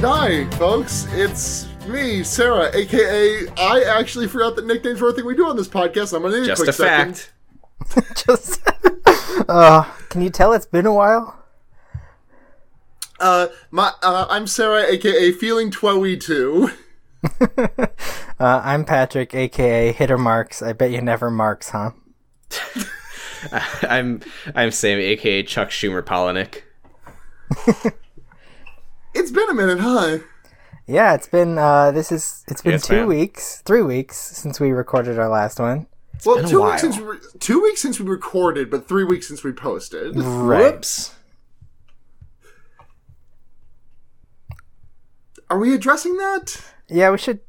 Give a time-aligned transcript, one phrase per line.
[0.00, 1.06] die folks.
[1.12, 5.56] It's me, Sarah, aka I actually forgot that nicknames were a thing we do on
[5.56, 6.14] this podcast.
[6.14, 7.32] I'm gonna need just a, quick a fact.
[7.86, 8.16] Second.
[8.26, 8.60] just,
[9.48, 11.42] uh, can you tell it's been a while?
[13.18, 16.70] Uh, my uh, I'm Sarah, aka Feeling Twoey Two.
[17.58, 17.86] uh,
[18.38, 20.60] I'm Patrick, aka Hitter Marks.
[20.60, 21.92] I bet you never marks, huh?
[23.82, 24.20] I'm
[24.54, 26.64] I'm Sam, aka Chuck Schumer Polinick.
[29.18, 30.18] It's been a minute, huh?
[30.86, 33.06] Yeah, it's been uh, this is it's been Yes, two ma'am.
[33.08, 35.86] weeks, three weeks since we recorded our last one.
[36.24, 36.70] well, been a two while.
[36.70, 40.14] weeks since we re- two weeks since we recorded, but three weeks since we posted.
[40.16, 40.74] Right.
[40.74, 41.14] Whoops.
[45.48, 46.60] Are we addressing that?
[46.88, 47.40] Yeah, we should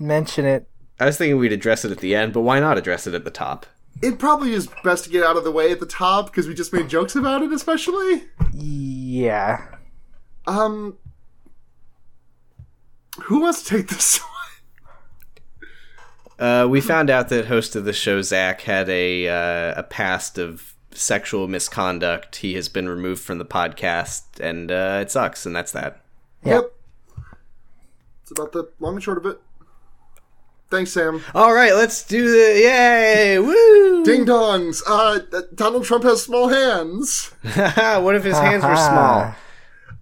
[0.00, 0.68] mention it.
[0.98, 3.24] I was thinking we'd address it at the end, but why not address it at
[3.24, 3.66] the top?
[4.02, 6.54] It probably is best to get out of the way at the top because we
[6.54, 8.24] just made jokes about it, especially.
[8.52, 9.66] Yeah.
[10.46, 10.96] Um,
[13.24, 14.18] who wants to take this
[15.58, 15.68] one?
[16.38, 20.38] Uh, we found out that host of the show Zach had a uh, a past
[20.38, 22.36] of sexual misconduct.
[22.36, 25.46] He has been removed from the podcast, and uh, it sucks.
[25.46, 26.00] And that's that.
[26.44, 26.54] Yeah.
[26.54, 26.72] Yep.
[28.22, 29.40] It's about the long and short of it.
[30.68, 31.22] Thanks, Sam.
[31.32, 33.38] All right, let's do the yay!
[33.38, 34.04] Woo!
[34.04, 34.82] Ding dongs.
[34.84, 35.20] Uh,
[35.54, 37.32] Donald Trump has small hands.
[37.54, 39.32] what if his hands were small?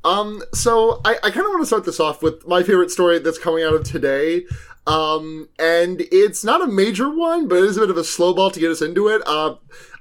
[0.04, 3.18] Um, so I, I kind of want to start this off with my favorite story
[3.18, 4.44] that's coming out of today.
[4.86, 8.34] Um, and it's not a major one, but it is a bit of a slow
[8.34, 9.22] ball to get us into it.
[9.26, 9.56] Uh,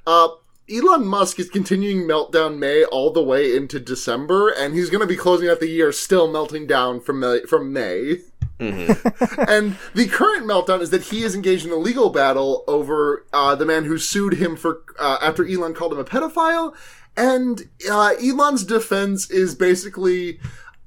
[0.05, 0.29] uh,
[0.69, 5.07] Elon Musk is continuing Meltdown May all the way into December, and he's going to
[5.07, 8.19] be closing out the year still melting down from May, from May.
[8.59, 13.55] and the current meltdown is that he is engaged in a legal battle over uh,
[13.55, 16.73] the man who sued him for uh, after Elon called him a pedophile.
[17.15, 20.39] And uh, Elon's defense is basically,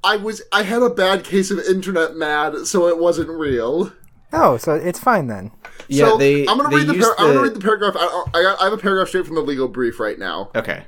[0.03, 3.93] I was I had a bad case of internet mad, so it wasn't real.
[4.33, 5.53] Oh, so it's fine then.
[5.89, 6.47] Yeah, so they.
[6.49, 7.95] I'm gonna they read the, used par- I'm gonna read the paragraph.
[7.97, 10.51] I, I, I have a paragraph straight from the legal brief right now.
[10.55, 10.85] Okay.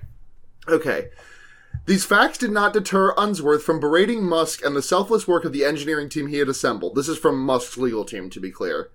[0.67, 1.09] Okay.
[1.87, 5.65] These facts did not deter Unsworth from berating Musk and the selfless work of the
[5.65, 6.95] engineering team he had assembled.
[6.95, 8.91] This is from Musk's legal team, to be clear.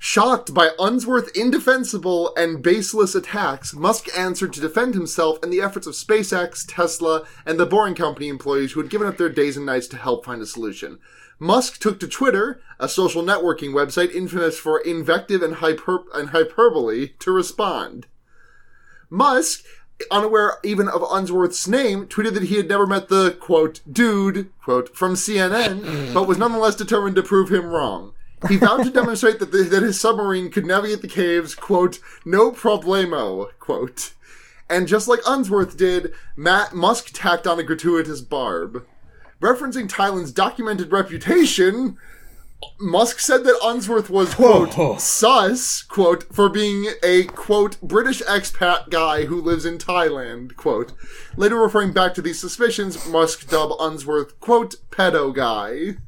[0.00, 5.88] Shocked by Unsworth's indefensible and baseless attacks, Musk answered to defend himself and the efforts
[5.88, 9.66] of SpaceX, Tesla, and the Boring Company employees who had given up their days and
[9.66, 11.00] nights to help find a solution.
[11.40, 17.08] Musk took to Twitter, a social networking website infamous for invective and, hyper- and hyperbole,
[17.18, 18.06] to respond.
[19.10, 19.64] Musk,
[20.12, 24.94] unaware even of Unsworth's name, tweeted that he had never met the, quote, dude, quote,
[24.96, 28.12] from CNN, but was nonetheless determined to prove him wrong.
[28.46, 32.52] He vowed to demonstrate that, the, that his submarine could navigate the caves, quote, no
[32.52, 34.12] problemo, quote.
[34.70, 38.86] And just like Unsworth did, Matt Musk tacked on a gratuitous barb.
[39.40, 41.96] Referencing Thailand's documented reputation,
[42.80, 44.96] Musk said that Unsworth was, quote, oh.
[44.98, 50.92] sus, quote, for being a, quote, British expat guy who lives in Thailand, quote.
[51.36, 55.98] Later referring back to these suspicions, Musk dubbed Unsworth, quote, pedo guy.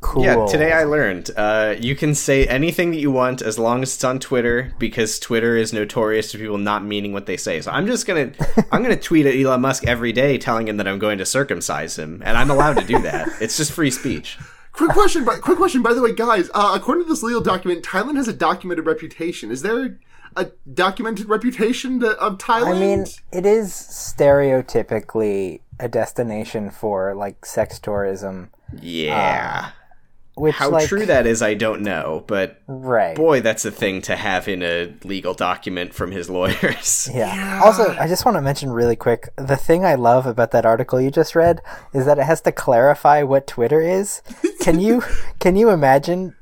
[0.00, 0.24] Cool.
[0.24, 3.94] Yeah, today I learned uh, you can say anything that you want as long as
[3.94, 7.60] it's on Twitter because Twitter is notorious to people not meaning what they say.
[7.62, 8.32] So I'm just gonna
[8.72, 11.98] I'm gonna tweet at Elon Musk every day telling him that I'm going to circumcise
[11.98, 13.28] him, and I'm allowed to do that.
[13.40, 14.38] It's just free speech.
[14.72, 16.50] Quick question, by, quick question, by the way, guys.
[16.52, 19.50] Uh, according to this legal document, Thailand has a documented reputation.
[19.50, 19.98] Is there
[20.36, 22.76] a documented reputation to, of Thailand?
[22.76, 28.50] I mean, it is stereotypically a destination for like sex tourism,
[28.80, 29.70] Yeah.
[30.36, 33.16] Which How like true that is, I don't know, but right.
[33.16, 37.08] boy, that's a thing to have in a legal document from his lawyers.
[37.12, 37.62] Yeah.
[37.64, 41.00] Also, I just want to mention really quick the thing I love about that article
[41.00, 41.62] you just read
[41.94, 44.22] is that it has to clarify what Twitter is.
[44.60, 45.02] Can you
[45.38, 46.34] can you imagine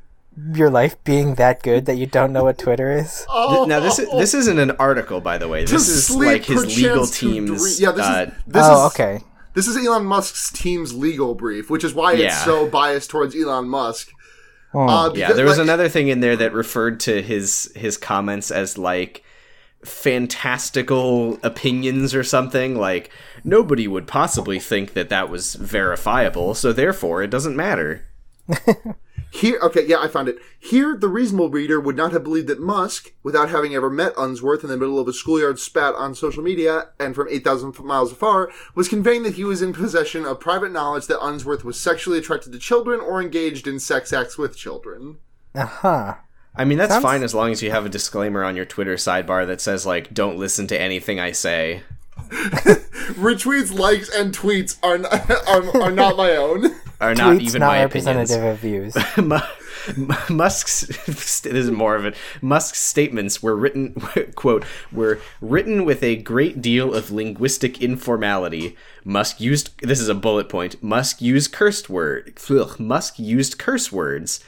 [0.55, 3.26] your life being that good that you don't know what Twitter is?
[3.29, 5.64] oh, now this is this isn't an article, by the way.
[5.67, 7.79] This is like his legal team's.
[7.79, 9.25] dream- Yeah, this uh, is this oh, is okay.
[9.54, 13.68] This is Elon Musk's team's legal brief, which is why it's so biased towards Elon
[13.68, 14.10] Musk.
[14.72, 14.78] Hmm.
[14.78, 18.50] Uh, Yeah, there was like, another thing in there that referred to his his comments
[18.50, 19.24] as like
[19.84, 23.10] fantastical opinions or something like
[23.44, 28.06] nobody would possibly think that that was verifiable so therefore it doesn't matter
[29.34, 30.38] Here, okay, yeah, I found it.
[30.60, 34.62] Here, the reasonable reader would not have believed that Musk, without having ever met Unsworth
[34.62, 38.52] in the middle of a schoolyard spat on social media and from 8,000 miles afar,
[38.76, 42.52] was conveying that he was in possession of private knowledge that Unsworth was sexually attracted
[42.52, 45.19] to children or engaged in sex acts with children.
[45.52, 46.14] Uh-huh.
[46.56, 48.94] i mean that's Sounds- fine as long as you have a disclaimer on your twitter
[48.94, 51.82] sidebar that says like don't listen to anything i say
[53.14, 56.75] Retweets, likes, and tweets are not, are, are not my own.
[57.04, 58.30] Are not even not my opinions.
[58.30, 58.96] representative of views.
[60.30, 62.16] Musk's this is more of it.
[62.40, 63.92] Musk's statements were written
[64.34, 68.76] quote were written with a great deal of linguistic informality.
[69.04, 70.82] Musk used this is a bullet point.
[70.82, 72.38] Musk used cursed word.
[72.50, 74.42] ugh, Musk used curse words.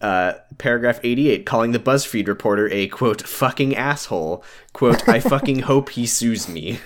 [0.00, 4.44] Uh, paragraph 88 calling the BuzzFeed reporter a quote fucking asshole.
[4.72, 6.78] Quote I fucking hope he sues me.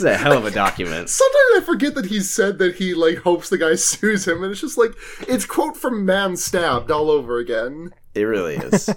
[0.00, 1.08] Is a hell of a document.
[1.08, 4.52] Sometimes I forget that he said that he like hopes the guy sues him, and
[4.52, 4.92] it's just like
[5.26, 7.92] it's quote from Man Stabbed all over again.
[8.14, 8.88] It really is.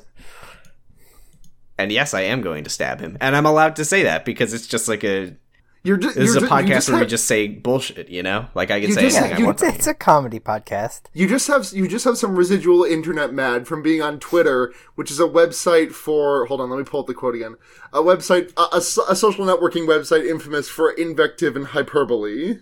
[1.77, 4.53] and yes, I am going to stab him, and I'm allowed to say that because
[4.53, 5.35] it's just like a.
[5.83, 8.21] You're just This is you're a ju- podcast just where we just say bullshit, you
[8.21, 8.45] know.
[8.53, 9.63] Like I can You say just- anything you- I want.
[9.63, 11.01] it's, it's a comedy podcast.
[11.13, 15.09] You just have you just have some residual internet mad from being on Twitter, which
[15.09, 16.45] is a website for.
[16.45, 17.55] Hold on, let me pull up the quote again.
[17.93, 22.59] A website, a, a a social networking website infamous for invective and hyperbole.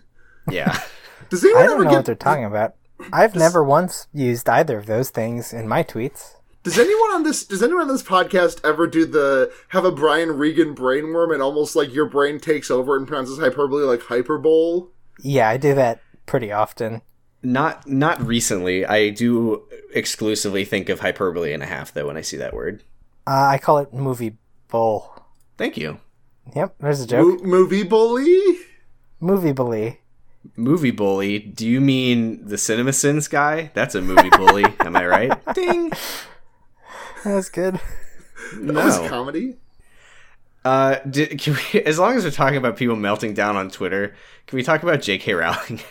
[0.50, 0.80] Yeah,
[1.30, 1.96] Does anyone I don't know get?
[1.98, 2.76] what they're talking about.
[3.14, 6.36] I've never once used either of those things in my tweets.
[6.70, 7.46] Does anyone on this?
[7.46, 11.76] Does anyone on this podcast ever do the have a Brian Regan brainworm and almost
[11.76, 14.88] like your brain takes over and pronounces hyperbole like hyperbole?
[15.20, 17.02] Yeah, I do that pretty often.
[17.42, 18.86] not not recently.
[18.86, 19.64] I do
[19.96, 22.84] exclusively think of hyperbole and a half though when I see that word.
[23.26, 24.38] Uh, I call it movie
[24.68, 25.24] bull.
[25.58, 26.00] Thank you.
[26.56, 27.42] Yep, there's a joke.
[27.42, 28.60] Mo- movie bully.
[29.20, 30.02] movie bully.
[30.56, 31.40] Movie bully.
[31.40, 33.72] Do you mean the CinemaSins guy?
[33.74, 34.66] That's a movie bully.
[34.82, 35.54] Am I right?
[35.56, 35.92] Ding.
[37.24, 37.80] That's good.
[38.56, 39.56] That was comedy.
[40.66, 44.16] Uh, di- can we, as long as we're talking about people melting down on Twitter,
[44.48, 45.34] can we talk about J.K.
[45.34, 45.80] Rowling?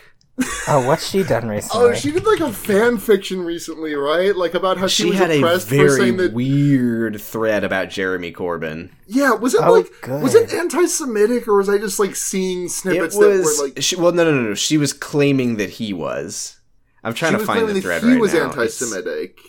[0.69, 1.85] Oh, what's she done recently?
[1.91, 4.37] Oh, she did like a fan fiction recently, right?
[4.37, 6.33] Like about how she, she was had a for very saying that.
[6.33, 8.91] weird thread about Jeremy Corbyn.
[9.09, 10.23] Yeah, was it Oh, like good.
[10.23, 13.83] was it anti-Semitic or was I just like seeing It snippets was that were like
[13.83, 14.55] she, well, no, no, no, no.
[14.55, 16.61] She was claiming that he was.
[17.03, 18.47] I'm trying she to find the thread he right was now.
[18.51, 19.41] It's- anti-Semitic?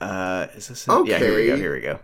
[0.00, 0.86] Uh, is this?
[0.88, 1.06] It?
[1.06, 1.56] Yeah, here we go.
[1.56, 2.00] Here we go.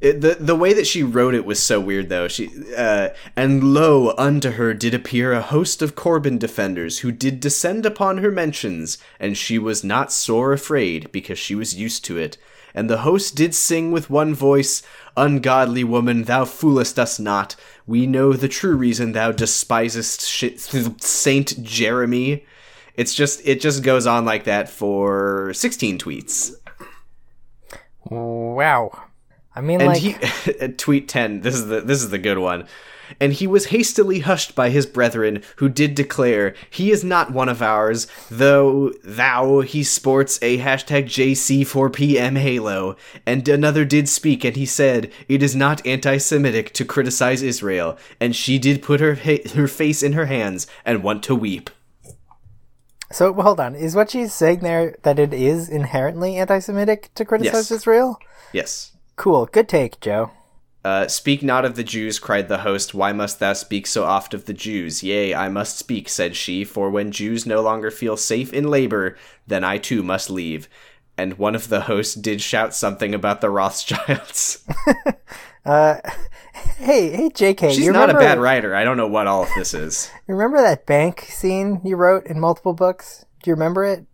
[0.00, 2.28] It, the the way that she wrote it was so weird though.
[2.28, 7.40] She uh, and lo unto her did appear a host of Corbyn defenders who did
[7.40, 12.16] descend upon her mentions, and she was not sore afraid because she was used to
[12.16, 12.38] it.
[12.74, 14.82] And the host did sing with one voice,
[15.16, 17.56] "Ungodly woman, thou foolest us not.
[17.84, 20.56] We know the true reason thou despisest shi
[21.00, 22.46] Saint Jeremy."
[22.94, 26.52] It's just it just goes on like that for 16 tweets.
[28.10, 28.90] Wow.
[29.54, 32.66] I mean, And like, he tweet 10 this is the this is the good one.
[33.20, 37.48] And he was hastily hushed by his brethren who did declare he is not one
[37.48, 42.96] of ours though thou he sports a hashtag jc4pm halo.
[43.26, 47.98] And another did speak and he said it is not anti-semitic to criticize israel.
[48.20, 51.70] And she did put her ha- her face in her hands and want to weep
[53.10, 53.74] so hold on.
[53.74, 57.70] Is what she's saying there that it is inherently anti-Semitic to criticize Yes.
[57.70, 58.18] Israel?
[58.52, 59.46] yes Cool.
[59.46, 60.30] Good take, Joe.
[60.84, 62.94] Uh, speak not of the Jews, cried the host.
[62.94, 65.02] Why must thou speak so oft of the Jews?
[65.02, 69.16] Yea, I must speak, said she, for when Jews no longer feel safe in labor,
[69.46, 70.68] then I too must leave.
[71.16, 74.64] And one of the hosts did shout something about the Rothschilds.
[75.64, 75.96] Uh,
[76.78, 77.74] hey, hey, J.K.
[77.74, 78.74] She's not a bad writer.
[78.74, 80.10] I don't know what all of this is.
[80.28, 83.24] you Remember that bank scene you wrote in multiple books?
[83.42, 84.06] Do you remember it?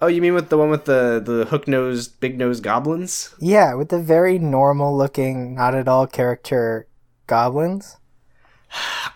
[0.00, 3.34] Oh, you mean with the one with the the hook nosed, big nosed goblins?
[3.40, 6.86] Yeah, with the very normal looking, not at all character
[7.26, 7.96] goblins.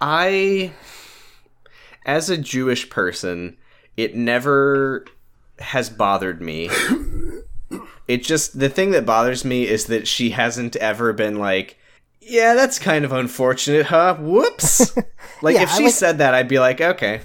[0.00, 0.72] I,
[2.04, 3.58] as a Jewish person,
[3.96, 5.04] it never
[5.58, 6.68] has bothered me.
[8.08, 11.78] It just, the thing that bothers me is that she hasn't ever been like,
[12.20, 14.16] yeah, that's kind of unfortunate, huh?
[14.18, 14.96] Whoops.
[15.42, 17.20] like, Yeah, if she like- said that, I'd be like, okay.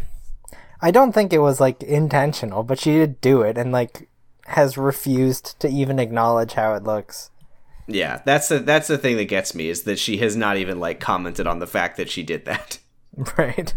[0.81, 4.07] I don't think it was like intentional, but she did do it and like
[4.45, 7.31] has refused to even acknowledge how it looks.
[7.87, 10.79] Yeah, that's the that's the thing that gets me is that she has not even
[10.79, 12.79] like commented on the fact that she did that.
[13.37, 13.73] Right.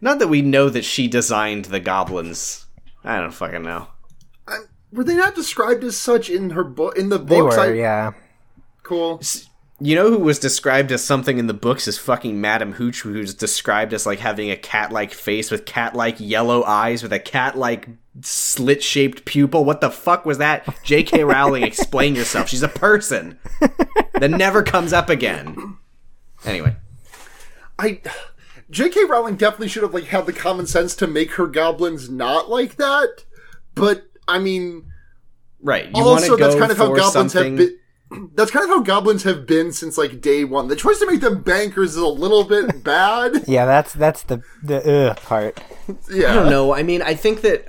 [0.00, 2.64] Not that we know that she designed the goblins.
[3.04, 3.88] I don't fucking know.
[4.94, 7.56] I'm- were they not described as such in her book in the They books?
[7.56, 8.12] were, I, yeah.
[8.82, 9.20] Cool.
[9.80, 13.34] You know who was described as something in the books is fucking Madam Hooch, who's
[13.34, 17.88] described as like having a cat-like face with cat-like yellow eyes with a cat-like
[18.20, 19.64] slit-shaped pupil.
[19.64, 20.64] What the fuck was that?
[20.84, 21.24] J.K.
[21.24, 22.48] Rowling, explain yourself.
[22.48, 23.38] She's a person
[24.12, 25.76] that never comes up again.
[26.44, 26.76] Anyway,
[27.78, 28.00] I
[28.70, 29.04] J.K.
[29.04, 32.76] Rowling definitely should have like had the common sense to make her goblins not like
[32.76, 33.24] that.
[33.74, 34.84] But I mean,
[35.62, 35.86] right?
[35.94, 37.58] You also go that's kind of how goblins something?
[37.58, 37.68] have
[38.10, 38.30] been.
[38.34, 40.68] that's kind of how goblins have been since like day one.
[40.68, 43.44] The choice to make them bankers is a little bit bad.
[43.46, 45.60] Yeah, that's that's the the uh, part.
[46.10, 46.74] Yeah, I don't know.
[46.74, 47.66] I mean, I think that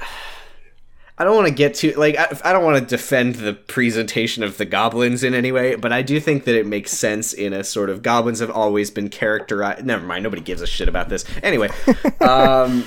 [1.17, 4.43] I don't want to get too like I, I don't want to defend the presentation
[4.43, 7.53] of the goblins in any way, but I do think that it makes sense in
[7.53, 9.85] a sort of goblins have always been characterized.
[9.85, 11.23] Never mind, nobody gives a shit about this.
[11.41, 11.69] Anyway,
[12.19, 12.85] um,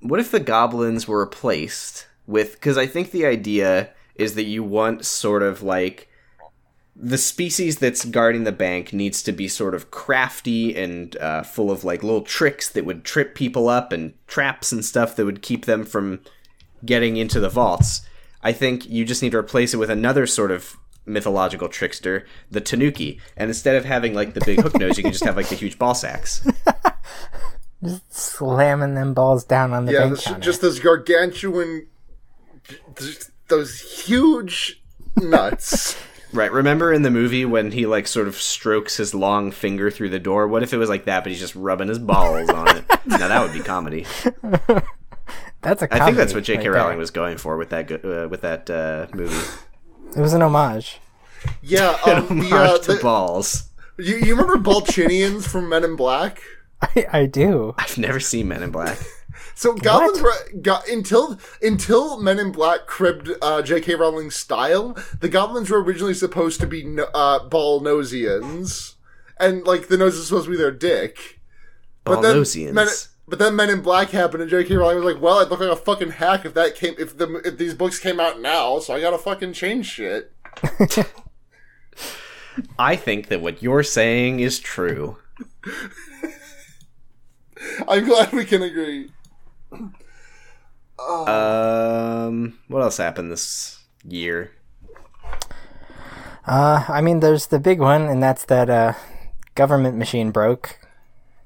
[0.00, 2.52] what if the goblins were replaced with?
[2.52, 6.08] Because I think the idea is that you want sort of like
[7.00, 11.70] the species that's guarding the bank needs to be sort of crafty and uh, full
[11.70, 15.40] of like little tricks that would trip people up and traps and stuff that would
[15.40, 16.20] keep them from
[16.84, 18.02] getting into the vaults.
[18.42, 20.76] I think you just need to replace it with another sort of
[21.06, 23.20] mythological trickster, the Tanuki.
[23.36, 25.54] And instead of having like the big hook nose, you can just have like the
[25.54, 26.46] huge ball sacks.
[28.10, 31.86] Slamming them balls down on the yeah, bank this, just those gargantuan,
[32.96, 34.82] just those huge
[35.16, 35.96] nuts.
[36.30, 36.52] Right.
[36.52, 40.18] Remember in the movie when he like sort of strokes his long finger through the
[40.18, 40.46] door?
[40.46, 42.84] What if it was like that, but he's just rubbing his balls on it?
[43.06, 44.04] now that would be comedy.
[45.62, 45.94] that's a.
[45.94, 46.68] I think that's what J.K.
[46.68, 46.98] right Rowling there.
[46.98, 49.34] was going for with that uh, with that uh, movie.
[50.14, 51.00] It was an homage.
[51.62, 53.70] Yeah, um, the, uh, Homage to the- balls.
[53.96, 56.42] you, you remember Ballchinians from Men in Black?
[56.80, 57.74] I, I do.
[57.78, 58.98] I've never seen Men in Black.
[59.54, 60.32] So goblins were
[60.62, 63.96] got until until Men in Black cribbed uh, J.K.
[63.96, 64.96] Rowling's style.
[65.18, 68.94] The goblins were originally supposed to be no, uh, ball nosians,
[69.38, 71.40] and like the nose is supposed to be their dick.
[72.04, 72.72] But then Ballnosians.
[72.72, 72.86] Men,
[73.26, 74.76] but then Men in Black happened, and J.K.
[74.76, 77.40] Rowling was like, "Well, I'd look like a fucking hack if that came if the
[77.44, 80.32] if these books came out now, so I gotta fucking change shit."
[82.78, 85.18] I think that what you're saying is true.
[87.88, 89.10] I'm glad we can agree.
[90.98, 94.50] Um, what else happened this year?
[96.44, 98.94] Uh, I mean, there's the big one, and that's that uh,
[99.54, 100.76] government machine broke.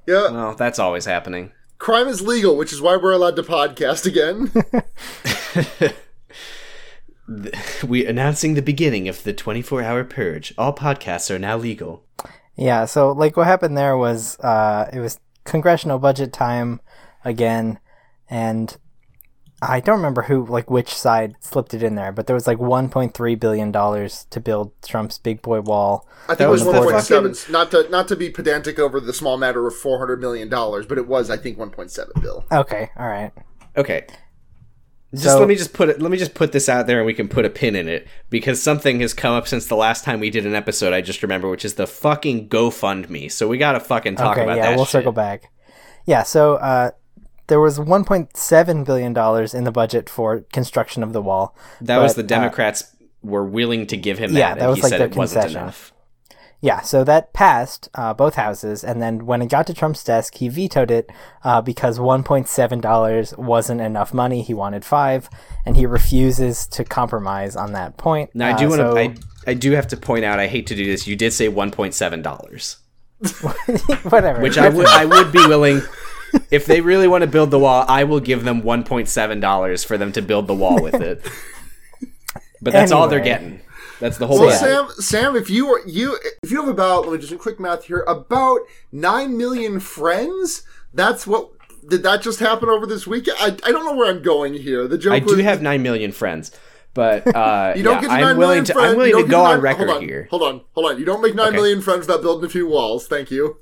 [0.07, 1.53] Yeah, Well, that's always happening.
[1.79, 4.51] crime is legal, which is why we're allowed to podcast again.
[7.87, 10.53] We announcing the beginning of the 24-hour purge.
[10.59, 12.05] All podcasts are now legal.
[12.57, 16.81] Yeah, so like what happened there was uh, it was congressional budget time
[17.25, 17.79] again,
[18.29, 18.77] and
[19.63, 22.59] I don't remember who like which side slipped it in there, but there was like
[22.59, 26.09] 1.3 billion dollars to build Trump's big boy wall.
[26.29, 27.35] I think it was was one the point seven.
[27.51, 30.87] Not to not to be pedantic over the small matter of four hundred million dollars,
[30.87, 32.45] but it was I think one point seven bill.
[32.51, 33.31] Okay, all right.
[33.77, 34.05] Okay.
[35.15, 37.07] Just So- let me just put it let me just put this out there and
[37.07, 40.05] we can put a pin in it because something has come up since the last
[40.05, 43.31] time we did an episode I just remember which is the fucking GoFundMe.
[43.31, 44.77] So we got to fucking talk okay, about yeah, that.
[44.77, 44.93] we'll shit.
[44.93, 45.51] circle back.
[46.07, 46.91] Yeah, so uh,
[47.49, 51.55] there was 1.7 billion dollars in the budget for construction of the wall.
[51.81, 54.71] That was but, the uh, Democrats were willing to give him Yeah, that, that and
[54.71, 55.63] was he like said their it wasn't concession.
[55.63, 55.93] enough.
[56.65, 60.37] Yeah, so that passed uh, both houses, and then when it got to Trump's desk,
[60.37, 61.11] he vetoed it
[61.43, 64.43] uh, because 1.7 dollars wasn't enough money.
[64.43, 65.29] He wanted five,
[65.67, 68.31] and he refuses to compromise on that point.
[68.33, 69.15] Now I Uh, do want to so- I,
[69.51, 71.05] I do have to point out I hate to do this.
[71.09, 72.77] You did say 1.7 dollars.
[74.05, 74.41] whatever.
[74.41, 75.83] which I would I would be willing
[76.51, 77.85] if they really want to build the wall.
[77.89, 80.95] I will give them one point seven dollars for them to build the wall with
[80.95, 81.23] it.
[82.61, 83.61] But that's all they're getting.
[84.03, 84.41] That's the whole.
[84.41, 84.59] Well.
[84.59, 87.61] Sam, Sam, if you are you if you have about let me just do quick
[87.61, 91.51] math here about nine million friends, that's what
[91.89, 93.37] did that just happen over this weekend?
[93.39, 94.89] I, I don't know where I'm going here.
[94.89, 96.51] The joke I do have nine million friends,
[96.95, 98.91] but uh, You don't yeah, get I'm willing million to friends.
[98.91, 100.27] I'm willing to go to on record hold on, here.
[100.31, 100.99] Hold on, hold on.
[100.99, 101.57] You don't make nine Okay.
[101.59, 103.07] million friends without building a few walls.
[103.07, 103.59] Thank you.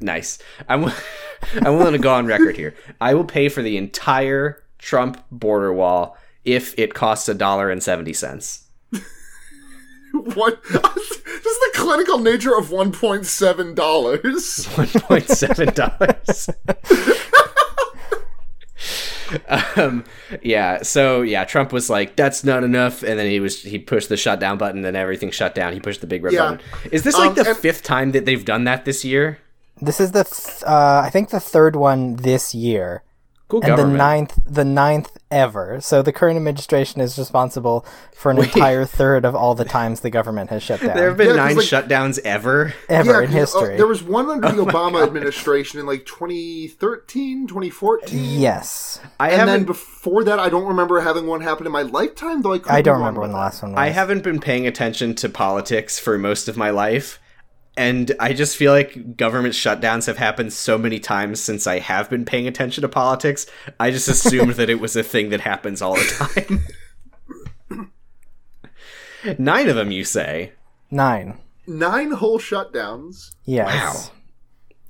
[0.00, 0.40] Nice.
[0.68, 0.86] I'm
[1.54, 2.74] I'm willing to go on record here.
[3.00, 7.80] I will pay for the entire Trump border wall if it costs a dollar and
[7.80, 8.63] seventy cents.
[10.34, 10.62] What?
[10.64, 14.64] Just the clinical nature of one point seven dollars.
[14.76, 16.48] one point seven dollars.
[19.76, 20.04] um,
[20.42, 20.82] yeah.
[20.82, 24.16] So yeah, Trump was like, "That's not enough," and then he was he pushed the
[24.16, 25.72] shutdown button, and everything shut down.
[25.72, 26.52] He pushed the big red Yeah.
[26.52, 26.60] button.
[26.92, 29.38] Is this like Um, the and- fifth time that they've done that this year?
[29.82, 33.02] this is the th- uh, I think the third one this year.
[33.54, 33.92] Cool and government.
[33.92, 35.80] the ninth the ninth ever.
[35.80, 37.84] So the current administration is responsible
[38.14, 38.54] for an Wait.
[38.54, 41.32] entire third of all the times the government has shut down there have been Yeah,
[41.36, 42.72] 'cause, nine like- shutdowns ever.
[42.88, 43.76] ever in 'cause, uh, history.
[43.76, 48.40] there was one under the Oh Obama administration in like 2013, 2014.
[48.40, 49.64] yes, I and then haven't.
[49.66, 52.82] before that, I don't remember having one happen in my lifetime, though I could I
[52.82, 53.78] don't remember about when the last one was.
[53.78, 57.20] I haven't been paying attention to politics for most of my life.
[57.76, 62.08] And I just feel like government shutdowns have happened so many times since I have
[62.08, 63.46] been paying attention to politics.
[63.80, 66.64] I just assumed that it was a thing that happens all the
[67.68, 67.90] time.
[69.38, 70.52] Nine of them, you say?
[70.90, 71.38] Nine.
[71.66, 73.30] Nine whole shutdowns.
[73.44, 74.10] Yes.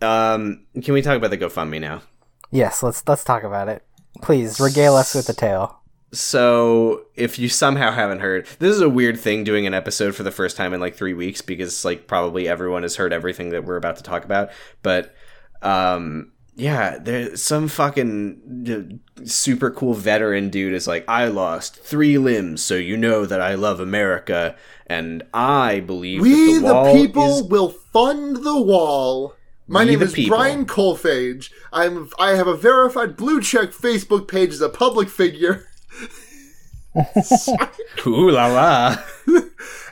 [0.02, 2.02] Um, can we talk about the GoFundMe now?
[2.50, 3.82] Yes, let's let's talk about it.
[4.22, 5.80] Please regale us with the tale.
[6.14, 10.22] So, if you somehow haven't heard, this is a weird thing doing an episode for
[10.22, 13.64] the first time in like three weeks because like probably everyone has heard everything that
[13.64, 14.50] we're about to talk about.
[14.82, 15.14] But,
[15.62, 22.16] um, yeah, there's some fucking uh, super cool veteran dude is like, I lost three
[22.16, 24.54] limbs, so you know that I love America,
[24.86, 29.34] and I believe We that the, the, people is will fund the wall.
[29.66, 30.36] My We name is people.
[30.36, 31.50] Brian Kolfage.
[31.72, 35.66] I'm I have a verified blue check Facebook page as a public figure,
[38.06, 38.96] Ooh la la.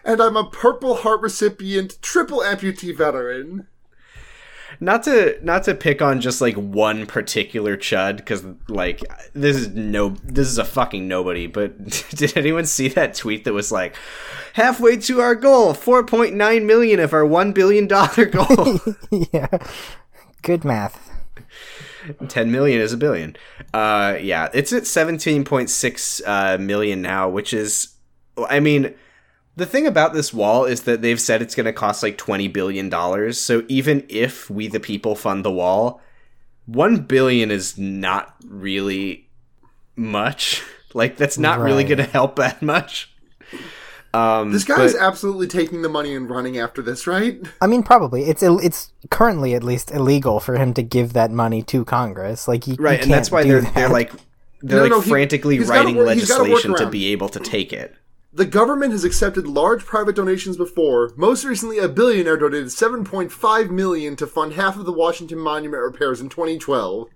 [0.05, 3.67] and I'm a Purple Heart recipient, triple amputee veteran.
[4.81, 9.03] not to not to pick on just like one particular chud because like
[9.35, 13.53] this is no this is a fucking nobody but did anyone see that tweet that
[13.53, 13.95] was like
[14.55, 18.81] halfway to our goal 4.9 million of our 1 billion dollar goal
[19.33, 19.49] yeah.
[20.43, 21.12] Good math.
[22.29, 23.37] 10 million is a billion.
[23.73, 27.95] Uh yeah it's at 17.6 uh, million now which is
[28.49, 28.95] i mean
[29.57, 32.49] the thing about this wall is that they've said it's going to cost like 20
[32.49, 33.39] billion dollars.
[33.39, 36.01] So even if we the people fund the wall
[36.67, 39.29] 1 billion is not really
[39.97, 40.63] much.
[40.95, 43.12] Like that's not really going to help that much
[44.15, 47.41] um This guy is absolutely taking the money and running after this, right?
[47.61, 51.31] I mean, probably it's Ill- it's currently at least illegal for him to give that
[51.31, 52.47] money to Congress.
[52.49, 53.75] Like, you, right you and that's why they're that.
[53.75, 54.13] they're like
[54.61, 57.29] they're No, like no, frantically he's writing work- he's gotta work legislation to be able
[57.31, 57.95] to take it
[58.35, 61.13] The government has accepted large private donations before.
[61.17, 66.21] Most recently, a billionaire donated 7.5 million to fund half of the Washington Monument repairs
[66.21, 67.09] in 2012.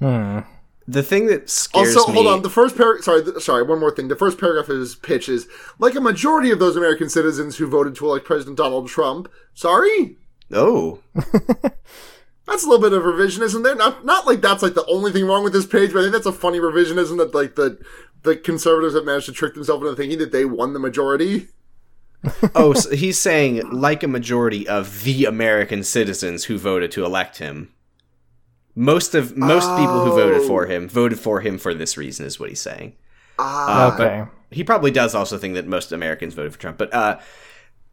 [0.00, 0.38] Hmm.
[0.86, 2.42] The thing that scares Also, me hold on.
[2.42, 3.04] The first paragraph.
[3.04, 3.62] Sorry, th- sorry.
[3.62, 4.08] One more thing.
[4.08, 5.46] The first paragraph of his pitch is
[5.78, 9.28] like a majority of those American citizens who voted to elect President Donald Trump.
[9.54, 10.16] Sorry,
[10.50, 13.74] oh that's a little bit of revisionism there.
[13.74, 16.12] Not not like that's like the only thing wrong with this page, but I think
[16.12, 17.78] that's a funny revisionism that like the
[18.22, 21.48] the conservatives have managed to trick themselves into thinking that they won the majority.
[22.54, 27.38] oh, so he's saying like a majority of the American citizens who voted to elect
[27.38, 27.72] him.
[28.74, 30.46] Most of most people who voted Oh.
[30.46, 32.94] for him voted for him for this reason, is what he's saying.
[33.38, 34.30] Ah, Uh, but Okay.
[34.50, 36.78] he probably does also think that most Americans voted for Trump.
[36.78, 37.18] But uh,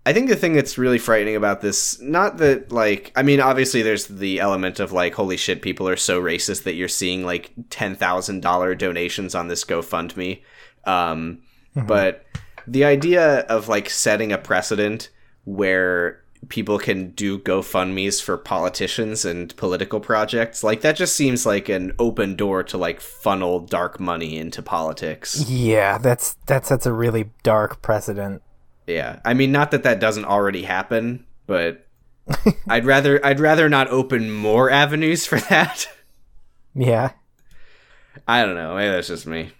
[0.05, 3.81] I think the thing that's really frightening about this, not that like, I mean, obviously
[3.81, 7.51] there's the element of like, holy shit, people are so racist that you're seeing like
[7.69, 10.41] ten thousand dollar donations on this GoFundMe.
[10.85, 11.39] Um,
[11.75, 12.25] But
[12.67, 15.09] the idea of like setting a precedent
[15.45, 21.67] where people can do GoFundMe's for politicians and political projects, like that just seems like
[21.69, 25.49] an open door to like funnel dark money into politics.
[25.49, 28.41] Yeah, that's that's that's a really dark precedent.
[28.87, 31.85] Yeah, I mean, not that that doesn't already happen, but
[32.67, 35.87] I'd rather I'd rather not open more avenues for that.
[36.73, 37.11] Yeah.
[38.27, 38.75] I don't know.
[38.75, 39.51] Maybe that's just me.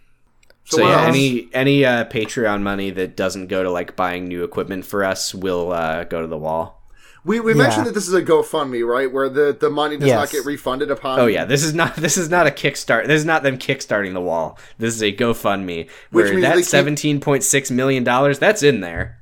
[0.69, 1.07] So So, yeah, else?
[1.07, 5.33] any any uh, Patreon money that doesn't go to like buying new equipment for us
[5.33, 6.75] will uh, go to the wall.
[7.25, 7.63] we we Yeah.
[7.63, 9.11] mentioned that this is a GoFundMe, right?
[9.11, 11.19] Where the the money does not get refunded upon.
[11.19, 13.07] Oh yeah, this is not this is not a kickstart.
[13.07, 14.57] This is not them kickstarting the wall.
[14.77, 18.79] This is a GoFundMe Which where means that seventeen point six million dollars that's in
[18.81, 19.21] there.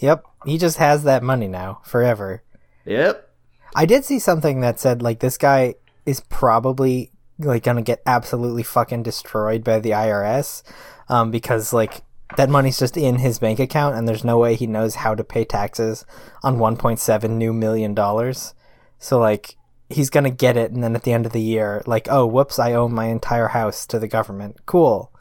[0.00, 0.24] Yep.
[0.46, 2.42] He just has that money now forever.
[2.86, 3.28] Yep.
[3.74, 5.74] I did see something that said like this guy
[6.06, 10.62] is probably like gonna get absolutely fucking destroyed by the IRS,
[11.08, 12.02] um, because like
[12.36, 15.24] that money's just in his bank account and there's no way he knows how to
[15.24, 16.04] pay taxes
[16.42, 18.54] on 1.7 new million dollars.
[18.98, 19.56] So like
[19.88, 22.58] he's gonna get it and then at the end of the year, like oh whoops,
[22.58, 24.60] I owe my entire house to the government.
[24.66, 25.12] Cool.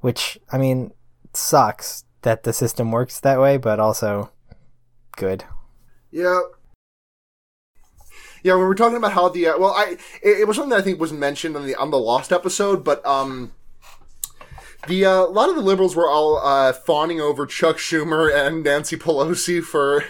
[0.00, 0.92] Which I mean
[1.32, 4.30] sucks that the system works that way, but also
[5.16, 5.44] good.
[6.10, 6.40] Yeah.
[8.46, 10.78] Yeah, we were talking about how the uh, well, I it, it was something that
[10.78, 13.50] I think was mentioned on the on the Lost episode, but um,
[14.86, 18.62] the uh, a lot of the liberals were all uh, fawning over Chuck Schumer and
[18.62, 20.04] Nancy Pelosi for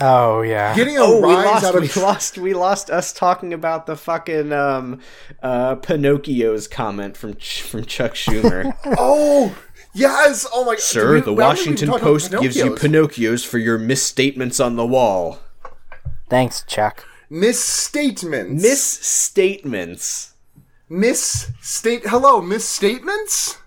[0.00, 0.74] Oh yeah.
[0.74, 1.64] getting a Oh, we rise lost.
[1.66, 2.38] out of We lost.
[2.38, 5.00] We lost us talking about the fucking um,
[5.42, 8.76] uh, Pinocchio's comment from Ch- from Chuck Schumer.
[8.98, 9.56] oh
[9.94, 12.78] yes, oh my Sir, we- the we haven't even Washington Post gives you Pinocchios.
[13.38, 15.38] Pinocchios for your misstatements on the wall.
[16.28, 17.04] Thanks, Chuck.
[17.30, 18.62] Misstatements.
[18.62, 20.34] Misstatements.
[20.88, 22.06] misstate.
[22.06, 23.58] Hello, misstatements.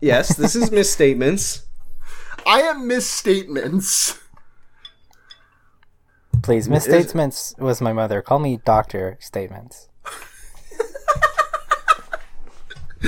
[0.00, 1.66] Yes, this is misstatements.
[2.46, 4.18] I am misstatements.
[6.42, 8.20] Please, misstatements was my mother.
[8.20, 9.88] Call me Doctor Statements.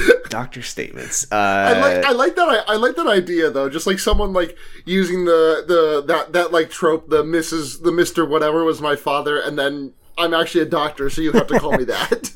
[0.29, 1.27] Doctor statements.
[1.31, 3.69] Uh, I like I like that I, I like that idea though.
[3.69, 7.83] Just like someone like using the the that that like trope the Mrs.
[7.83, 11.47] the Mister whatever was my father, and then I'm actually a doctor, so you have
[11.49, 12.33] to call me that.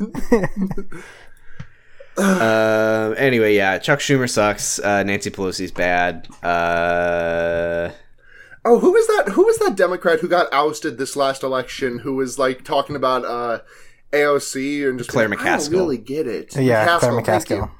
[2.17, 4.79] uh, anyway, yeah, Chuck Schumer sucks.
[4.79, 6.29] Uh, Nancy Pelosi's bad.
[6.43, 7.91] Uh,
[8.65, 9.31] oh, who is that?
[9.33, 12.01] Who was that Democrat who got ousted this last election?
[12.01, 13.61] Who was like talking about uh,
[14.13, 16.57] AOC and just Claire being like, I don't really get it.
[16.57, 17.13] Yeah, Claire.
[17.13, 17.71] McCaskill.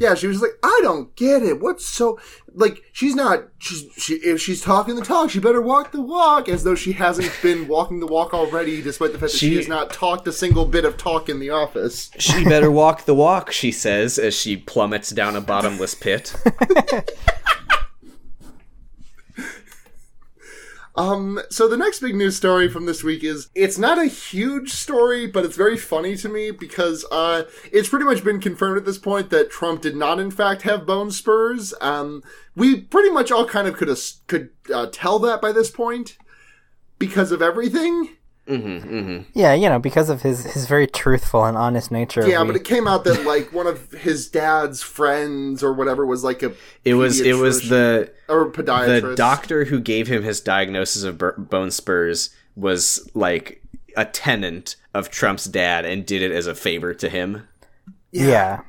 [0.00, 1.60] Yeah, she was like, I don't get it.
[1.60, 2.20] What's so
[2.54, 2.82] like?
[2.92, 3.48] She's not.
[3.58, 6.92] She's she if she's talking the talk, she better walk the walk, as though she
[6.92, 10.28] hasn't been walking the walk already, despite the fact that she, She- has not talked
[10.28, 12.12] a single bit of talk in the office.
[12.16, 16.32] she better walk the walk, she says as she plummets down a bottomless pit.
[20.98, 24.72] Um, so the next big news story from this week is it's not a huge
[24.72, 28.84] story, but it's very funny to me because uh, it's pretty much been confirmed at
[28.84, 31.72] this point that Trump did not, in fact, have bone spurs.
[31.80, 32.24] Um,
[32.56, 36.18] we pretty much all kind of could could uh, tell that by this point
[36.98, 38.16] because of everything.
[38.48, 39.22] Mm-hmm, mm-hmm.
[39.34, 42.26] Yeah, you know, because of his his very truthful and honest nature.
[42.26, 46.06] Yeah, we- but it came out that like one of his dad's friends or whatever
[46.06, 46.52] was like a
[46.84, 49.02] It was it was the or podiatrist.
[49.10, 53.62] the doctor who gave him his diagnosis of bur- bone spurs was like
[53.96, 57.46] a tenant of Trump's dad and did it as a favor to him.
[58.12, 58.62] yeah.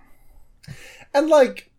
[1.13, 1.71] and like.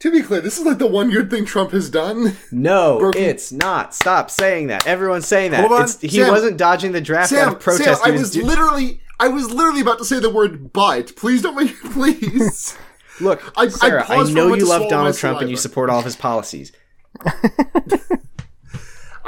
[0.00, 2.36] To be clear, this is like the one good thing Trump has done.
[2.50, 3.94] No, Broken- it's not.
[3.94, 4.86] Stop saying that.
[4.86, 5.60] Everyone's saying that.
[5.60, 6.28] Hold on, It's, he Sam.
[6.30, 8.00] wasn't dodging the draft out of protest.
[8.02, 11.14] Sam, I He was do- literally, I was literally about to say the word "but."
[11.16, 12.78] Please don't make, please.
[13.20, 15.50] Look, I- I Sarah, I, paused for a know you love Donald my Trump and
[15.50, 16.72] you support all of his policies.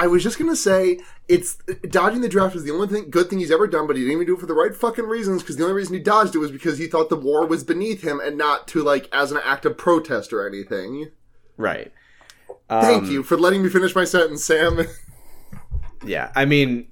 [0.03, 1.57] I was just gonna say it's
[1.89, 4.15] dodging the draft is the only thing good thing he's ever done, but he didn't
[4.15, 5.43] even do it for the right fucking reasons.
[5.43, 8.03] Because the only reason he dodged it was because he thought the war was beneath
[8.03, 11.11] him and not to like as an act of protest or anything.
[11.57, 11.93] Right.
[12.69, 14.87] Thank Um, you for letting me finish my sentence, Sam.
[16.05, 16.89] Yeah, I mean,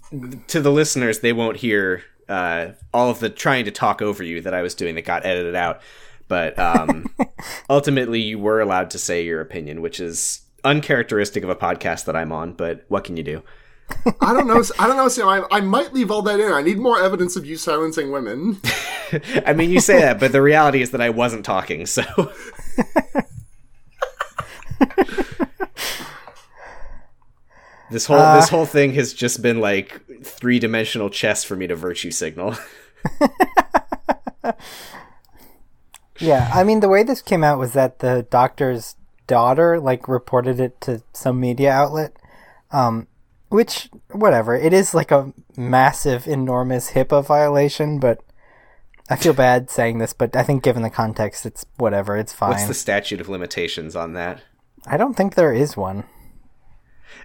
[0.47, 4.41] to the listeners, they won't hear uh, all of the trying to talk over you
[4.43, 5.81] that I was doing that got edited out.
[6.29, 7.07] But um,
[7.69, 12.17] ultimately, you were allowed to say your opinion, which is uncharacteristic of a podcast that
[12.17, 12.53] I'm on.
[12.53, 13.43] But what can you do?
[14.21, 14.63] I don't know.
[14.79, 15.29] I don't know, Sam.
[15.29, 16.53] I, I might leave all that in.
[16.53, 18.61] I need more evidence of you silencing women.
[19.47, 21.87] I mean, you say that, but the reality is that I wasn't talking.
[21.87, 22.03] So
[27.91, 31.67] this whole this uh, whole thing has just been like three dimensional chess for me
[31.67, 32.55] to virtue signal.
[36.21, 38.95] Yeah, I mean the way this came out was that the doctor's
[39.31, 42.13] daughter like reported it to some media outlet.
[42.73, 43.07] Um
[43.49, 48.23] which whatever, it is like a massive enormous HIPAA violation, but
[49.09, 52.51] I feel bad saying this, but I think given the context it's whatever, it's fine.
[52.51, 54.43] What's the statute of limitations on that?
[54.87, 56.05] I don't think there is one.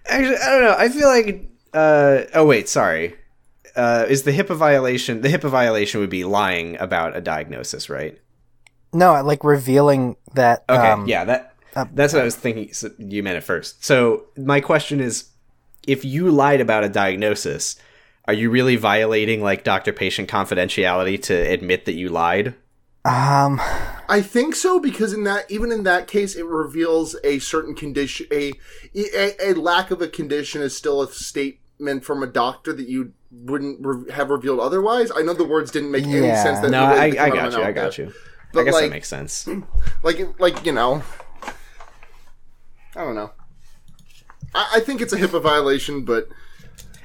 [0.08, 0.76] Actually, I don't know.
[0.78, 1.50] I feel like.
[1.74, 3.16] Uh, oh wait, sorry.
[3.76, 5.22] Uh, is the HIPAA violation?
[5.22, 8.18] The HIPAA violation would be lying about a diagnosis, right?
[8.94, 11.55] No, like revealing that Okay, um, yeah, that
[11.94, 12.74] that's what I was thinking.
[12.74, 13.84] So you meant it first.
[13.84, 15.30] So my question is,
[15.88, 17.76] if you lied about a diagnosis,
[18.26, 22.56] are you really violating like doctor-patient confidentiality to admit that you lied?
[23.06, 23.62] um
[24.10, 28.26] I think so because in that even in that case it reveals a certain condition
[28.32, 28.52] a
[28.96, 33.14] a, a lack of a condition is still a statement from a doctor that you
[33.32, 35.12] wouldn't re- have revealed otherwise.
[35.16, 36.62] I know the words didn't make any sense.
[36.62, 37.62] That No, I, I got you.
[37.62, 38.06] I got there.
[38.08, 38.12] you.
[38.12, 38.16] I
[38.54, 39.48] But, guess that like- makes sense.
[40.04, 41.04] Like like you know,
[42.96, 43.32] I don't know.
[44.54, 46.30] I, I think it's a HIPAA violation, but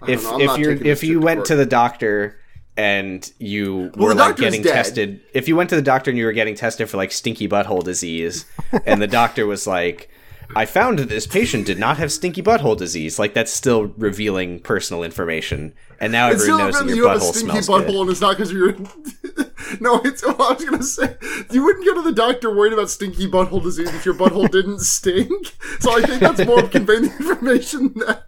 [0.07, 2.38] if know, if you if you went to the doctor
[2.76, 6.24] and you Well, were like getting tested if you went to the doctor and you
[6.24, 8.46] were getting tested for like stinky butthole disease
[8.87, 10.09] and the doctor was like
[10.57, 14.61] I found that this patient did not have stinky butthole disease like that's still revealing
[14.61, 17.69] personal information and now It's everyone knows that your you have a butthole stinky smells
[17.69, 18.01] butthole, good.
[18.01, 18.73] and it's not because you're.
[19.81, 20.25] no, it's.
[20.25, 21.17] Well, I was gonna say
[21.51, 24.81] you wouldn't go to the doctor worried about stinky butthole disease if your butthole didn't
[24.81, 25.55] stink.
[25.81, 28.25] So I think that's more of conveying the information that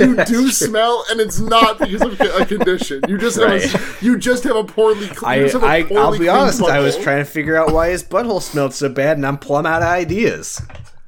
[0.00, 3.02] you do smell, and it's not because of a condition.
[3.06, 5.06] You just have a, you just have a poorly.
[5.06, 7.18] cl- I, you just have a I poorly I'll be clean honest I was trying
[7.18, 10.60] to figure out why his butthole smelled so bad and I'm plumb out of ideas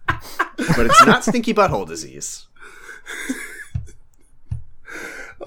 [0.06, 2.46] but it's not stinky butthole disease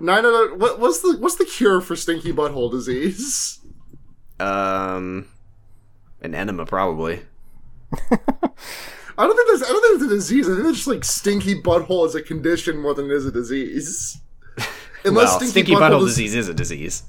[0.00, 3.60] Nine out of what, what's the what's the cure for stinky butthole disease?
[4.40, 5.28] um
[6.20, 7.22] an enema probably
[9.16, 10.48] I don't think there's I don't think it's a disease.
[10.48, 13.30] I think it's just like stinky butthole is a condition more than it is a
[13.30, 14.20] disease.
[15.04, 17.04] Unless well, stinky, butthole, disease is a disease.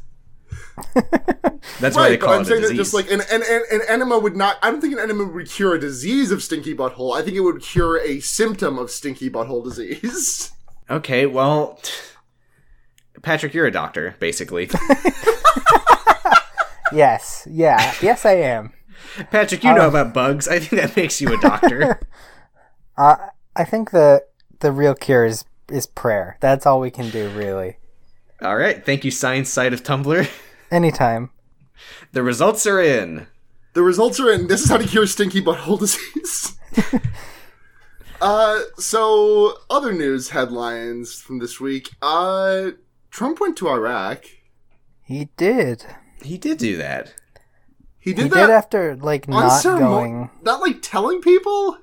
[1.80, 3.62] That's why right, they but I'm it a saying that just like an, an, an,
[3.72, 4.58] an enema would not.
[4.62, 7.16] I don't think an enema would cure a disease of stinky butthole.
[7.16, 10.52] I think it would cure a symptom of stinky butthole disease.
[10.90, 11.80] okay, well,
[13.22, 14.70] Patrick, you're a doctor, basically.
[16.92, 18.72] Yes, yeah, yes, I am.
[19.32, 20.48] Patrick, you know about bugs.
[20.48, 22.00] I think that makes you a doctor.
[22.98, 23.18] Uh,
[23.58, 24.24] I think the
[24.62, 26.38] the real cure is is prayer.
[26.40, 27.76] That's all we can do, really.
[28.42, 30.30] All right, thank you, science Side of Tumblr.
[30.76, 31.30] Anytime.
[32.12, 33.28] The results are in.
[33.74, 34.48] The results are in.
[34.48, 36.58] This is how to cure stinky butthole disease.
[38.22, 41.92] uh, so other news headlines from this week.
[42.02, 42.72] Uh,
[43.10, 44.26] Trump went to Iraq.
[45.02, 45.86] He did.
[46.22, 47.14] He did do that.
[47.98, 50.30] He did He that did after like not unceremon- going.
[50.44, 51.78] not like telling people.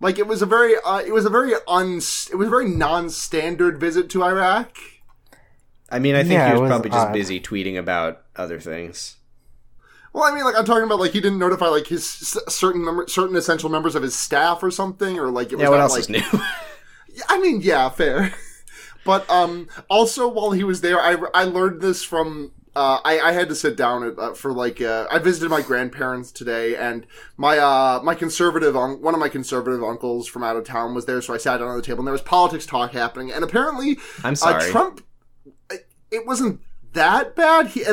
[0.00, 2.68] Like it was a very, uh, it was a very un, it was a very
[2.68, 4.76] non-standard visit to Iraq.
[5.90, 9.16] I mean, I think Yeah, he was, was probably just busy tweeting about other things.
[10.12, 12.84] Well, I mean, like I'm talking about, like he didn't notify like his s- certain
[12.84, 15.76] member, certain essential members of his staff or something, or like it was Yeah, what
[15.76, 16.22] not, else like, is new?
[17.28, 18.32] I mean, yeah, fair.
[19.04, 22.52] But um, also while he was there, I, I learned this from.
[22.74, 25.62] Uh, I, I had to sit down at, uh, for like uh, I visited my
[25.62, 30.56] grandparents today, and my uh, my conservative un- one of my conservative uncles from out
[30.56, 32.66] of town was there, so I sat down at the table, and there was politics
[32.66, 34.70] talk happening, and apparently I'm uh, sorry.
[34.72, 35.02] Trump.
[36.10, 36.60] It wasn't
[36.92, 37.68] that bad.
[37.68, 37.84] He,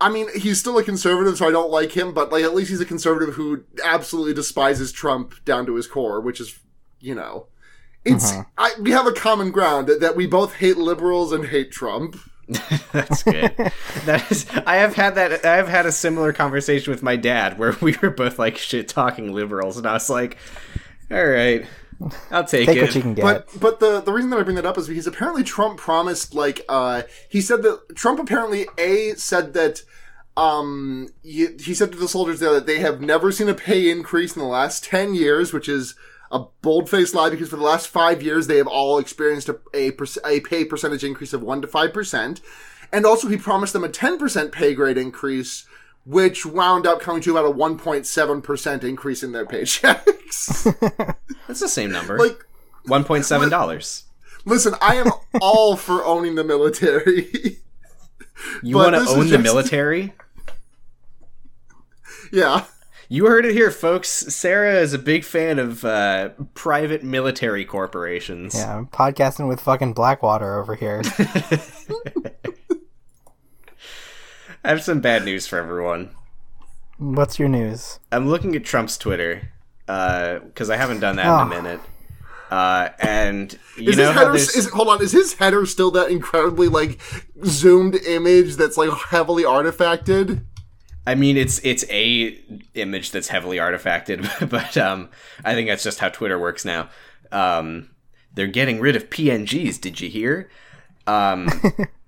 [0.00, 2.14] I mean, he's still a conservative, so I don't like him.
[2.14, 6.20] But like, at least he's a conservative who absolutely despises Trump down to his core,
[6.20, 6.58] which is,
[7.00, 7.46] you know,
[8.04, 8.44] it's uh-huh.
[8.58, 12.16] I, we have a common ground that, that we both hate liberals and hate Trump.
[12.92, 13.54] That's good.
[14.04, 15.44] that is, I have had that.
[15.44, 18.88] I have had a similar conversation with my dad where we were both like shit
[18.88, 20.36] talking liberals, and I was like,
[21.10, 21.66] "All right,
[22.30, 23.22] I'll take, Take it." what you can get.
[23.22, 26.34] But but the the reason that I bring that up is because apparently Trump promised
[26.34, 29.82] like uh he said that Trump apparently a said that
[30.36, 33.90] um he, he said to the soldiers there that they have never seen a pay
[33.90, 35.94] increase in the last 10 years which is
[36.34, 39.92] a bold-faced lie because for the last five years they have all experienced a, a,
[40.26, 42.40] a pay percentage increase of 1 to 5%.
[42.92, 45.64] And also he promised them a 10% pay grade increase,
[46.04, 51.16] which wound up coming to about a 1.7% increase in their paychecks.
[51.48, 52.18] That's the same number.
[52.18, 52.44] like,
[52.86, 54.04] one point seven dollars.
[54.44, 57.58] listen, I am all for owning the military.
[58.62, 60.12] You want to this is own the military?
[62.32, 62.64] yeah.
[63.08, 64.08] You heard it here, folks.
[64.08, 68.54] Sarah is a big fan of uh, private military corporations.
[68.54, 71.02] yeah, I'm podcasting with fucking Blackwater over here.
[74.64, 76.10] I have some bad news for everyone.
[76.98, 77.98] What's your news?
[78.10, 79.50] I'm looking at Trump's Twitter
[79.86, 81.56] because I haven't done that in Oh.
[81.56, 81.80] a minute.
[82.50, 85.90] Uh, and you Is know his header there's is hold on, is his header still
[85.92, 87.00] that incredibly like
[87.44, 90.44] zoomed image that's like heavily artifacted?
[91.06, 92.38] I mean, it's it's a
[92.74, 95.08] image that's heavily artifacted, but um,
[95.44, 96.90] I think that's just how Twitter works now.
[97.32, 97.90] Um,
[98.34, 99.80] they're getting rid of PNGs.
[99.80, 100.48] Did you hear?
[101.06, 101.48] Um,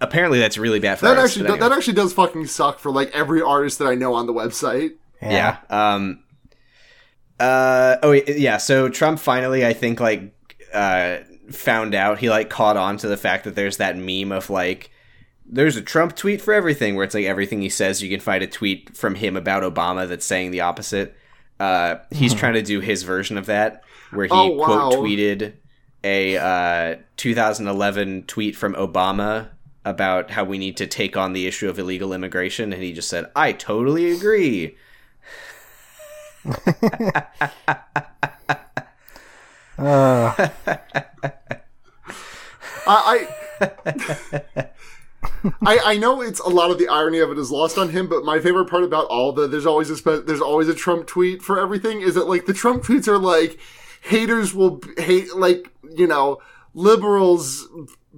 [0.00, 1.68] apparently, that's really bad for That artists, actually anyway.
[1.68, 4.94] that actually does fucking suck for like every artist that I know on the website.
[5.22, 5.58] yeah.
[5.70, 6.22] Um.
[7.38, 7.96] Uh.
[8.02, 8.56] Oh yeah.
[8.56, 10.32] So Trump finally, I think, like,
[10.72, 11.18] uh,
[11.50, 14.90] found out he like caught on to the fact that there's that meme of like.
[15.48, 18.42] There's a Trump tweet for everything, where it's like everything he says, you can find
[18.42, 21.16] a tweet from him about Obama that's saying the opposite.
[21.60, 24.64] Uh, he's trying to do his version of that, where he Oh, wow.
[24.90, 25.52] quote tweeted
[26.02, 29.50] a uh, 2011 tweet from Obama
[29.86, 33.08] about how we need to take on the issue of illegal immigration, and he just
[33.08, 34.76] said, "I totally agree."
[39.78, 40.32] Uh,
[42.86, 43.28] I
[43.60, 44.66] I,
[45.66, 48.08] I I know it's a lot of the irony of it is lost on him,
[48.08, 51.42] but my favorite part about all the there's always a there's always a Trump tweet
[51.42, 53.58] for everything is that like the Trump tweets are like
[54.00, 56.38] haters will hate like you know
[56.72, 57.68] liberals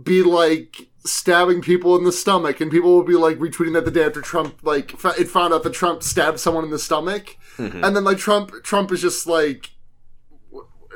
[0.01, 3.91] be like stabbing people in the stomach and people will be like retweeting that the
[3.91, 7.37] day after Trump like f- it found out that Trump stabbed someone in the stomach.
[7.57, 7.85] Mm-hmm.
[7.85, 9.71] And then like Trump Trump is just like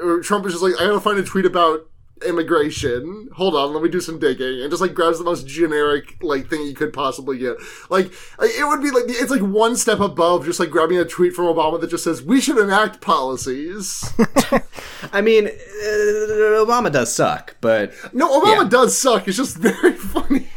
[0.02, 1.88] or Trump is just like, I gotta find a tweet about
[2.26, 3.28] immigration.
[3.34, 6.48] Hold on, let me do some digging, and just like grabs the most generic like
[6.48, 7.56] thing you could possibly get.
[7.90, 11.34] Like it would be like it's like one step above just like grabbing a tweet
[11.34, 14.04] from Obama that just says we should enact policies.
[15.12, 15.50] I mean, uh,
[16.64, 18.68] Obama does suck, but no, Obama Yeah.
[18.68, 19.26] does suck.
[19.28, 20.48] It's just very funny.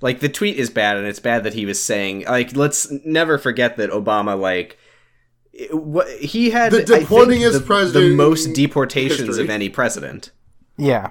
[0.00, 3.38] like the tweet is bad, and it's bad that he was saying like let's never
[3.38, 4.78] forget that Obama like.
[5.70, 9.44] What he had The I think, deporting the, president the most deportations history.
[9.44, 10.30] of any president.
[10.76, 11.10] Yeah.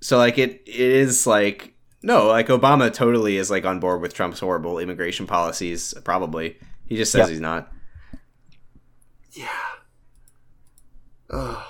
[0.00, 4.14] So like it it is like No, like Obama totally is like on board with
[4.14, 5.92] Trump's horrible immigration policies.
[6.04, 7.28] Probably, he just says Yep.
[7.30, 7.72] he's not.
[9.32, 9.48] Yeah.
[11.30, 11.64] Ugh.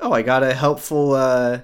[0.00, 1.14] Oh, I got a helpful.
[1.14, 1.60] uh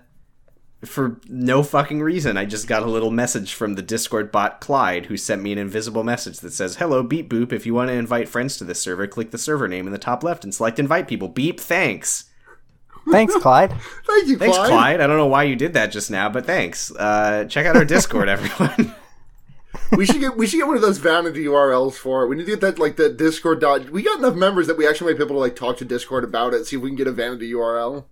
[0.82, 5.06] For no fucking reason, I just got a little message from the Discord bot Clyde,
[5.06, 7.52] who sent me an invisible message that says, "Hello, Beep Boop.
[7.52, 9.98] If you want to invite friends to this server, click the server name in the
[9.98, 11.58] top left and select Invite People." Beep.
[11.60, 12.24] Thanks.
[13.10, 13.70] Thanks, Clyde.
[14.06, 14.68] Thank you, Thanks, Clyde.
[14.70, 15.00] Clyde.
[15.00, 16.90] I don't know why you did that just now, but thanks.
[16.94, 18.94] Uh, check out our Discord, everyone.
[19.92, 22.28] we should get we should get one of those vanity URLs for it.
[22.28, 23.90] We need to get that like the Discord dot.
[23.90, 26.24] We got enough members that we actually might be able to like talk to Discord
[26.24, 26.66] about it.
[26.66, 28.04] See if we can get a vanity URL.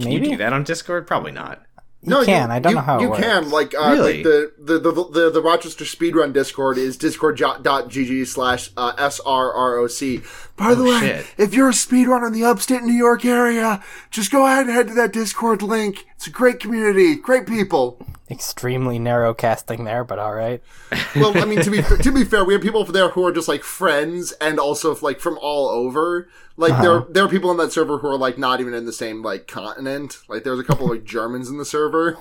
[0.00, 1.06] Can you do that on Discord?
[1.06, 1.62] Probably not.
[2.04, 2.50] You can.
[2.50, 3.22] I don't you, know how you works.
[3.22, 4.14] can like uh, Really?
[4.16, 10.24] like the, the, the the the Rochester Speedrun Discord is discord.gg slash uh, srroc.
[10.56, 11.26] By the Oh, way, shit.
[11.38, 14.88] if you're a speedrunner in the upstate New York area, just go ahead and head
[14.88, 16.06] to that Discord link.
[16.16, 18.04] It's a great community, great people.
[18.30, 20.62] Extremely narrow casting there, but all right.
[21.16, 23.48] Well, I mean to be to be fair, we have people there who are just
[23.48, 26.28] like friends and also like from all over.
[26.56, 27.06] Like there uh-huh.
[27.10, 29.46] there are people on that server who are like not even in the same like
[29.46, 30.18] continent.
[30.28, 32.16] Like there's a couple of like Germans in the server.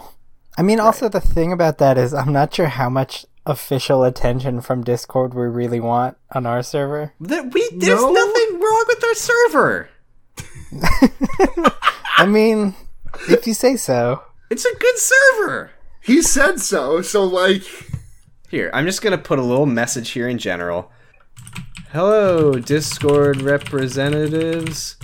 [0.58, 4.62] I mean, also the thing about that is, I'm not sure how much official attention
[4.62, 7.14] from Discord we really want on our server.
[7.20, 8.12] That we there's No.
[8.12, 9.90] nothing wrong with our server.
[12.18, 12.76] I mean,
[13.30, 14.24] if you say so.
[14.50, 15.72] It's a good server.
[16.04, 17.02] He said so.
[17.02, 17.64] So like
[18.50, 20.92] Here, I'm just gonna put a little message here in general.
[21.92, 24.98] Hello, Discord representatives.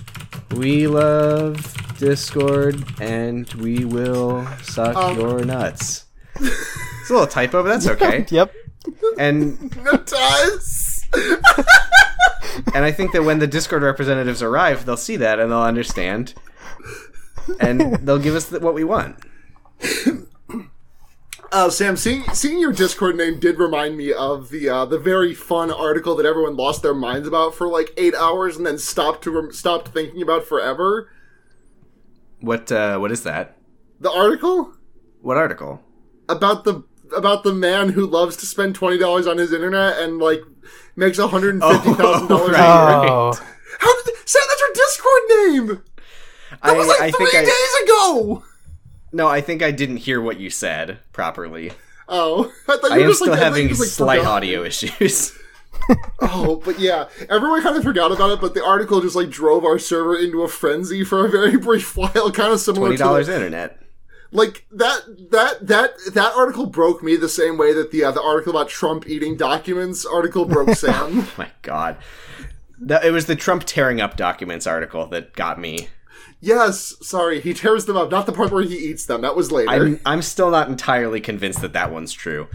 [0.55, 5.19] We love Discord and we will suck Um.
[5.19, 6.05] your nuts.
[6.35, 8.25] It's a little typo, but that's okay.
[8.29, 8.53] Yep.
[9.17, 11.05] And it does.
[12.73, 16.33] and I think that when the Discord representatives arrive, they'll see that and they'll understand,
[17.59, 19.17] and they'll give us th- what we want.
[21.51, 25.33] Uh, Sam, seeing seeing your Discord name did remind me of the uh, the very
[25.33, 29.23] fun article that everyone lost their minds about for like eight hours and then stopped
[29.23, 31.09] to rem- stopped thinking about forever.
[32.39, 33.57] What uh, what is that?
[33.99, 34.75] The article
[35.21, 35.81] What article?
[36.29, 36.83] about the
[37.17, 40.41] about the man who loves to spend twenty dollars on his internet and like
[40.95, 42.59] makes one hundred and fifty thousand dollars right.
[42.59, 43.11] a year.
[43.11, 43.31] Oh,
[43.79, 44.41] How did Sam?
[44.47, 45.83] That's your Discord name.
[46.63, 48.43] That was like I three think I days ago.
[49.11, 51.71] No, I think I didn't hear what you said properly.
[52.07, 53.79] Oh, I thought you I were am just still like, I thought you having just,
[53.81, 54.31] like, slight forgot.
[54.37, 55.37] audio issues.
[56.19, 58.41] Oh, but yeah, everyone kind of forgot about it.
[58.41, 61.95] But the article just like drove our server into a frenzy for a very brief
[61.97, 63.81] while, kind of similar Twenty to dollars the- internet.
[64.31, 68.21] like that that that that article broke me the same way that the uh, the
[68.21, 70.93] article about Trump eating documents article broke Sam.
[71.21, 71.97] oh My God,
[72.81, 75.87] that, it was the Trump tearing up documents article that got me.
[76.41, 78.11] Yes, sorry, he tears them up.
[78.11, 79.21] Not the part where he eats them.
[79.21, 79.69] That was later.
[79.69, 82.47] I'm I'm still not entirely convinced that that one's true.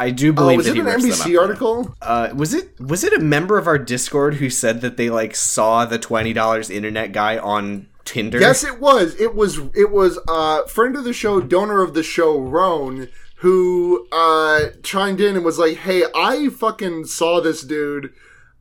[0.00, 1.94] I do oh, believe was that it an NBC article?
[2.02, 5.36] Uh, was it was it a member of our Discord who said that they like
[5.36, 8.40] saw the twenty dollars internet guy on Tinder?
[8.40, 9.18] Yes, it was.
[9.20, 9.58] It was.
[9.74, 10.18] It was.
[10.28, 15.44] Uh, friend of the show, donor of the show, Roan, who uh chimed in and
[15.44, 18.12] was like, "Hey, I fucking saw this dude."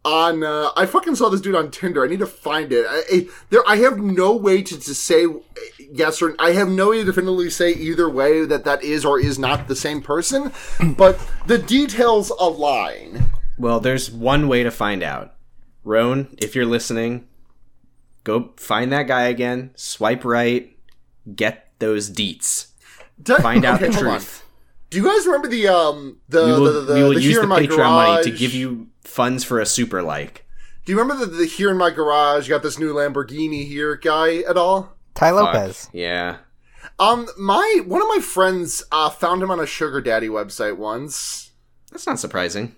[0.05, 2.03] On, uh, I fucking saw this dude on Tinder.
[2.03, 2.85] I need to find it.
[2.89, 5.25] I, I, there, I have no way to, to say
[5.79, 9.19] yes or I have no way to definitively say either way that that is or
[9.19, 10.51] is not the same person.
[10.97, 13.29] But the details align.
[13.57, 15.35] Well, there's one way to find out.
[15.83, 17.27] Roan, if you're listening,
[18.23, 19.71] go find that guy again.
[19.75, 20.75] Swipe right.
[21.33, 22.67] Get those deets.
[23.41, 24.19] Find out okay, the hold on.
[24.19, 24.43] truth.
[24.89, 27.35] Do you guys remember the um the We will, the, the, we will the use
[27.35, 30.45] the Patreon money to give you funds for a super like.
[30.85, 33.95] Do you remember the, the here in my garage you got this new Lamborghini here
[33.95, 34.93] guy at all?
[35.15, 35.89] Tai Fuck, Lopez.
[35.93, 36.37] Yeah.
[36.99, 41.51] Um, my one of my friends uh, found him on a sugar daddy website once.
[41.91, 42.75] That's not surprising.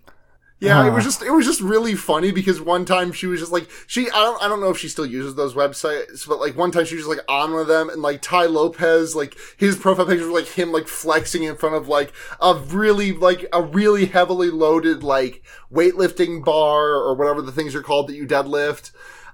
[0.57, 0.95] Yeah, it Huh.
[0.95, 4.09] was just it was just really funny because one time she was just like she
[4.09, 6.85] I don't I don't know if she still uses those websites, but like one time
[6.85, 10.05] she was just like on one of them and like Tai Lopez like his profile
[10.05, 14.05] picture was like him like flexing in front of like a really like a really
[14.05, 18.91] heavily loaded like weightlifting bar or whatever the things are called that you deadlift.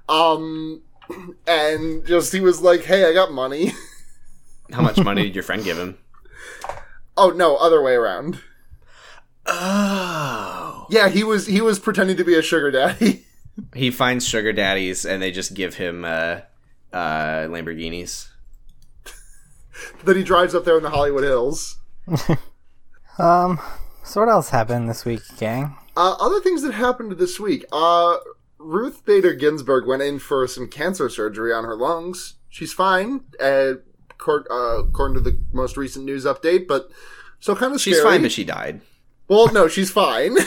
[0.09, 0.81] Um
[1.47, 3.73] and just he was like, "Hey, I got money."
[4.73, 5.97] How much money did your friend give him?
[7.17, 8.39] oh no, other way around.
[9.45, 10.70] Oh.
[10.91, 13.25] Yeah, he was he was pretending to be a sugar daddy.
[13.75, 16.39] He finds sugar daddies and they just give him uh,
[16.93, 18.29] uh, Lamborghinis.
[20.05, 21.77] that he drives up there in the Hollywood Hills.
[23.19, 23.59] Um,
[24.03, 25.75] so what else happened this week, gang?
[25.95, 27.65] Uh, other things that happened this week.
[27.71, 28.17] Uh,
[28.57, 32.35] Ruth Bader Ginsburg went in for some cancer surgery on her lungs.
[32.49, 33.25] She's fine.
[33.39, 33.73] Uh,
[34.17, 36.67] cor- uh, according to the most recent news update.
[36.67, 36.89] But
[37.41, 37.95] still kind of scary.
[37.97, 38.81] She's fine, but she died.
[39.27, 40.35] well, no, she's fine.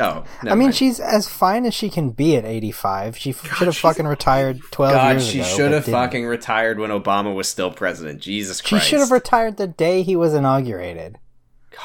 [0.00, 3.16] Oh, I mean, she's as fine as she can be at 85.
[3.16, 6.00] She f- should have fucking retired 12 God, years she should but have didn't.
[6.00, 8.20] fucking retired when Obama was still president.
[8.20, 8.84] Jesus Christ.
[8.84, 11.18] She should have retired the day he was inaugurated.
[11.72, 11.80] God.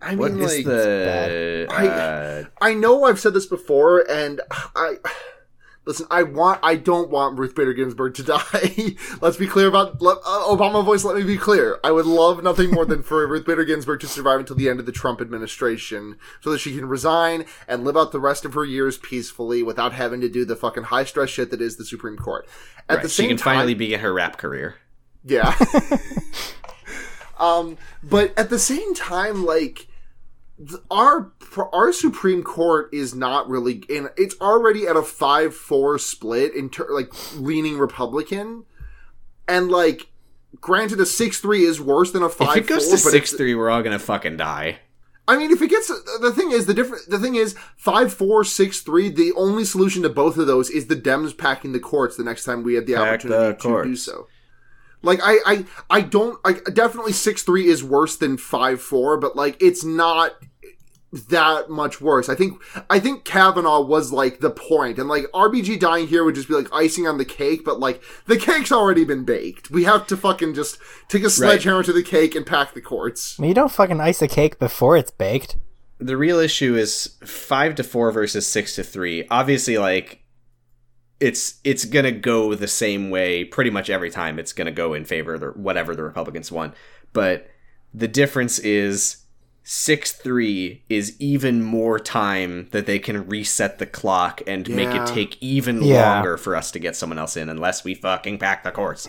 [0.00, 1.66] I What mean, is like, the.
[1.70, 4.40] I- uh, I know I've said this before, and
[4.74, 4.96] I
[5.84, 6.06] listen.
[6.10, 6.60] I want.
[6.62, 8.96] I don't want Ruth Bader Ginsburg to die.
[9.20, 11.04] Let's be clear about let, uh, Obama voice.
[11.04, 11.78] Let me be clear.
[11.82, 14.80] I would love nothing more than for Ruth Bader Ginsburg to survive until the end
[14.80, 18.54] of the Trump administration, so that she can resign and live out the rest of
[18.54, 21.84] her years peacefully without having to do the fucking high stress shit that is the
[21.84, 22.46] Supreme Court.
[22.88, 24.76] At right, the same she can time, finally begin her rap career.
[25.24, 25.56] yeah.
[27.38, 29.86] um, but at the same time, like
[30.90, 31.32] our
[31.72, 34.08] our Supreme Court is not really in.
[34.16, 38.64] It's already at a five four split in ter- like leaning Republican,
[39.48, 40.08] and like
[40.60, 42.58] granted, a six three is worse than a five.
[42.58, 44.80] If it goes to 6 3, we're all gonna fucking die.
[45.28, 48.12] I mean, if it gets uh, the thing is the different the thing is five
[48.12, 49.08] four six three.
[49.08, 52.44] The only solution to both of those is the Dems packing the courts the next
[52.44, 54.26] time we have the Pack opportunity the to do so.
[55.02, 56.38] Like I, I, I don't.
[56.44, 60.36] I definitely six three is worse than five four, but like it's not
[61.12, 62.28] that much worse.
[62.28, 66.34] I think I think Kavanaugh was like the point, and like RBG dying here would
[66.34, 69.70] just be like icing on the cake, but like the cake's already been baked.
[69.70, 73.36] We have to fucking just take a sledgehammer to the cake and pack the courts.
[73.38, 75.56] I mean, you don't fucking ice a cake before it's baked.
[75.98, 79.26] The real issue is 5 to 4 versus 6 to 3.
[79.30, 80.18] Obviously, like.
[81.20, 84.40] It's it's gonna go the same way pretty much every time.
[84.40, 86.74] It's gonna go in favor of the, whatever the Republicans want.
[87.12, 87.48] But
[87.94, 89.21] the difference is
[89.64, 95.06] six three is even more time that they can reset the clock and make it
[95.06, 96.14] take even Yeah.
[96.14, 99.08] longer for us to get someone else in unless we fucking pack the courts.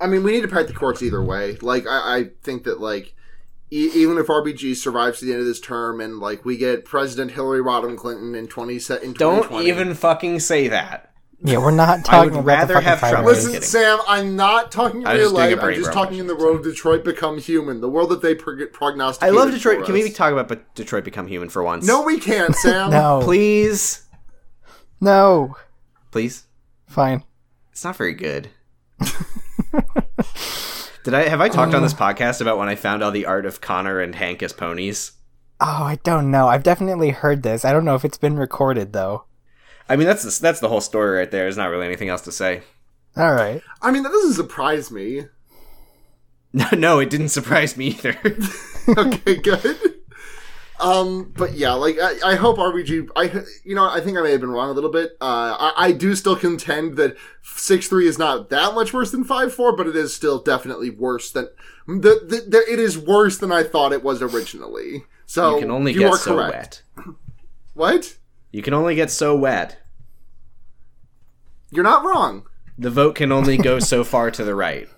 [0.00, 1.56] I mean, we need to pack the courts either way.
[1.62, 3.14] Like, I, I think that like.
[3.74, 6.84] E- even if RBG survives to the end of this term and like we get
[6.84, 11.11] President Hillary Rodham Clinton in twenty se- in Don't even fucking say that.
[11.44, 13.12] Yeah, we're not I talking would about rather the fucking have Trump.
[13.14, 13.34] primary.
[13.34, 13.66] Listen, kidding.
[13.66, 15.58] Sam, I'm not talking in I real just life.
[15.60, 18.34] I'm just rub, talking in the world of Detroit become human, the world that they
[18.36, 19.80] pro- I love Detroit.
[19.80, 21.84] for Can we talk about but Detroit become human for once?
[21.86, 22.90] No, we can't, Sam.
[23.02, 24.06] No, please,
[25.00, 25.56] no,
[26.10, 26.44] please.
[26.86, 27.24] fine.
[27.72, 28.50] It's not very good.
[31.04, 31.96] Did I have I talked on this oh.
[31.96, 35.12] podcast about when I found all the art of Connor and Hank as ponies?
[35.60, 36.46] Oh, I don't know.
[36.46, 37.64] I've definitely heard this.
[37.64, 39.24] I don't know if it's been recorded though.
[39.88, 41.44] I mean, that's the, that's the whole story right there.
[41.44, 42.62] There's not really anything else to say.
[43.16, 43.62] All right.
[43.80, 45.26] I mean, that doesn't surprise me.
[46.52, 48.18] No, no, it didn't surprise me either.
[48.88, 49.78] okay, good.
[50.80, 53.08] Um, but yeah, like I, I hope RBG.
[53.14, 55.12] I, you know, I think I may have been wrong a little bit.
[55.20, 59.22] Uh, I, I do still contend that six three is not that much worse than
[59.22, 61.48] five four, but it is still definitely worse than
[61.86, 65.04] the, the, the it is worse than I thought it was originally.
[65.24, 66.82] So you can only you get are so correct.
[66.96, 67.06] wet.
[67.74, 68.16] What?
[68.52, 69.78] You can only get so wet.
[71.70, 72.46] You're not wrong.
[72.78, 74.88] The vote can only go so far to the right,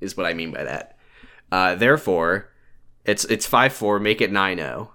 [0.00, 0.96] is what I mean by that.
[1.50, 2.50] Uh, therefore,
[3.04, 3.98] it's it's five four.
[3.98, 4.62] Make it nine oh.
[4.62, 4.90] zero.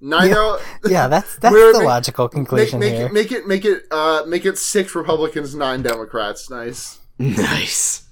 [0.00, 3.06] Nino, Yeah, that's that's the ma- logical make, conclusion make here.
[3.06, 6.48] it make it make it uh make it six Republicans, nine Democrats.
[6.48, 6.98] Nice.
[7.18, 8.03] Nice.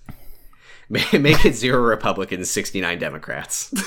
[0.93, 3.73] Ma- Make it zero Republicans, sixty nine Democrats.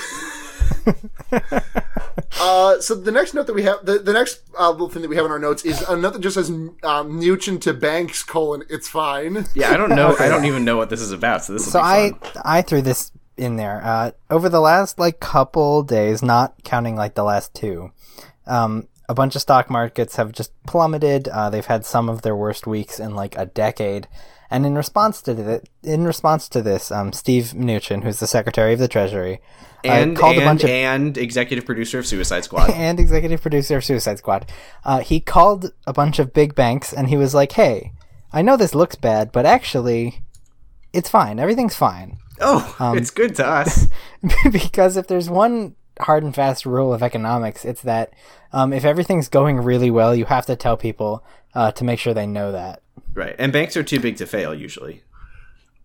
[2.38, 5.08] Uh, so the next note that we have, the, the next uh, little thing that
[5.08, 8.22] we have in our notes is a note that just says um, Mnuchin to Banks
[8.22, 8.62] colon.
[8.68, 9.46] It's fine.
[9.54, 10.14] Yeah, I don't know.
[10.18, 11.44] I don't even know what this is about.
[11.44, 12.12] So this So be I.
[12.44, 13.80] I threw this in there.
[13.82, 17.90] Uh, over the last like couple days, not counting like the last two,
[18.46, 21.28] um, a bunch of stock markets have just plummeted.
[21.28, 24.08] Uh, they've had some of their worst weeks in like a decade.
[24.50, 28.72] And in response to this, in response to this, um, Steve Mnuchin, who's the Secretary
[28.72, 29.40] of the Treasury,
[29.84, 32.70] uh, and called and, a bunch of and executive producer of Suicide Squad.
[32.74, 34.50] and executive producer of Suicide Squad.
[34.84, 37.92] Uh, he called a bunch of big banks and he was like, "Hey,
[38.32, 40.22] I know this looks bad, but actually,
[40.92, 41.38] it's fine.
[41.38, 43.88] Everything's fine." oh, Um, it's good to us.
[44.52, 48.12] because if there's one hard and fast rule of economics, it's that
[48.52, 51.24] um, if everything's going really well, you have to tell people
[51.54, 52.82] uh, to make sure they know that.
[53.16, 55.02] Right, and banks are too big to fail usually.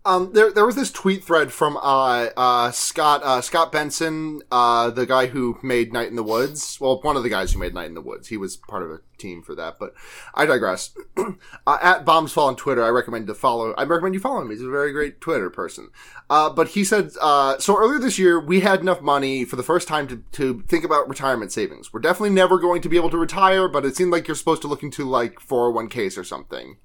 [0.04, 4.90] Um, there, there was this tweet thread from uh, uh, Scott uh, Scott Benson, uh,
[4.90, 6.80] the guy who made Night in the Woods.
[6.82, 8.28] Well, one of the guys who made Night in the Woods.
[8.28, 9.94] He was part of a team for that, but
[10.34, 10.96] I digress.
[11.18, 13.74] uh, at Bombsfall on Twitter, I recommend to follow.
[13.74, 14.50] I recommend you follow him.
[14.50, 15.90] He's a very great Twitter person.
[16.32, 19.64] Uh, but he said, uh, so earlier this year, we had enough money for the
[19.64, 21.94] first time to, to think about retirement savings.
[21.94, 24.64] We're definitely never going to be able to retire, but it seemed like you're supposed
[24.64, 26.78] to look into like 401ks or something.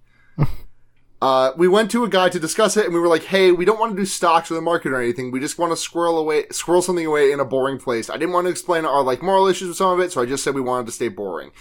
[1.23, 3.65] Uh, we went to a guy to discuss it, and we were like, "Hey, we
[3.65, 5.31] don't want to do stocks or the market or anything.
[5.31, 8.35] We just want to squirrel away, squirrel something away in a boring place." I didn't
[8.35, 10.55] want to explain our like moral issues with some of it, so I just said
[10.55, 11.53] we wanted to stay boring.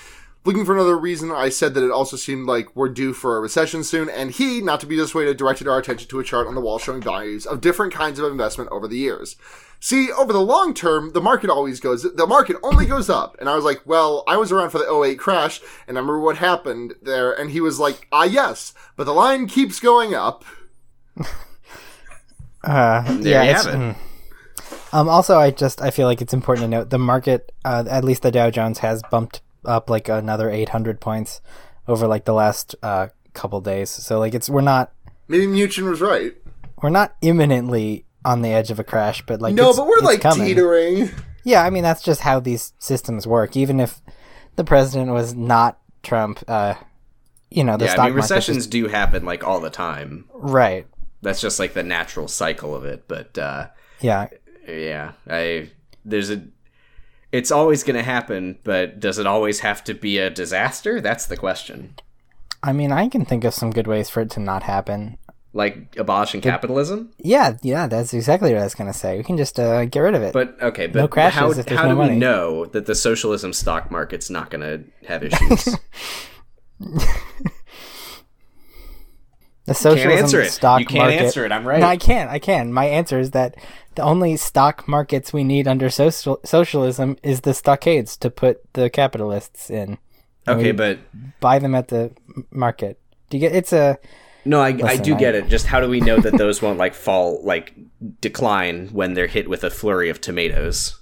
[0.46, 3.40] Looking for another reason, I said that it also seemed like we're due for a
[3.42, 6.54] recession soon, and he, not to be dissuaded, directed our attention to a chart on
[6.54, 9.36] the wall showing values of different kinds of investment over the years.
[9.80, 13.36] See, over the long term, the market always goes, the market only goes up.
[13.40, 16.20] And I was like, well, I was around for the 08 crash, and I remember
[16.20, 20.46] what happened there, and he was like, ah, yes, but the line keeps going up.
[22.64, 23.78] Uh, There yeah, you it's- have it.
[23.78, 23.96] mm.
[24.92, 28.04] Um, also, I just I feel like it's important to note the market, uh, at
[28.04, 31.42] least the Dow Jones has bumped up like another 800 points
[31.88, 33.90] over like the last uh, couple days.
[33.90, 34.92] So like it's we're not
[35.28, 36.34] Maybe Mnuchin was right.
[36.82, 39.96] we're not imminently on the edge of a crash, but like No, it's- but we're
[39.98, 40.48] it's like coming.
[40.48, 41.10] teetering.
[41.44, 43.56] Yeah, I mean that's just how these systems work.
[43.56, 44.02] Even if
[44.56, 46.74] the president was not Trump, uh,
[47.52, 50.26] you know the Yeah, stock I mean recessions just- do happen like all the time.
[50.34, 50.88] right?
[51.22, 53.08] That's just like the natural cycle of it.
[53.08, 53.68] But uh,
[54.02, 54.28] Yeah,
[54.68, 55.70] yeah, I
[56.04, 56.44] there's a.
[57.36, 61.02] It's always going to happen, but does it always have to be a disaster?
[61.02, 61.96] That's the question.
[62.64, 65.18] I mean I can think of some good ways for it to not happen.
[65.54, 67.12] Like abolishing capitalism?
[67.18, 69.18] Yeah, yeah, that's exactly what I was gonna say.
[69.18, 70.34] We can just uh, get rid of it.
[70.34, 72.96] But okay, but No crashes how, if there's how no do we know that the
[72.96, 75.78] socialism stock market's not going to have issues?
[79.66, 80.52] the socialism answer it.
[80.52, 81.22] stock You can't market.
[81.22, 81.52] answer it.
[81.52, 81.80] I'm right.
[81.80, 82.28] No, I can.
[82.28, 82.72] I can.
[82.74, 83.56] My answer is that
[83.96, 88.90] the only stock markets we need under social socialism is the stockades to put the
[88.90, 89.98] capitalists in.
[90.48, 91.00] okay, but
[91.40, 92.12] Buy them at the
[92.52, 93.00] market.
[93.30, 93.56] Do you get?
[93.56, 93.98] It's a
[94.48, 95.48] no, I, I do I- get it.
[95.50, 97.74] Just how do we know that those won't like fall, like
[98.22, 101.00] decline when they're hit with a flurry of tomatoes?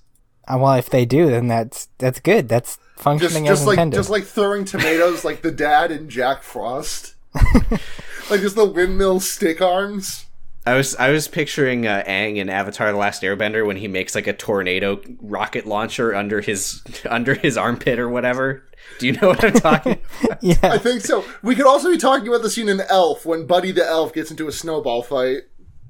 [0.48, 0.74] uh, well.
[0.76, 2.48] If they do, then that's that's good.
[2.48, 3.98] That's Just, functioning just as like, intended.
[3.98, 7.16] just like throwing tomatoes like the dad in Jack Frost.
[8.30, 10.26] like just the windmill stick arms.
[10.66, 14.16] I was I was picturing uh, Aang in Avatar: The Last Airbender when he makes
[14.16, 18.64] like a tornado rocket launcher under his under his armpit or whatever.
[19.00, 20.00] Do you know what I'm talking?
[20.24, 20.64] about?
[20.64, 21.24] I think so.
[21.42, 24.30] We could also be talking about the scene in Elf when Buddy the Elf gets
[24.32, 25.44] into a snowball fight.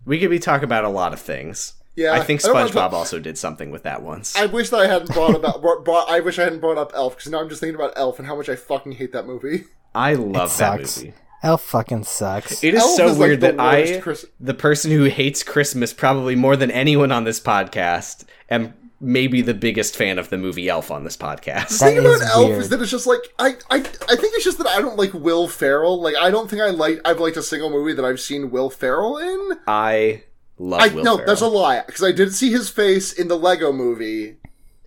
[0.05, 1.73] we could be talking about a lot of things.
[1.95, 4.35] Yeah, I think I don't wanna SpongeBob talk- also did something with that once.
[4.35, 5.61] I wish that I hadn't brought about.
[5.61, 7.93] Brought, brought, I wish I hadn't brought up Elf because now I'm just thinking about
[7.95, 9.65] Elf and how much I fucking hate that movie.
[9.93, 10.97] I love that sucks.
[10.97, 11.13] movie.
[11.43, 12.63] Elf fucking sucks.
[12.63, 15.93] It is Elf so is, weird the that I, Chris- the person who hates Christmas
[15.93, 20.69] probably more than anyone on this podcast, am maybe the biggest fan of the movie
[20.69, 21.67] Elf on this podcast.
[21.67, 22.61] The thing about Elf weird.
[22.61, 25.13] is that it's just like I, I I think it's just that I don't like
[25.13, 26.01] Will Ferrell.
[26.01, 28.69] Like I don't think I like I've liked a single movie that I've seen Will
[28.69, 29.57] Ferrell in.
[29.67, 30.23] I
[30.57, 31.27] love I Will no, Ferrell.
[31.27, 34.37] that's a lie because I did see his face in the Lego movie,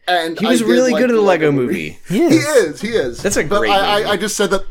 [0.08, 1.98] and He was did really like good in the Lego movie.
[2.08, 2.32] He is.
[2.32, 3.22] He is, he is.
[3.22, 4.08] That's a but great I, movie.
[4.08, 4.64] I, I just said that.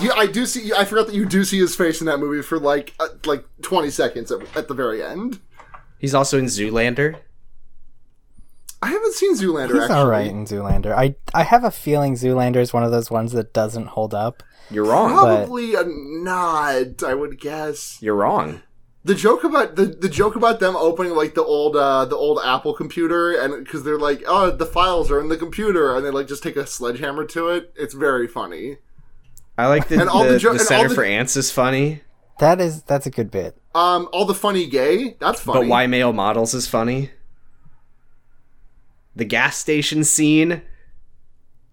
[0.00, 0.72] Yeah, I do see.
[0.72, 3.44] I forgot that you do see his face in that movie for like uh, like
[3.62, 5.40] twenty seconds at, at the very end.
[5.98, 7.18] He's also in Zoolander.
[8.80, 9.72] I haven't seen Zoolander.
[9.72, 10.92] He's actually, all right in Zoolander.
[10.92, 14.42] I I have a feeling Zoolander is one of those ones that doesn't hold up.
[14.70, 15.10] You're wrong.
[15.10, 17.98] Probably a nod, I would guess.
[18.00, 18.62] You're wrong.
[19.04, 22.40] The joke about the, the joke about them opening like the old uh, the old
[22.44, 26.10] Apple computer and because they're like oh the files are in the computer and they
[26.10, 27.72] like just take a sledgehammer to it.
[27.74, 28.78] It's very funny.
[29.58, 31.36] I like the And all the, the jo- the and all Center the- for Ants
[31.36, 32.02] is funny,
[32.38, 33.56] That is that's a good bit.
[33.74, 35.16] Um, all the funny gay.
[35.20, 35.60] That's funny.
[35.60, 37.10] but why male models is funny.
[39.14, 40.62] The gas station scene.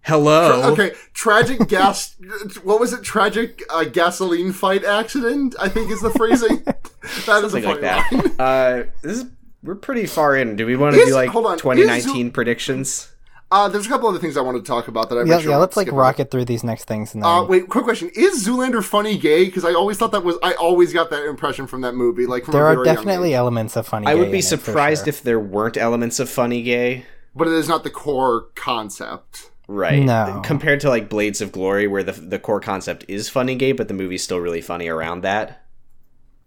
[0.01, 0.71] Hello.
[0.73, 2.15] Okay, tragic gas.
[2.63, 3.01] what was it?
[3.03, 5.55] Tragic uh, gasoline fight accident.
[5.59, 6.63] I think is the phrasing.
[6.65, 8.39] that is a Something funny like that.
[8.39, 9.25] Uh, this is
[9.63, 10.55] we're pretty far in.
[10.55, 13.11] Do we want to Is- do like hold on, is 2019 predictions?
[13.51, 15.45] Uh, there's a couple other things I wanted to talk about that I Yeah, wish
[15.45, 15.57] I yeah.
[15.57, 16.01] Let's like skip over.
[16.01, 17.29] rocket through these next things and then.
[17.29, 19.45] Uh, wait, quick question: Is Zoolander funny gay?
[19.45, 20.37] Because I always thought that was.
[20.43, 22.25] I always got that impression from that movie.
[22.25, 24.07] Like, from there a are definitely elements of funny.
[24.07, 25.09] I gay would in be it, surprised sure.
[25.09, 27.05] if there weren't elements of funny gay.
[27.35, 29.51] but it is not the core concept.
[29.67, 30.01] Right.
[30.01, 30.41] No.
[30.43, 33.87] Compared to like Blades of Glory, where the the core concept is funny gay, but
[33.87, 35.61] the movie's still really funny around that.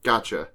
[0.02, 0.48] Gotcha.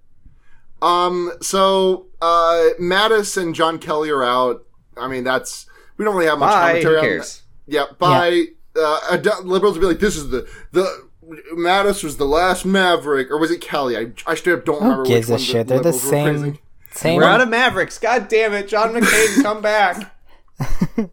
[0.81, 1.31] Um.
[1.41, 4.65] So, uh, Mattis and John Kelly are out.
[4.97, 5.65] I mean, that's
[5.97, 6.67] we don't really have much Bye.
[6.81, 7.41] commentary Who on cares?
[7.67, 7.73] that.
[7.73, 7.85] Yeah.
[7.97, 11.09] By uh, ad- liberals will be like, "This is the the."
[11.53, 13.95] Mattis was the last Maverick, or was it Kelly?
[13.95, 15.05] I, I straight up don't Who remember.
[15.05, 15.67] gives which a one shit?
[15.67, 16.59] They're the liberals were same.
[16.91, 17.15] Same.
[17.15, 17.97] We're out of Mavericks.
[17.97, 20.13] God damn it, John McCain, come back.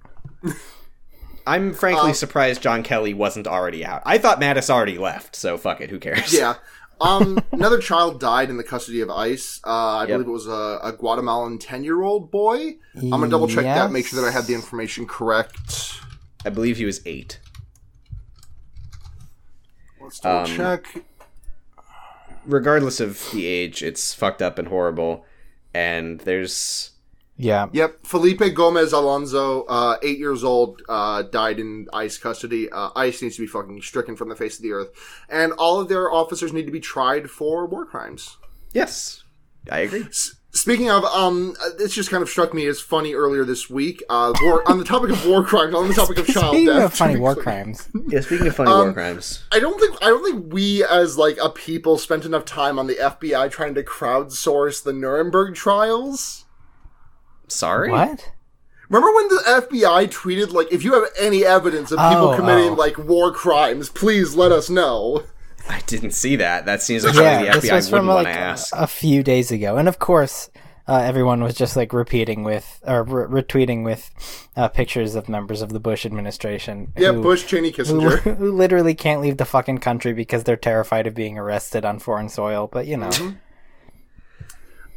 [1.46, 4.02] I'm frankly surprised John Kelly wasn't already out.
[4.04, 6.32] I thought Mattis already left, so fuck it, who cares?
[6.34, 6.54] Yeah.
[7.00, 9.60] Um, another child died in the custody of ICE.
[9.64, 10.08] Uh, I Yep.
[10.08, 12.76] believe it was a, a Guatemalan 10 year old boy.
[12.96, 15.94] I'm going to double check that, make sure that I had the information correct.
[16.44, 17.38] I believe he was eight.
[20.00, 21.04] Let's double Um, check.
[22.46, 25.24] regardless of the age, it's fucked up and horrible.
[25.72, 26.89] And there's
[27.42, 27.68] Yeah.
[27.72, 32.70] Yep, Felipe Gomez Alonzo, uh, eight years old, uh, died in ICE custody.
[32.70, 34.90] Uh, ICE needs to be fucking stricken from the face of the earth,
[35.28, 38.36] and all of their officers need to be tried for war crimes.
[38.72, 39.24] yes,
[39.70, 40.02] I agree.
[40.04, 43.70] S- Speaking of, um, uh, this just kind of struck me as funny earlier this
[43.70, 44.02] week.
[44.10, 46.84] Uh, war, on the topic of war crimes, on the topic of child Speaking death.
[46.86, 47.44] of funny war clear.
[47.44, 51.16] crimes, Yeah, speaking of funny war crimes, I don't think I don't think we as
[51.16, 56.46] like a people spent enough time on the FBI trying to crowdsource the Nuremberg trials.
[57.50, 57.90] Sorry.
[57.90, 58.30] what?
[58.88, 62.70] Remember when the FBI tweeted like, if you have any evidence of people Oh, committing
[62.70, 62.74] oh.
[62.74, 65.22] like war crimes, please let us know.
[65.68, 66.66] I didn't see that.
[66.66, 68.74] That seems like Yeah, something the this FBI was wouldn't from want like to ask.
[68.74, 70.50] a few days ago, and of course,
[70.88, 74.10] uh, everyone was just like repeating with or re- retweeting with
[74.56, 76.92] uh, pictures of members of the Bush administration.
[76.96, 78.18] Yeah, who- Bush, Cheney, Who, Kissinger.
[78.38, 82.28] who literally can't leave the fucking country because they're terrified of being arrested on foreign
[82.28, 82.66] soil.
[82.72, 83.36] But you know, Mm-hmm.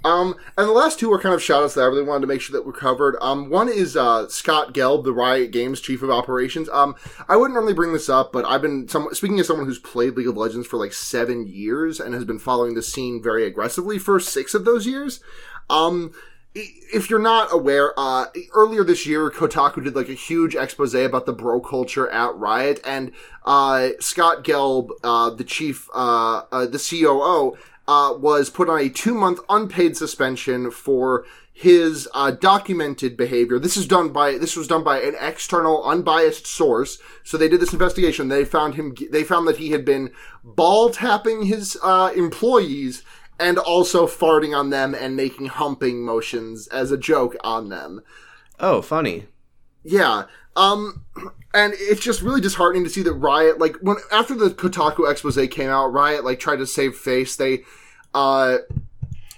[0.03, 2.27] Um, and the last two were kind of shout outs that I really wanted to
[2.27, 3.15] make sure that were covered.
[3.21, 6.67] Um, one is, uh, Scott Gelb, the Riot Games Chief of Operations.
[6.69, 6.95] Um,
[7.29, 10.15] I wouldn't normally bring this up, but I've been, some, speaking as someone who's played
[10.17, 13.97] League of Legends for like seven years and has been following the scene very aggressively
[13.97, 15.21] for six of those years.
[15.69, 16.11] Um,
[16.55, 21.25] if you're not aware, uh, earlier this year, Kotaku did like a huge expose about
[21.25, 23.11] the bro culture at Riot, and
[23.45, 28.89] uh, Scott Gelb, uh, the chief, uh, uh, the COO, uh, was put on a
[28.89, 33.59] two month unpaid suspension for his uh, documented behavior.
[33.59, 36.97] This is done by this was done by an external, unbiased source.
[37.23, 38.27] So they did this investigation.
[38.27, 38.95] They found him.
[39.11, 40.11] They found that he had been
[40.43, 43.03] ball tapping his uh, employees
[43.39, 48.01] and also farting on them and making humping motions as a joke on them.
[48.59, 49.27] Oh, funny.
[49.83, 50.23] Yeah.
[50.55, 51.05] Um,
[51.53, 55.37] and it's just really disheartening to see that Riot, like, when, after the Kotaku expose
[55.49, 57.35] came out, Riot, like, tried to save face.
[57.35, 57.63] They,
[58.13, 58.57] uh,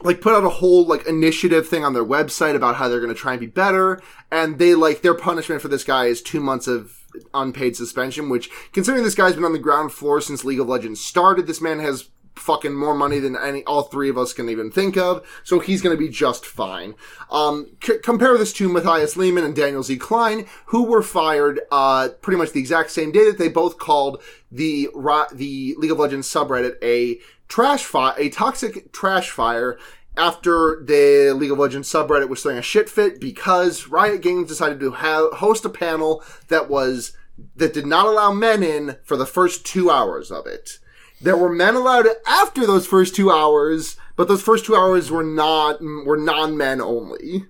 [0.01, 3.13] like, put out a whole, like, initiative thing on their website about how they're gonna
[3.13, 4.01] try and be better.
[4.31, 7.01] And they, like, their punishment for this guy is two months of
[7.33, 10.99] unpaid suspension, which, considering this guy's been on the ground floor since League of Legends
[10.99, 14.69] started, this man has fucking more money than any all three of us can even
[14.71, 15.25] think of.
[15.43, 16.95] So he's going to be just fine.
[17.31, 19.97] Um, c- compare this to Matthias Lehman and Daniel Z.
[19.97, 24.21] Klein, who were fired uh, pretty much the exact same day that they both called
[24.51, 24.89] the
[25.33, 29.77] the League of Legends subreddit a trash fire, a toxic trash fire.
[30.17, 34.79] After the League of Legends subreddit was throwing a shit fit because Riot Games decided
[34.79, 37.11] to ha- host a panel that was
[37.57, 40.79] that did not allow men in for the first two hours of it.
[41.21, 45.23] There were men allowed after those first two hours, but those first two hours were
[45.23, 47.45] not were non men only.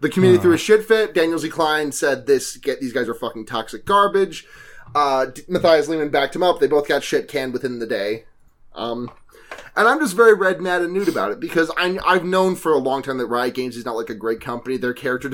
[0.00, 1.14] The community threw a shit fit.
[1.14, 1.50] Daniel Z.
[1.50, 4.46] Klein said this get these guys are fucking toxic garbage.
[4.94, 6.58] Uh, Matthias Lehman backed him up.
[6.58, 8.24] They both got shit canned within the day.
[8.74, 9.10] Um,
[9.76, 12.72] and I'm just very red, mad, and nude about it because I, I've known for
[12.72, 14.76] a long time that Riot Games is not like a great company.
[14.76, 15.30] Their character,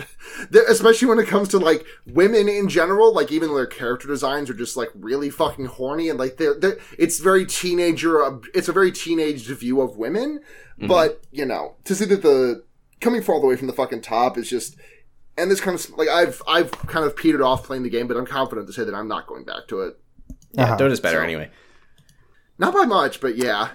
[0.68, 4.54] especially when it comes to like women in general, like even their character designs are
[4.54, 8.22] just like really fucking horny and like they're, they're it's very teenager.
[8.22, 10.40] uh, It's a very teenage view of women,
[10.78, 12.64] but you know to see that the
[13.00, 14.76] coming from all the way from the fucking top is just.
[15.38, 18.16] And this kind of like I've I've kind of petered off playing the game, but
[18.16, 19.98] I'm confident to say that I'm not going back to it.
[20.52, 20.76] Yeah, Uh-huh.
[20.78, 21.50] Dota's better So- anyway.
[22.58, 23.68] Not by much, but yeah,